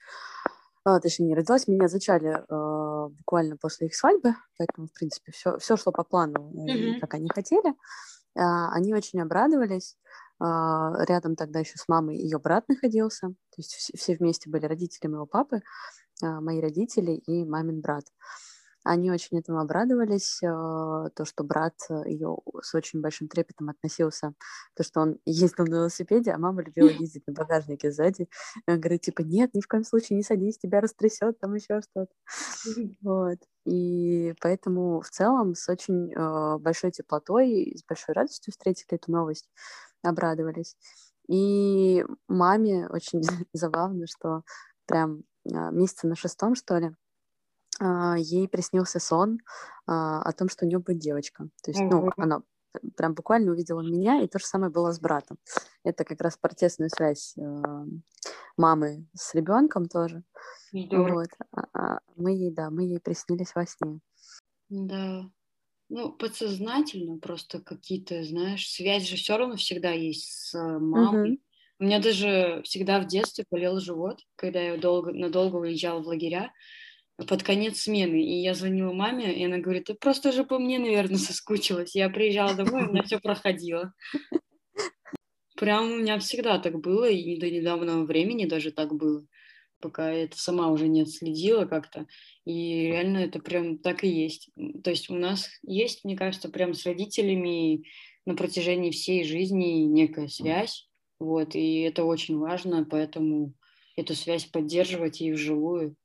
точнее 0.85 1.27
не 1.27 1.35
родилась, 1.35 1.67
меня 1.67 1.89
зачали 1.89 2.45
буквально 3.17 3.57
после 3.57 3.87
их 3.87 3.95
свадьбы, 3.95 4.35
поэтому 4.57 4.87
в 4.87 4.93
принципе 4.93 5.33
все 5.33 5.57
все 5.57 5.75
шло 5.75 5.91
по 5.91 6.05
плану, 6.05 6.53
mm-hmm. 6.53 6.99
как 6.99 7.15
они 7.15 7.29
хотели. 7.33 7.73
Они 8.33 8.93
очень 8.93 9.21
обрадовались. 9.21 9.97
А, 10.39 10.93
рядом 11.05 11.35
тогда 11.35 11.59
еще 11.59 11.77
с 11.77 11.87
мамой 11.87 12.17
ее 12.17 12.39
брат 12.39 12.67
находился. 12.67 13.27
То 13.29 13.57
есть 13.57 13.91
все 13.95 14.15
вместе 14.15 14.49
были 14.49 14.65
родители 14.65 15.07
моего 15.07 15.25
папы, 15.25 15.61
а, 16.21 16.41
мои 16.41 16.59
родители 16.61 17.13
и 17.13 17.45
мамин 17.45 17.81
брат. 17.81 18.05
Они 18.87 19.09
очень 19.09 19.39
этому 19.39 19.61
обрадовались, 19.61 20.43
а, 20.43 21.09
то, 21.15 21.25
что 21.25 21.43
брат 21.43 21.73
ее 22.05 22.37
с 22.61 22.75
очень 22.75 23.01
большим 23.01 23.29
трепетом 23.29 23.69
относился, 23.69 24.33
то, 24.75 24.83
что 24.83 25.01
он 25.01 25.17
ездил 25.25 25.65
на 25.65 25.75
велосипеде, 25.75 26.31
а 26.31 26.37
мама 26.37 26.61
любила 26.63 26.89
ездить 27.09 27.25
на 27.27 27.33
багажнике 27.33 27.91
сзади. 27.91 28.27
Он 28.67 28.79
говорит, 28.79 29.01
типа, 29.01 29.21
нет, 29.21 29.53
ни 29.53 29.61
в 29.61 29.67
коем 29.67 29.85
случае 29.85 30.17
не 30.17 30.23
садись, 30.23 30.57
тебя 30.57 30.81
растрясет, 30.81 31.39
там 31.39 31.55
еще 31.55 31.81
что-то. 31.81 32.11
Вот. 33.01 33.39
И 33.65 34.35
поэтому 34.41 35.01
в 35.01 35.09
целом 35.09 35.55
с 35.55 35.67
очень 35.69 36.13
большой 36.59 36.91
теплотой 36.91 37.49
и 37.49 37.77
с 37.77 37.83
большой 37.83 38.13
радостью 38.13 38.51
встретили 38.51 38.93
эту 38.93 39.11
новость 39.11 39.49
обрадовались. 40.05 40.75
И 41.27 42.05
маме 42.27 42.87
очень 42.87 43.21
забавно, 43.53 44.05
что 44.07 44.43
прям 44.85 45.23
а, 45.51 45.71
месяца 45.71 46.07
на 46.07 46.15
шестом, 46.15 46.55
что 46.55 46.77
ли, 46.77 46.91
а, 47.79 48.15
ей 48.17 48.47
приснился 48.47 48.99
сон 48.99 49.39
а, 49.87 50.21
о 50.21 50.31
том, 50.33 50.49
что 50.49 50.65
у 50.65 50.67
нее 50.67 50.79
будет 50.79 50.99
девочка. 50.99 51.47
То 51.63 51.71
есть, 51.71 51.81
ну, 51.81 52.09
она 52.17 52.41
прям 52.97 53.13
буквально 53.13 53.51
увидела 53.51 53.81
меня, 53.81 54.21
и 54.21 54.27
то 54.27 54.39
же 54.39 54.45
самое 54.45 54.71
было 54.71 54.91
с 54.91 54.99
братом. 54.99 55.37
Это 55.83 56.03
как 56.03 56.21
раз 56.21 56.37
протестную 56.37 56.89
связь 56.89 57.35
мамы 58.57 59.07
с 59.13 59.33
ребенком 59.33 59.87
тоже. 59.87 60.23
Вот. 60.73 61.29
Мы 62.17 62.31
ей, 62.31 62.51
да, 62.51 62.69
мы 62.69 62.83
ей 62.83 62.99
приснились 62.99 63.55
во 63.55 63.65
сне. 63.65 64.01
Да. 64.69 65.29
Ну, 65.89 66.11
подсознательно 66.11 67.19
просто 67.19 67.61
какие-то, 67.61 68.23
знаешь, 68.23 68.67
связь 68.69 69.07
же 69.07 69.17
все 69.17 69.37
равно 69.37 69.55
всегда 69.55 69.91
есть 69.91 70.29
с 70.29 70.55
э, 70.55 70.79
мамой. 70.79 71.33
Угу. 71.33 71.39
У 71.79 71.83
меня 71.83 71.99
даже 71.99 72.61
всегда 72.63 72.99
в 72.99 73.07
детстве 73.07 73.45
болел 73.51 73.79
живот, 73.79 74.21
когда 74.35 74.61
я 74.61 74.77
долго, 74.77 75.13
надолго 75.13 75.57
уезжала 75.57 76.01
в 76.01 76.07
лагеря 76.07 76.51
под 77.27 77.43
конец 77.43 77.81
смены. 77.81 78.23
И 78.23 78.41
я 78.41 78.53
звонила 78.53 78.93
маме, 78.93 79.33
и 79.33 79.45
она 79.45 79.59
говорит, 79.59 79.85
ты 79.85 79.93
просто 79.93 80.31
же 80.31 80.43
по 80.43 80.57
мне, 80.57 80.79
наверное, 80.79 81.17
соскучилась. 81.17 81.95
Я 81.95 82.09
приезжала 82.09 82.55
домой, 82.55 82.87
у 82.87 82.91
меня 82.91 83.03
все 83.03 83.19
проходило. 83.19 83.93
Прям 85.55 85.91
у 85.91 85.97
меня 85.97 86.19
всегда 86.19 86.59
так 86.59 86.79
было, 86.81 87.09
и 87.09 87.39
до 87.39 87.49
недавнего 87.49 88.05
времени 88.05 88.45
даже 88.45 88.71
так 88.71 88.93
было 88.93 89.25
пока 89.85 90.09
я 90.09 90.23
это 90.23 90.39
сама 90.39 90.69
уже 90.71 90.87
не 90.87 91.01
отследила 91.01 91.65
как-то. 91.65 92.07
И 92.43 92.87
реально 92.87 93.19
это 93.19 93.37
прям 93.39 93.77
так 93.77 94.03
и 94.03 94.07
есть. 94.07 94.49
То 94.83 94.89
есть 94.89 95.11
у 95.11 95.13
нас 95.13 95.47
есть, 95.61 96.03
мне 96.03 96.17
кажется, 96.17 96.49
прям 96.49 96.73
с 96.73 96.87
родителями 96.87 97.83
на 98.25 98.33
протяжении 98.33 98.89
всей 98.89 99.23
жизни 99.23 99.83
некая 99.83 100.27
связь. 100.27 100.89
Вот, 101.19 101.53
и 101.53 101.81
это 101.81 102.03
очень 102.03 102.39
важно, 102.39 102.83
поэтому 102.83 103.53
эту 103.95 104.15
связь 104.15 104.45
поддерживать 104.45 105.21
и 105.21 105.31
вживую. 105.31 105.95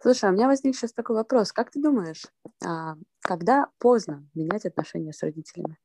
Слушай, 0.00 0.26
а 0.26 0.32
у 0.32 0.36
меня 0.36 0.46
возник 0.46 0.76
сейчас 0.76 0.92
такой 0.92 1.16
вопрос. 1.16 1.50
Как 1.50 1.72
ты 1.72 1.82
думаешь, 1.82 2.24
а, 2.64 2.94
когда 3.18 3.66
поздно 3.78 4.24
менять 4.32 4.64
отношения 4.64 5.12
с 5.12 5.22
родителями? 5.24 5.76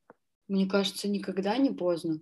Мне 0.48 0.68
кажется, 0.68 1.10
никогда 1.10 1.58
не 1.58 1.72
поздно. 1.72 2.20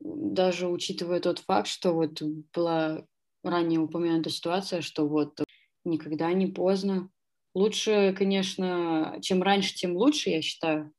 Даже 0.00 0.68
учитывая 0.68 1.20
тот 1.20 1.40
факт, 1.40 1.68
что 1.68 1.92
вот 1.92 2.22
была 2.54 3.06
ранее 3.42 3.80
упомянута 3.80 4.30
ситуация, 4.30 4.80
что 4.82 5.06
вот 5.06 5.38
никогда 5.84 6.32
не 6.32 6.46
поздно. 6.46 7.10
Лучше, 7.54 8.14
конечно, 8.16 9.18
чем 9.20 9.42
раньше, 9.42 9.74
тем 9.74 9.96
лучше, 9.96 10.30
я 10.30 10.42
считаю, 10.42 10.92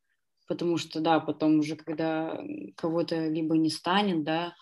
потому 0.48 0.78
что, 0.78 1.00
да, 1.00 1.20
потом 1.20 1.60
уже, 1.60 1.76
когда 1.76 2.40
кого-то 2.76 3.28
либо 3.28 3.58
не 3.58 3.70
станет, 3.70 4.24
да, 4.24 4.56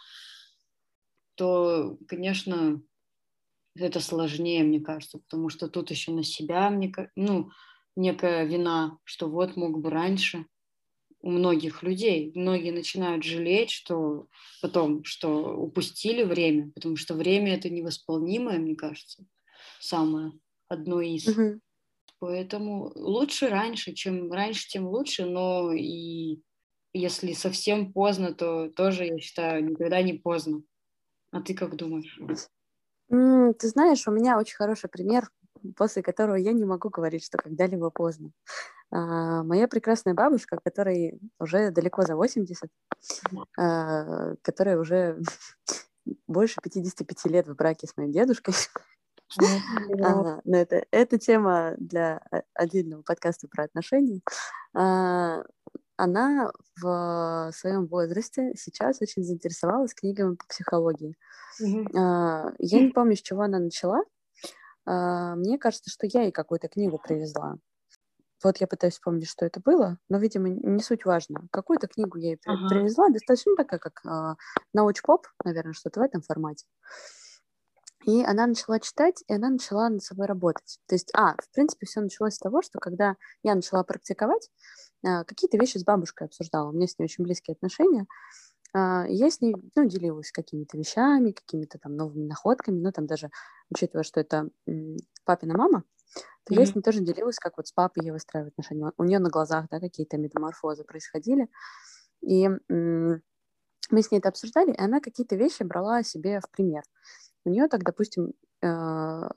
то, 1.35 1.97
конечно, 2.07 2.81
это 3.75 3.99
сложнее, 3.99 4.63
мне 4.63 4.79
кажется, 4.79 5.19
потому 5.19 5.49
что 5.49 5.67
тут 5.67 5.91
еще 5.91 6.11
на 6.11 6.23
себя, 6.23 6.69
мне, 6.69 6.93
ну, 7.15 7.49
некая 7.95 8.45
вина, 8.45 8.97
что 9.03 9.29
вот 9.29 9.55
мог 9.55 9.79
бы 9.79 9.89
раньше 9.89 10.45
у 11.21 11.29
многих 11.29 11.83
людей. 11.83 12.31
Многие 12.35 12.71
начинают 12.71 13.23
жалеть, 13.23 13.71
что 13.71 14.27
потом, 14.61 15.03
что 15.03 15.55
упустили 15.55 16.23
время, 16.23 16.71
потому 16.71 16.95
что 16.95 17.13
время 17.13 17.55
это 17.55 17.69
невосполнимое, 17.69 18.59
мне 18.59 18.75
кажется, 18.75 19.25
самое 19.79 20.33
одно 20.67 21.01
из. 21.01 21.27
Угу. 21.27 21.59
Поэтому 22.19 22.91
лучше 22.95 23.49
раньше, 23.49 23.93
чем 23.93 24.31
раньше, 24.31 24.67
тем 24.67 24.87
лучше, 24.87 25.25
но 25.25 25.71
и 25.73 26.41
если 26.93 27.33
совсем 27.33 27.93
поздно, 27.93 28.33
то 28.33 28.69
тоже, 28.69 29.05
я 29.05 29.17
считаю, 29.19 29.63
никогда 29.63 30.01
не 30.01 30.13
поздно. 30.13 30.61
А 31.31 31.41
ты 31.41 31.53
как 31.53 31.75
думаешь? 31.75 32.19
Ты 33.09 33.67
знаешь, 33.67 34.07
у 34.07 34.11
меня 34.11 34.37
очень 34.37 34.55
хороший 34.55 34.89
пример, 34.89 35.29
после 35.75 36.01
которого 36.01 36.35
я 36.35 36.53
не 36.53 36.65
могу 36.65 36.89
говорить, 36.89 37.23
что 37.23 37.37
когда-либо 37.37 37.89
поздно. 37.89 38.31
А, 38.91 39.43
моя 39.43 39.67
прекрасная 39.67 40.13
бабушка, 40.13 40.59
которой 40.63 41.19
уже 41.39 41.71
далеко 41.71 42.03
за 42.03 42.15
80, 42.15 42.69
а, 43.57 44.35
которая 44.41 44.77
уже 44.77 45.21
больше 46.27 46.59
55 46.61 47.25
лет 47.25 47.47
в 47.47 47.55
браке 47.55 47.87
с 47.87 47.95
моим 47.97 48.11
дедушкой. 48.11 48.53
А, 50.03 50.41
но 50.43 50.57
это, 50.57 50.85
это 50.91 51.17
тема 51.17 51.75
для 51.77 52.21
отдельного 52.53 53.01
подкаста 53.01 53.47
про 53.47 53.63
отношения. 53.63 54.19
А, 54.73 55.45
она 55.95 56.51
в 56.81 57.51
своем 57.53 57.87
возрасте 57.87 58.51
сейчас 58.57 59.01
очень 59.01 59.23
заинтересовалась 59.23 59.93
книгами 59.93 60.35
по 60.35 60.45
психологии. 60.47 61.15
Я 61.59 62.51
не 62.59 62.89
помню, 62.89 63.15
с 63.15 63.21
чего 63.21 63.43
она 63.43 63.59
начала. 63.59 64.03
А, 64.85 65.35
мне 65.35 65.57
кажется, 65.57 65.89
что 65.89 66.07
я 66.07 66.23
ей 66.23 66.31
какую-то 66.31 66.67
книгу 66.67 66.97
привезла. 66.97 67.57
Вот 68.43 68.57
я 68.57 68.67
пытаюсь 68.67 68.95
вспомнить, 68.95 69.29
что 69.29 69.45
это 69.45 69.59
было, 69.59 69.99
но, 70.09 70.17
видимо, 70.17 70.49
не 70.49 70.81
суть 70.81 71.05
важно. 71.05 71.47
Какую-то 71.51 71.87
книгу 71.87 72.17
я 72.17 72.29
ей 72.31 72.39
ага. 72.45 72.69
привезла, 72.69 73.09
достаточно 73.09 73.55
такая, 73.55 73.79
как 73.79 74.01
э, 74.03 74.35
науч-поп, 74.73 75.27
наверное, 75.43 75.73
что-то 75.73 75.99
в 75.99 76.03
этом 76.03 76.21
формате. 76.21 76.65
И 78.05 78.23
она 78.23 78.47
начала 78.47 78.79
читать, 78.79 79.23
и 79.27 79.33
она 79.33 79.49
начала 79.49 79.89
над 79.89 80.03
собой 80.03 80.25
работать. 80.25 80.79
То 80.87 80.95
есть, 80.95 81.11
а, 81.13 81.35
в 81.35 81.51
принципе, 81.53 81.85
все 81.85 82.01
началось 82.01 82.33
с 82.33 82.39
того, 82.39 82.63
что 82.63 82.79
когда 82.79 83.15
я 83.43 83.53
начала 83.53 83.83
практиковать, 83.83 84.49
э, 85.05 85.23
какие-то 85.25 85.57
вещи 85.57 85.77
с 85.77 85.83
бабушкой 85.83 86.25
обсуждала. 86.27 86.69
У 86.69 86.71
меня 86.71 86.87
с 86.87 86.97
ней 86.97 87.05
очень 87.05 87.23
близкие 87.23 87.53
отношения. 87.53 88.07
Э, 88.73 89.05
я 89.07 89.29
с 89.29 89.41
ней, 89.41 89.55
ну, 89.75 89.85
делилась 89.85 90.31
какими-то 90.31 90.77
вещами, 90.77 91.31
какими-то 91.31 91.77
там 91.79 91.95
новыми 91.95 92.25
находками, 92.25 92.79
ну, 92.79 92.91
там 92.91 93.05
даже, 93.05 93.29
учитывая, 93.69 94.03
что 94.03 94.19
это 94.19 94.49
папина 95.25 95.57
мама, 95.57 95.83
то 96.45 96.53
mm-hmm. 96.53 96.59
я 96.59 96.65
с 96.65 96.75
ней 96.75 96.81
тоже 96.81 97.01
делилась, 97.01 97.37
как 97.37 97.57
вот 97.57 97.67
с 97.67 97.71
папой 97.71 98.05
я 98.05 98.13
выстраиваю 98.13 98.49
отношения. 98.49 98.91
У 98.97 99.03
нее 99.03 99.19
на 99.19 99.29
глазах, 99.29 99.67
да, 99.69 99.79
какие-то 99.79 100.17
метаморфозы 100.17 100.83
происходили. 100.83 101.47
И 102.21 102.49
мы 103.91 104.01
с 104.01 104.11
ней 104.11 104.19
это 104.19 104.29
обсуждали, 104.29 104.71
и 104.71 104.81
она 104.81 104.99
какие-то 105.01 105.35
вещи 105.35 105.63
брала 105.63 106.03
себе 106.03 106.39
в 106.39 106.49
пример. 106.49 106.83
У 107.45 107.49
нее 107.49 107.67
так, 107.67 107.83
допустим, 107.83 108.33
э- 108.61 109.29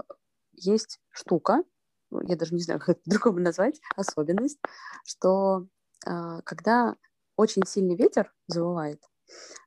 есть 0.53 1.01
штука, 1.11 1.65
я 2.11 2.37
даже 2.37 2.55
не 2.55 2.63
знаю, 2.63 2.81
как 2.81 2.91
это 2.91 3.01
другому 3.07 3.41
назвать, 3.41 3.81
особенность, 3.97 4.59
что 5.05 5.67
э- 6.07 6.41
когда 6.45 6.95
очень 7.37 7.67
сильный 7.67 7.97
ветер 7.97 8.33
завывает, 8.47 9.01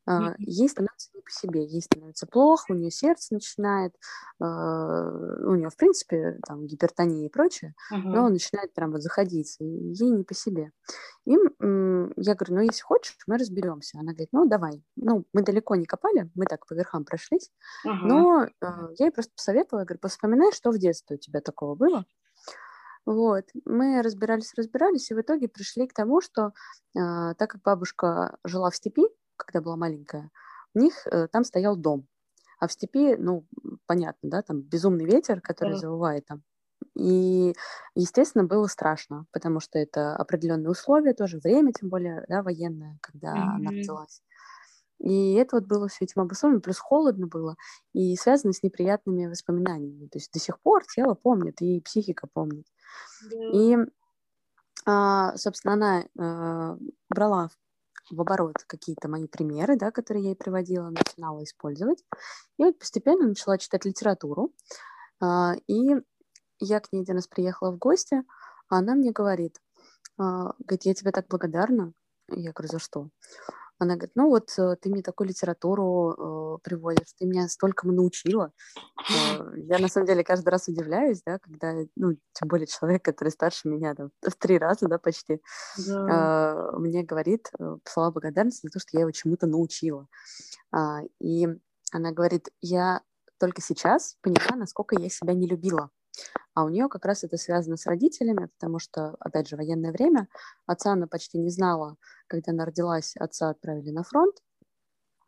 Uh, 0.10 0.34
ей 0.38 0.70
становится 0.70 1.10
не 1.14 1.22
по 1.22 1.30
себе, 1.30 1.66
ей 1.66 1.82
становится 1.82 2.28
плохо, 2.28 2.72
у 2.72 2.76
нее 2.76 2.92
сердце 2.92 3.34
начинает, 3.34 3.94
uh, 4.42 5.44
у 5.44 5.56
нее, 5.56 5.70
в 5.70 5.76
принципе, 5.76 6.40
там 6.48 6.66
гипертония 6.66 7.26
и 7.26 7.30
прочее, 7.30 7.74
но 7.92 8.30
начинает 8.30 8.74
прям 8.74 8.92
вот 8.92 9.02
заходить, 9.02 9.58
ей 9.60 10.10
не 10.10 10.24
по 10.24 10.34
себе. 10.34 10.72
И 11.26 11.32
я 11.32 12.36
говорю, 12.36 12.56
ну, 12.56 12.62
если 12.62 12.82
хочешь, 12.84 13.18
мы 13.28 13.38
разберемся. 13.38 14.00
Она 14.00 14.14
говорит, 14.14 14.30
ну, 14.32 14.48
давай. 14.48 14.82
Ну, 14.96 15.26
мы 15.34 15.44
далеко 15.44 15.76
не 15.76 15.86
копали, 15.86 16.32
мы 16.36 16.46
так 16.46 16.66
по 16.66 16.74
верхам 16.74 17.04
прошлись, 17.04 17.52
но 17.84 18.46
uh, 18.46 18.94
я 18.98 19.08
ей 19.08 19.12
просто 19.12 19.34
посоветовала, 19.36 19.84
говорю, 19.84 20.00
вспоминай, 20.08 20.54
что 20.54 20.72
в 20.72 20.78
детстве 20.78 21.18
у 21.18 21.20
тебя 21.20 21.42
такого 21.42 21.76
было. 21.76 22.06
Вот, 23.08 23.46
мы 23.64 24.02
разбирались, 24.02 24.54
разбирались, 24.58 25.10
и 25.12 25.14
в 25.14 25.22
итоге 25.22 25.48
пришли 25.48 25.88
к 25.88 25.94
тому, 25.94 26.20
что 26.20 26.48
э, 26.94 27.36
так 27.38 27.50
как 27.52 27.62
бабушка 27.62 28.38
жила 28.44 28.70
в 28.70 28.76
степи, 28.76 29.04
когда 29.46 29.62
была 29.62 29.76
маленькая, 29.76 30.32
у 30.74 30.80
них 30.80 31.08
э, 31.08 31.28
там 31.28 31.44
стоял 31.44 31.76
дом. 31.76 32.08
А 32.60 32.68
в 32.68 32.72
степи, 32.72 33.16
ну, 33.18 33.46
понятно, 33.86 34.30
да, 34.30 34.42
там 34.42 34.62
безумный 34.62 35.06
ветер, 35.06 35.42
который 35.42 35.76
mm. 35.76 35.80
завывает 35.80 36.26
там. 36.26 36.44
И, 36.96 37.56
естественно, 37.96 38.44
было 38.44 38.68
страшно, 38.68 39.26
потому 39.32 39.60
что 39.60 39.78
это 39.78 40.16
определенные 40.16 40.72
условия, 40.72 41.14
тоже 41.14 41.40
время, 41.40 41.72
тем 41.72 41.90
более, 41.90 42.26
да, 42.28 42.42
военное, 42.42 42.98
когда 43.02 43.36
mm-hmm. 43.36 43.56
она 43.56 43.70
родилась. 43.72 44.22
И 45.00 45.34
это 45.34 45.58
вот 45.58 45.66
было 45.66 45.88
все 45.88 46.06
этим 46.06 46.22
обусловлено, 46.22 46.62
плюс 46.62 46.80
холодно 46.80 47.28
было, 47.28 47.56
и 47.94 48.16
связано 48.16 48.54
с 48.54 48.64
неприятными 48.64 49.28
воспоминаниями. 49.28 50.08
То 50.08 50.18
есть 50.18 50.32
до 50.32 50.40
сих 50.40 50.60
пор 50.60 50.86
тело 50.86 51.14
помнит, 51.14 51.62
и 51.62 51.82
психика 51.82 52.28
помнит. 52.32 52.66
Yeah. 53.32 53.52
И, 53.54 53.78
а, 54.86 55.38
собственно, 55.38 55.74
она 55.74 56.04
а, 56.18 56.78
брала 57.10 57.50
в 58.10 58.22
оборот 58.22 58.56
какие-то 58.68 59.08
мои 59.08 59.28
примеры, 59.28 59.78
да, 59.78 59.92
которые 59.92 60.24
я 60.24 60.30
ей 60.32 60.36
приводила, 60.36 60.90
начинала 60.90 61.44
использовать. 61.44 62.04
И 62.58 62.64
вот 62.64 62.80
постепенно 62.80 63.28
начала 63.28 63.58
читать 63.58 63.86
литературу. 63.86 64.54
А, 65.20 65.54
и 65.68 65.96
я 66.60 66.80
к 66.80 66.92
ней 66.92 67.02
один 67.02 67.16
раз 67.16 67.28
приехала 67.28 67.72
в 67.72 67.78
гости, 67.78 68.24
а 68.70 68.78
она 68.78 68.96
мне 68.96 69.12
говорит, 69.12 69.60
а, 70.18 70.54
говорит, 70.60 70.86
я 70.86 70.94
тебе 70.94 71.12
так 71.12 71.28
благодарна. 71.28 71.94
Я 72.30 72.52
говорю, 72.52 72.72
за 72.72 72.80
что? 72.80 73.10
Она 73.80 73.96
говорит, 73.96 74.16
ну 74.16 74.30
вот 74.30 74.50
э, 74.58 74.76
ты 74.82 74.90
мне 74.90 75.02
такую 75.04 75.28
литературу 75.28 76.58
э, 76.58 76.64
приводишь, 76.64 77.14
ты 77.18 77.26
меня 77.26 77.48
столько 77.48 77.88
научила. 77.88 78.52
Э, 79.10 79.52
я 79.56 79.78
на 79.78 79.88
самом 79.88 80.08
деле 80.08 80.24
каждый 80.24 80.50
раз 80.50 80.68
удивляюсь, 80.68 81.22
да, 81.24 81.38
когда, 81.40 81.74
ну, 81.96 82.18
тем 82.34 82.48
более 82.48 82.68
человек, 82.68 83.04
который 83.04 83.30
старше 83.30 83.68
меня 83.70 83.94
там, 83.94 84.10
в 84.28 84.36
три 84.36 84.58
раза, 84.58 84.88
да, 84.88 84.98
почти, 84.98 85.42
да. 85.78 86.72
Э, 86.74 86.78
мне 86.78 87.04
говорит 87.04 87.50
э, 87.60 87.78
слова 87.86 88.12
благодарности 88.12 88.66
за 88.68 88.72
то, 88.72 88.80
что 88.80 88.98
я 88.98 89.02
его 89.02 89.12
чему-то 89.12 89.46
научила. 89.46 90.08
А, 90.72 91.02
и 91.20 91.48
она 91.92 92.12
говорит, 92.12 92.50
я 92.62 93.02
только 93.40 93.62
сейчас 93.62 94.18
поняла, 94.22 94.56
насколько 94.56 95.00
я 95.00 95.10
себя 95.10 95.34
не 95.34 95.48
любила. 95.48 95.92
А 96.54 96.64
у 96.64 96.70
нее 96.70 96.90
как 96.90 97.06
раз 97.06 97.24
это 97.24 97.38
связано 97.38 97.78
с 97.78 97.86
родителями, 97.86 98.50
потому 98.58 98.80
что, 98.80 99.16
опять 99.20 99.48
же, 99.48 99.56
военное 99.56 99.92
время. 99.92 100.28
Отца 100.66 100.94
она 100.94 101.08
почти 101.08 101.38
не 101.38 101.50
знала. 101.50 101.98
Когда 102.28 102.52
она 102.52 102.66
родилась, 102.66 103.16
отца 103.16 103.50
отправили 103.50 103.92
на 103.92 104.04
фронт. 104.04 104.36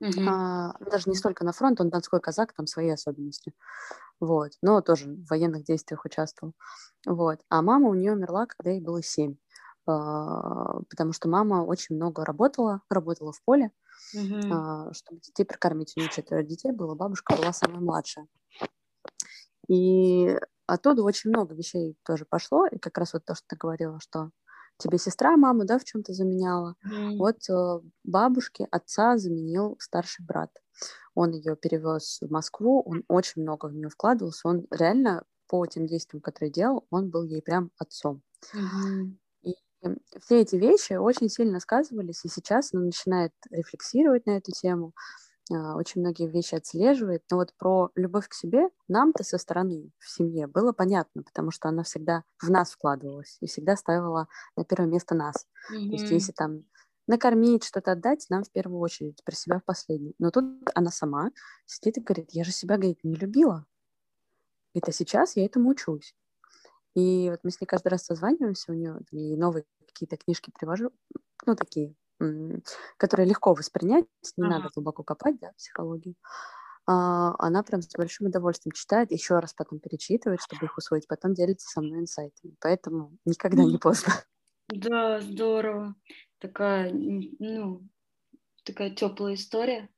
Mm-hmm. 0.01 0.27
А, 0.27 0.73
даже 0.79 1.09
не 1.09 1.15
столько 1.15 1.43
на 1.43 1.51
фронт, 1.51 1.81
он 1.81 1.89
донской 1.89 2.21
казак, 2.21 2.53
там 2.53 2.67
свои 2.67 2.89
особенности. 2.89 3.53
Вот. 4.19 4.53
Но 4.61 4.81
тоже 4.81 5.05
в 5.05 5.29
военных 5.29 5.65
действиях 5.65 6.05
участвовал. 6.05 6.53
Вот. 7.05 7.41
А 7.49 7.61
мама 7.61 7.89
у 7.89 7.93
нее 7.93 8.13
умерла, 8.13 8.45
когда 8.45 8.71
ей 8.71 8.81
было 8.81 9.03
семь. 9.03 9.35
А, 9.85 10.79
потому 10.89 11.13
что 11.13 11.29
мама 11.29 11.65
очень 11.65 11.95
много 11.95 12.23
работала, 12.23 12.81
работала 12.89 13.33
в 13.33 13.43
поле, 13.43 13.71
mm-hmm. 14.15 14.93
чтобы 14.93 15.19
детей 15.21 15.43
прокормить. 15.43 15.93
У 15.95 15.99
нее 15.99 16.09
четверо 16.09 16.43
детей 16.43 16.71
было, 16.71 16.95
бабушка 16.95 17.35
была 17.35 17.53
самая 17.53 17.81
младшая. 17.81 18.27
И 19.67 20.35
оттуда 20.73 21.03
очень 21.03 21.29
много 21.29 21.55
вещей 21.55 21.97
тоже 22.05 22.25
пошло, 22.25 22.65
и 22.67 22.77
как 22.77 22.97
раз 22.97 23.13
вот 23.13 23.25
то, 23.25 23.35
что 23.35 23.45
ты 23.47 23.55
говорила, 23.55 23.99
что 23.99 24.31
тебе 24.77 24.97
сестра 24.97 25.35
маму, 25.37 25.65
да, 25.65 25.77
в 25.77 25.83
чем-то 25.83 26.13
заменяла. 26.13 26.75
Mm. 26.85 27.17
Вот 27.17 27.49
э, 27.49 27.79
бабушке 28.03 28.67
отца 28.71 29.17
заменил 29.17 29.75
старший 29.79 30.25
брат. 30.25 30.51
Он 31.13 31.31
ее 31.31 31.55
перевез 31.55 32.19
в 32.21 32.31
Москву, 32.31 32.81
он 32.85 33.03
очень 33.07 33.41
много 33.41 33.65
в 33.67 33.73
нее 33.73 33.89
вкладывался, 33.89 34.47
он 34.47 34.65
реально 34.71 35.25
по 35.47 35.65
тем 35.65 35.85
действиям, 35.85 36.21
которые 36.21 36.51
делал, 36.51 36.85
он 36.91 37.09
был 37.09 37.23
ей 37.23 37.41
прям 37.41 37.71
отцом. 37.77 38.21
Mm-hmm. 38.55 39.17
И 39.41 39.55
все 40.21 40.41
эти 40.41 40.55
вещи 40.55 40.93
очень 40.93 41.29
сильно 41.29 41.59
сказывались, 41.59 42.23
и 42.23 42.29
сейчас 42.29 42.73
она 42.73 42.83
начинает 42.83 43.33
рефлексировать 43.49 44.25
на 44.25 44.37
эту 44.37 44.51
тему, 44.51 44.93
а, 44.95 45.28
очень 45.49 46.01
многие 46.01 46.27
вещи 46.27 46.55
отслеживает. 46.55 47.23
Но 47.31 47.37
вот 47.37 47.53
про 47.57 47.89
любовь 47.95 48.27
к 48.27 48.33
себе 48.33 48.69
нам-то 48.87 49.23
со 49.23 49.37
стороны 49.37 49.91
в 49.97 50.09
семье 50.09 50.47
было 50.47 50.71
понятно, 50.71 51.23
потому 51.23 51.51
что 51.51 51.69
она 51.69 51.83
всегда 51.83 52.23
в 52.41 52.49
нас 52.49 52.71
вкладывалась 52.71 53.37
и 53.41 53.47
всегда 53.47 53.75
ставила 53.75 54.27
на 54.55 54.63
первое 54.63 54.87
место 54.87 55.15
нас. 55.15 55.47
Mm-hmm. 55.71 55.87
То 55.87 55.93
есть 55.93 56.11
если 56.11 56.31
там 56.31 56.65
накормить, 57.07 57.63
что-то 57.63 57.93
отдать, 57.93 58.27
нам 58.29 58.43
в 58.43 58.51
первую 58.51 58.79
очередь, 58.79 59.23
про 59.23 59.35
себя 59.35 59.59
в 59.59 59.63
последнюю. 59.63 60.13
Но 60.19 60.29
тут 60.29 60.45
она 60.75 60.91
сама 60.91 61.31
сидит 61.65 61.97
и 61.97 62.01
говорит, 62.01 62.29
я 62.31 62.43
же 62.43 62.51
себя, 62.51 62.77
говорит, 62.77 62.99
не 63.03 63.15
любила. 63.15 63.65
Это 64.75 64.91
сейчас 64.91 65.35
я 65.35 65.45
этому 65.45 65.69
учусь. 65.69 66.15
И 66.95 67.29
вот 67.31 67.39
мы 67.43 67.49
с 67.49 67.59
ней 67.59 67.65
каждый 67.65 67.87
раз 67.87 68.05
созваниваемся, 68.05 68.71
у 68.71 68.75
нее 68.75 68.99
и 69.11 69.35
новые 69.35 69.65
какие-то 69.87 70.17
книжки 70.17 70.51
привожу, 70.51 70.91
ну, 71.45 71.55
такие 71.55 71.95
которые 72.97 73.27
легко 73.27 73.53
воспринять, 73.53 74.05
не 74.37 74.47
ага. 74.47 74.57
надо 74.57 74.69
глубоко 74.73 75.03
копать, 75.03 75.39
да, 75.39 75.51
психологию, 75.57 76.15
а, 76.91 77.35
она 77.37 77.61
прям 77.61 77.83
с 77.83 77.95
большим 77.95 78.27
удовольствием 78.27 78.71
читает, 78.73 79.11
еще 79.11 79.37
раз 79.37 79.53
потом 79.53 79.79
перечитывает, 79.79 80.41
чтобы 80.41 80.65
их 80.65 80.75
усвоить, 80.75 81.07
потом 81.07 81.35
делится 81.35 81.69
со 81.69 81.81
мной 81.81 81.99
инсайтами. 81.99 82.55
Поэтому 82.59 83.15
никогда 83.25 83.63
не 83.63 83.77
поздно. 83.77 84.13
Да, 84.71 85.19
здорово. 85.19 85.95
Такая, 86.37 86.91
ну, 86.93 87.81
такая 88.63 88.91
теплая 88.91 89.33
история. 89.33 89.89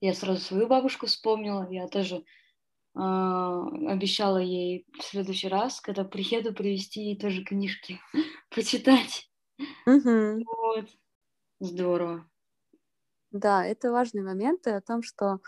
Я 0.00 0.14
сразу 0.14 0.40
свою 0.40 0.66
бабушку 0.66 1.06
вспомнила. 1.06 1.70
Я 1.70 1.86
тоже 1.86 2.16
э, 2.16 2.98
обещала 2.98 4.38
ей 4.38 4.84
в 4.98 5.04
следующий 5.04 5.46
раз, 5.46 5.80
когда 5.80 6.02
приеду, 6.02 6.52
привезти 6.52 7.02
ей 7.02 7.18
тоже 7.20 7.44
книжки 7.44 8.00
почитать. 8.50 9.30
Угу. 9.86 10.44
Вот. 10.44 10.88
Здорово. 11.60 12.26
Да, 13.32 13.64
это 13.64 13.92
важные 13.92 14.24
моменты 14.24 14.70
о 14.70 14.80
том, 14.80 15.02
что 15.02 15.40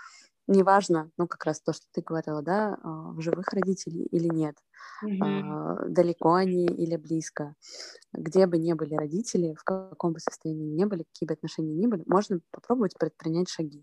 неважно, 0.46 1.10
ну, 1.16 1.26
как 1.26 1.44
раз 1.44 1.60
то, 1.60 1.72
что 1.72 1.86
ты 1.92 2.02
говорила, 2.02 2.42
да, 2.42 2.78
а, 2.82 3.12
в 3.12 3.20
живых 3.20 3.48
родителей 3.52 4.04
или 4.04 4.28
нет, 4.28 4.56
mm-hmm. 5.04 5.88
далеко 5.88 6.34
они 6.34 6.66
или 6.66 6.96
близко, 6.96 7.54
где 8.12 8.46
бы 8.46 8.58
ни 8.58 8.72
были 8.74 8.94
родители, 8.94 9.54
в 9.58 9.64
каком 9.64 10.12
бы 10.12 10.20
состоянии 10.20 10.70
ни 10.70 10.84
были, 10.84 11.04
какие 11.04 11.26
бы 11.26 11.34
отношения 11.34 11.74
ни 11.74 11.86
были, 11.86 12.02
можно 12.06 12.40
попробовать 12.50 12.96
предпринять 12.98 13.48
шаги. 13.48 13.82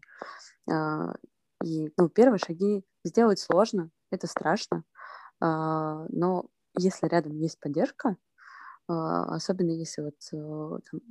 А, 0.69 1.15
и, 1.63 1.91
ну, 1.97 2.09
первые 2.09 2.39
шаги 2.39 2.85
сделать 3.03 3.39
сложно, 3.39 3.89
это 4.11 4.27
страшно, 4.27 4.83
но 5.41 6.45
если 6.77 7.07
рядом 7.07 7.35
есть 7.37 7.59
поддержка, 7.59 8.15
особенно 8.93 9.71
если 9.71 10.01
вот 10.01 10.15
э, 10.33 10.79
там, 10.91 11.01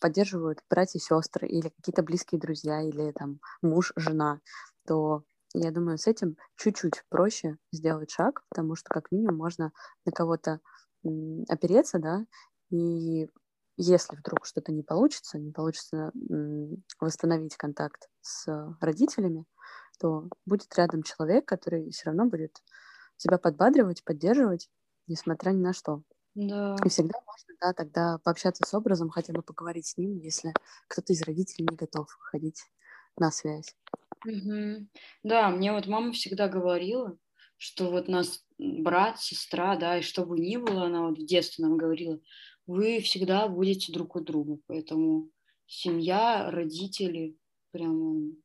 поддерживают 0.00 0.60
братья, 0.70 0.98
сестры 0.98 1.48
или 1.48 1.68
какие-то 1.68 2.02
близкие 2.02 2.40
друзья 2.40 2.82
или 2.82 3.12
там 3.12 3.40
муж, 3.62 3.92
жена, 3.96 4.40
то 4.86 5.24
я 5.54 5.70
думаю, 5.70 5.98
с 5.98 6.06
этим 6.06 6.36
чуть-чуть 6.56 7.04
проще 7.08 7.58
сделать 7.72 8.10
шаг, 8.10 8.42
потому 8.50 8.74
что 8.76 8.88
как 8.90 9.10
минимум 9.12 9.36
можно 9.36 9.72
на 10.04 10.12
кого-то 10.12 10.60
опереться, 11.48 11.98
да, 11.98 12.24
и 12.70 13.28
если 13.76 14.16
вдруг 14.16 14.46
что-то 14.46 14.72
не 14.72 14.82
получится, 14.82 15.38
не 15.38 15.50
получится 15.52 16.12
восстановить 17.00 17.56
контакт 17.56 18.08
с 18.20 18.46
родителями, 18.80 19.44
то 19.98 20.28
будет 20.46 20.74
рядом 20.76 21.02
человек, 21.02 21.46
который 21.46 21.90
все 21.90 22.06
равно 22.06 22.26
будет 22.26 22.62
тебя 23.16 23.38
подбадривать, 23.38 24.04
поддерживать, 24.04 24.68
несмотря 25.06 25.50
ни 25.50 25.60
на 25.60 25.72
что. 25.72 26.02
Да. 26.34 26.84
И 26.84 26.88
всегда 26.88 27.18
можно, 27.26 27.54
да, 27.60 27.72
тогда 27.72 28.18
пообщаться 28.18 28.64
с 28.66 28.74
образом, 28.74 29.08
хотя 29.10 29.32
бы 29.32 29.42
поговорить 29.42 29.86
с 29.86 29.96
ним, 29.96 30.18
если 30.18 30.52
кто-то 30.88 31.12
из 31.12 31.22
родителей 31.22 31.66
не 31.70 31.76
готов 31.76 32.08
выходить 32.18 32.62
на 33.16 33.30
связь. 33.30 33.74
Мгм. 34.24 34.88
Да, 35.22 35.50
мне 35.50 35.72
вот 35.72 35.86
мама 35.86 36.12
всегда 36.12 36.48
говорила, 36.48 37.18
что 37.58 37.90
вот 37.90 38.08
нас 38.08 38.44
брат, 38.58 39.20
сестра, 39.20 39.76
да, 39.76 39.98
и 39.98 40.02
что 40.02 40.24
бы 40.24 40.38
ни 40.38 40.56
было, 40.56 40.84
она 40.86 41.08
вот 41.08 41.18
в 41.18 41.26
детстве 41.26 41.64
нам 41.64 41.76
говорила, 41.76 42.20
вы 42.66 43.00
всегда 43.00 43.46
будете 43.48 43.92
друг 43.92 44.16
у 44.16 44.20
друга, 44.20 44.58
поэтому 44.66 45.30
семья, 45.66 46.50
родители, 46.50 47.36
прям 47.70 48.36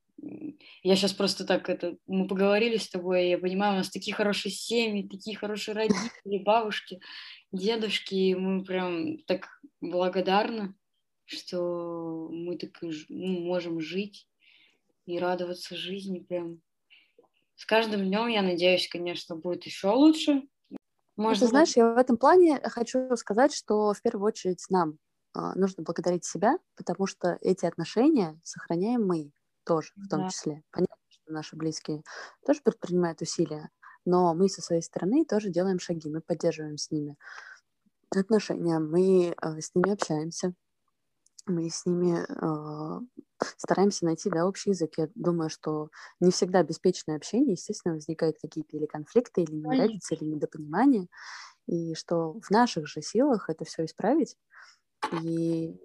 я 0.84 0.96
сейчас 0.96 1.14
просто 1.14 1.46
так 1.46 1.70
это, 1.70 1.98
мы 2.08 2.28
поговорили 2.28 2.78
с 2.78 2.90
тобой, 2.90 3.30
я 3.30 3.38
понимаю, 3.38 3.74
у 3.74 3.78
нас 3.78 3.90
такие 3.90 4.16
хорошие 4.16 4.52
семьи, 4.52 5.08
такие 5.08 5.38
хорошие 5.38 5.76
родители, 5.76 6.44
бабушки, 6.44 7.00
дедушки, 7.52 8.16
и 8.16 8.36
мы 8.36 8.64
прям 8.64 9.20
так 9.20 9.48
благодарны, 9.82 10.76
что 11.26 12.30
мы 12.32 12.58
так 12.58 12.72
ну, 12.82 13.40
можем 13.42 13.80
жить 13.80 14.28
и 15.06 15.20
радоваться 15.20 15.76
жизни 15.76 16.20
прям. 16.20 16.62
С 17.56 17.66
каждым 17.66 18.06
днем, 18.06 18.28
я 18.28 18.42
надеюсь, 18.42 18.88
конечно, 18.88 19.36
будет 19.36 19.66
еще 19.66 19.90
лучше. 19.90 20.44
Можно... 21.18 21.46
Ты 21.46 21.50
знаешь, 21.50 21.76
я 21.76 21.94
в 21.94 21.98
этом 21.98 22.18
плане 22.18 22.62
хочу 22.64 23.16
сказать, 23.18 23.54
что 23.54 23.94
в 23.94 24.02
первую 24.02 24.28
очередь 24.28 24.64
нам 24.70 24.98
а, 25.34 25.54
нужно 25.56 25.84
благодарить 25.84 26.24
себя, 26.24 26.58
потому 26.78 27.06
что 27.06 27.38
эти 27.42 27.66
отношения 27.66 28.40
сохраняем 28.44 29.06
мы 29.06 29.32
тоже, 29.70 29.92
в 29.96 30.08
том 30.08 30.22
да. 30.22 30.30
числе. 30.30 30.64
Понятно, 30.72 30.96
что 31.10 31.32
наши 31.32 31.56
близкие 31.56 32.02
тоже 32.44 32.62
предпринимают 32.64 33.22
усилия, 33.22 33.70
но 34.04 34.34
мы 34.34 34.50
со 34.50 34.64
своей 34.64 34.82
стороны 34.82 35.26
тоже 35.26 35.50
делаем 35.50 35.78
шаги, 35.78 36.10
мы 36.10 36.22
поддерживаем 36.22 36.78
с 36.78 36.90
ними 36.90 37.16
отношения, 38.10 38.80
мы 38.80 39.36
э, 39.40 39.62
с 39.62 39.76
ними 39.76 39.92
общаемся, 39.94 40.56
мы 41.46 41.70
с 41.70 41.86
ними 41.86 42.18
э, 42.18 43.00
стараемся 43.58 44.06
найти 44.06 44.32
да, 44.32 44.48
общий 44.48 44.72
язык. 44.72 44.94
Я 44.98 45.10
думаю, 45.14 45.52
что 45.52 45.90
не 46.20 46.32
всегда 46.32 46.64
беспечное 46.64 47.18
общение, 47.18 47.52
естественно, 47.52 47.94
возникают 47.94 48.38
какие-то 48.42 48.76
или 48.76 48.88
конфликты, 48.88 49.44
или 49.44 49.54
неравенства, 49.54 50.16
или 50.16 50.26
недопонимания, 50.26 51.08
и 51.68 51.94
что 51.94 52.40
в 52.42 52.50
наших 52.50 52.88
же 52.88 53.04
силах 53.04 53.52
это 53.52 53.66
все 53.66 53.86
исправить. 53.86 54.36
И 55.22 55.80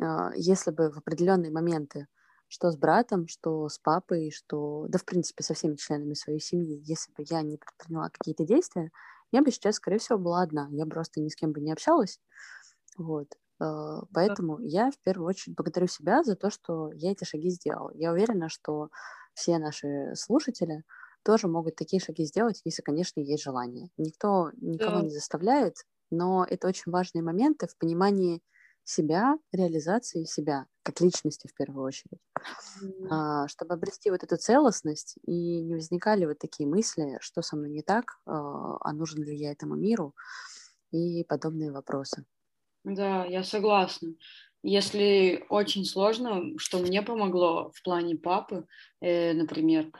э, 0.00 0.30
если 0.36 0.70
бы 0.70 0.92
в 0.92 0.98
определенные 0.98 1.50
моменты, 1.50 2.06
что 2.48 2.70
с 2.70 2.76
братом, 2.76 3.28
что 3.28 3.68
с 3.68 3.78
папой, 3.78 4.30
что, 4.30 4.86
да, 4.88 4.98
в 4.98 5.04
принципе, 5.04 5.44
со 5.44 5.54
всеми 5.54 5.76
членами 5.76 6.14
своей 6.14 6.40
семьи, 6.40 6.80
если 6.84 7.12
бы 7.12 7.24
я 7.28 7.42
не 7.42 7.58
предприняла 7.58 8.10
какие-то 8.10 8.44
действия, 8.44 8.90
я 9.30 9.42
бы 9.42 9.50
сейчас, 9.50 9.76
скорее 9.76 9.98
всего, 9.98 10.18
была 10.18 10.42
одна. 10.42 10.68
Я 10.70 10.86
просто 10.86 11.20
ни 11.20 11.28
с 11.28 11.36
кем 11.36 11.52
бы 11.52 11.60
не 11.60 11.72
общалась. 11.72 12.18
Вот. 12.96 13.28
Э, 13.60 14.00
поэтому 14.12 14.58
я 14.60 14.90
в 14.90 14.98
первую 14.98 15.28
очередь 15.28 15.56
благодарю 15.56 15.86
себя 15.86 16.22
за 16.22 16.36
то, 16.36 16.50
что 16.50 16.90
я 16.92 17.12
эти 17.12 17.24
шаги 17.24 17.50
сделала. 17.50 17.92
Я 17.94 18.12
уверена, 18.12 18.48
что 18.48 18.88
все 19.34 19.58
наши 19.58 20.14
слушатели 20.14 20.84
тоже 21.22 21.48
могут 21.48 21.76
такие 21.76 22.00
шаги 22.00 22.24
сделать, 22.24 22.60
если, 22.64 22.82
конечно, 22.82 23.20
есть 23.20 23.42
желание. 23.42 23.90
Никто 23.98 24.50
никого 24.56 24.98
да. 24.98 25.02
не 25.02 25.10
заставляет, 25.10 25.76
но 26.10 26.46
это 26.48 26.68
очень 26.68 26.90
важные 26.90 27.22
моменты 27.22 27.66
в 27.66 27.76
понимании 27.76 28.42
себя, 28.88 29.36
реализации 29.52 30.24
себя 30.24 30.66
как 30.82 31.00
личности 31.02 31.46
в 31.46 31.54
первую 31.54 31.84
очередь, 31.84 32.20
mm. 32.82 33.48
чтобы 33.48 33.74
обрести 33.74 34.10
вот 34.10 34.22
эту 34.22 34.38
целостность 34.38 35.16
и 35.26 35.60
не 35.60 35.74
возникали 35.74 36.24
вот 36.24 36.38
такие 36.38 36.66
мысли, 36.66 37.18
что 37.20 37.42
со 37.42 37.56
мной 37.56 37.68
не 37.68 37.82
так, 37.82 38.18
а, 38.24 38.78
а 38.80 38.92
нужен 38.94 39.22
ли 39.22 39.36
я 39.36 39.52
этому 39.52 39.74
миру 39.74 40.14
и 40.90 41.22
подобные 41.24 41.70
вопросы. 41.70 42.24
Да, 42.84 43.26
я 43.26 43.44
согласна. 43.44 44.14
Если 44.62 45.44
очень 45.50 45.84
сложно, 45.84 46.58
что 46.58 46.78
мне 46.78 47.02
помогло 47.02 47.70
в 47.74 47.82
плане 47.82 48.16
папы, 48.16 48.66
э, 49.02 49.34
например, 49.34 49.92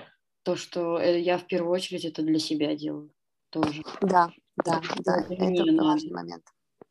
то, 0.44 0.56
что 0.56 0.98
э, 0.98 1.20
я 1.20 1.36
в 1.36 1.46
первую 1.46 1.72
очередь 1.72 2.06
это 2.06 2.22
для 2.22 2.38
себя 2.38 2.74
делаю 2.74 3.12
тоже. 3.50 3.82
Да, 4.00 4.30
да, 4.64 4.80
да, 5.04 5.20
это, 5.28 5.44
это 5.44 5.84
важный 5.84 6.12
момент. 6.12 6.44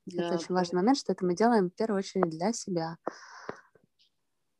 Да, 0.07 0.23
это 0.27 0.35
очень 0.35 0.55
важный 0.55 0.77
момент, 0.77 0.97
что 0.97 1.11
это 1.11 1.25
мы 1.25 1.35
делаем 1.35 1.69
в 1.69 1.75
первую 1.75 1.99
очередь 1.99 2.29
для 2.29 2.53
себя. 2.53 2.97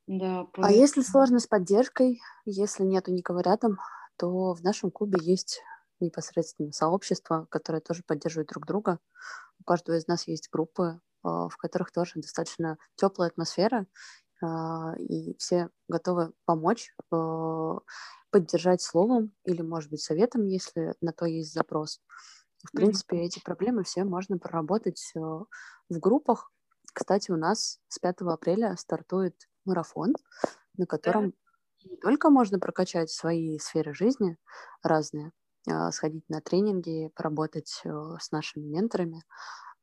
Да, 0.08 0.48
а 0.62 0.72
если 0.72 1.02
сложно 1.02 1.40
с 1.40 1.48
поддержкой, 1.48 2.22
если 2.46 2.84
нету 2.84 3.12
никого 3.12 3.42
рядом, 3.42 3.78
то 4.18 4.54
в 4.54 4.64
нашем 4.64 4.90
клубе 4.90 5.18
есть 5.22 5.62
непосредственно 6.00 6.72
сообщество, 6.72 7.48
которое 7.50 7.82
тоже 7.82 8.04
поддерживает 8.06 8.50
друг 8.50 8.66
друга. 8.66 9.00
У 9.60 9.64
каждого 9.64 9.98
из 9.98 10.08
нас 10.08 10.28
есть 10.28 10.50
группы, 10.52 11.02
а, 11.24 11.50
в 11.50 11.58
которых 11.58 11.92
тоже 11.92 12.14
достаточно 12.16 12.78
теплая 12.96 13.30
атмосфера, 13.30 13.88
а, 14.42 14.96
и 14.98 15.36
все 15.40 15.70
готовы 15.88 16.34
помочь, 16.46 16.94
а, 17.12 17.80
поддержать 18.32 18.82
словом 18.82 19.34
или, 19.46 19.62
может 19.62 19.90
быть, 19.90 20.02
советом, 20.02 20.46
если 20.46 20.94
на 21.02 21.12
то 21.12 21.26
есть 21.26 21.54
запрос. 21.54 22.02
В 22.68 22.74
принципе, 22.74 23.18
эти 23.18 23.40
проблемы 23.40 23.84
все 23.84 24.04
можно 24.04 24.38
проработать 24.38 25.12
в 25.16 25.48
группах. 25.90 26.52
Кстати, 26.94 27.32
у 27.32 27.38
нас 27.38 27.80
с 27.88 28.00
5 28.00 28.34
апреля 28.34 28.76
стартует 28.78 29.50
марафон, 29.66 30.14
на 30.78 30.86
котором 30.88 31.34
не 31.86 31.98
только 31.98 32.30
можно 32.30 32.60
прокачать 32.60 33.12
свои 33.12 33.60
сферы 33.60 33.94
жизни 33.94 34.38
разные, 34.84 35.32
сходить 35.92 36.26
на 36.30 36.42
тренинги, 36.42 37.12
поработать 37.16 37.82
с 37.86 38.32
нашими 38.32 38.66
менторами, 38.66 39.24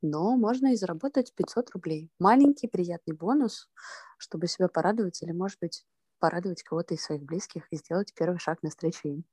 но 0.02 0.36
можно 0.36 0.72
и 0.72 0.76
заработать 0.76 1.34
500 1.34 1.70
рублей. 1.72 2.10
Маленький 2.18 2.68
приятный 2.68 3.16
бонус, 3.16 3.70
чтобы 4.18 4.48
себя 4.48 4.68
порадовать 4.68 5.22
или, 5.22 5.32
может 5.32 5.58
быть, 5.60 5.86
порадовать 6.20 6.62
кого-то 6.62 6.94
из 6.94 7.02
своих 7.04 7.22
близких 7.24 7.66
и 7.72 7.76
сделать 7.76 8.14
первый 8.14 8.38
шаг 8.38 8.62
навстречу 8.62 9.08
им. 9.08 9.24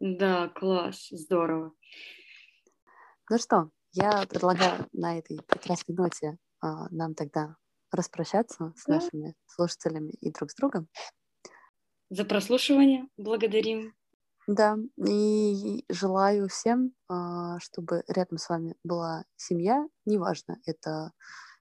Да, 0.00 0.48
класс, 0.48 1.08
здорово. 1.10 1.72
Ну 3.28 3.38
что, 3.38 3.70
я 3.92 4.24
предлагаю 4.28 4.86
на 4.92 5.18
этой 5.18 5.40
прекрасной 5.42 5.96
ноте 5.96 6.38
а, 6.60 6.88
нам 6.90 7.14
тогда 7.14 7.56
распрощаться 7.90 8.72
с 8.76 8.86
нашими 8.86 9.34
слушателями 9.46 10.12
и 10.20 10.30
друг 10.30 10.52
с 10.52 10.54
другом. 10.54 10.88
За 12.08 12.24
прослушивание 12.24 13.08
благодарим. 13.16 13.94
Да, 14.46 14.76
и 15.04 15.84
желаю 15.88 16.48
всем, 16.48 16.92
а, 17.08 17.58
чтобы 17.58 18.04
рядом 18.06 18.38
с 18.38 18.48
вами 18.48 18.76
была 18.84 19.24
семья, 19.34 19.84
неважно, 20.04 20.58
это 20.64 21.10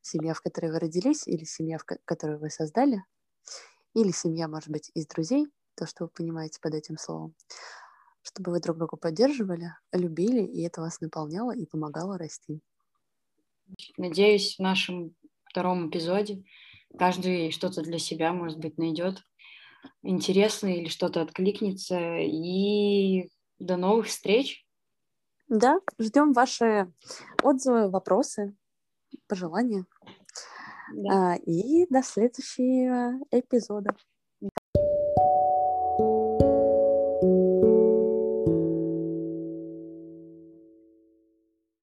семья, 0.04 0.36
в 0.36 0.42
которой 0.42 0.72
вы 0.72 0.78
родились, 0.78 1.28
или 1.28 1.46
семья, 1.46 1.80
в 1.80 1.86
которую 2.06 2.40
вы 2.40 2.52
создали, 2.52 3.04
или 3.96 4.12
семья, 4.12 4.48
может 4.48 4.70
быть, 4.70 4.92
из 4.94 5.08
друзей, 5.08 5.48
то, 5.76 5.88
что 5.88 6.04
вы 6.04 6.10
понимаете 6.10 6.60
под 6.62 6.76
этим 6.76 6.98
словом, 7.00 7.34
чтобы 8.26 8.52
вы 8.52 8.60
друг 8.60 8.78
друга 8.78 8.98
поддерживали, 8.98 9.74
любили, 9.94 10.44
и 10.44 10.64
это 10.64 10.82
вас 10.82 11.00
наполняло 11.00 11.56
и 11.56 11.66
помогало 11.66 12.18
расти. 12.18 12.60
Надеюсь, 13.98 14.56
в 14.56 14.62
нашем 14.62 15.16
втором 15.46 15.90
эпизоде 15.90 16.44
каждый 16.98 17.52
что-то 17.52 17.82
для 17.82 18.00
себя, 18.00 18.34
может 18.34 18.60
быть, 18.60 18.78
найдет 18.78 19.24
интересно 20.02 20.68
или 20.68 20.88
что-то 20.88 21.22
откликнется. 21.22 22.18
И 22.20 23.30
до 23.60 23.78
новых 23.78 24.08
встреч. 24.08 24.66
Да, 25.48 25.80
ждем 26.00 26.34
ваши 26.34 26.92
отзывы, 27.44 27.90
вопросы, 27.90 28.56
пожелания. 29.28 29.86
Да. 30.94 31.34
А, 31.34 31.36
и 31.36 31.86
до 31.90 32.02
следующего 32.02 33.20
эпизода. 33.32 33.96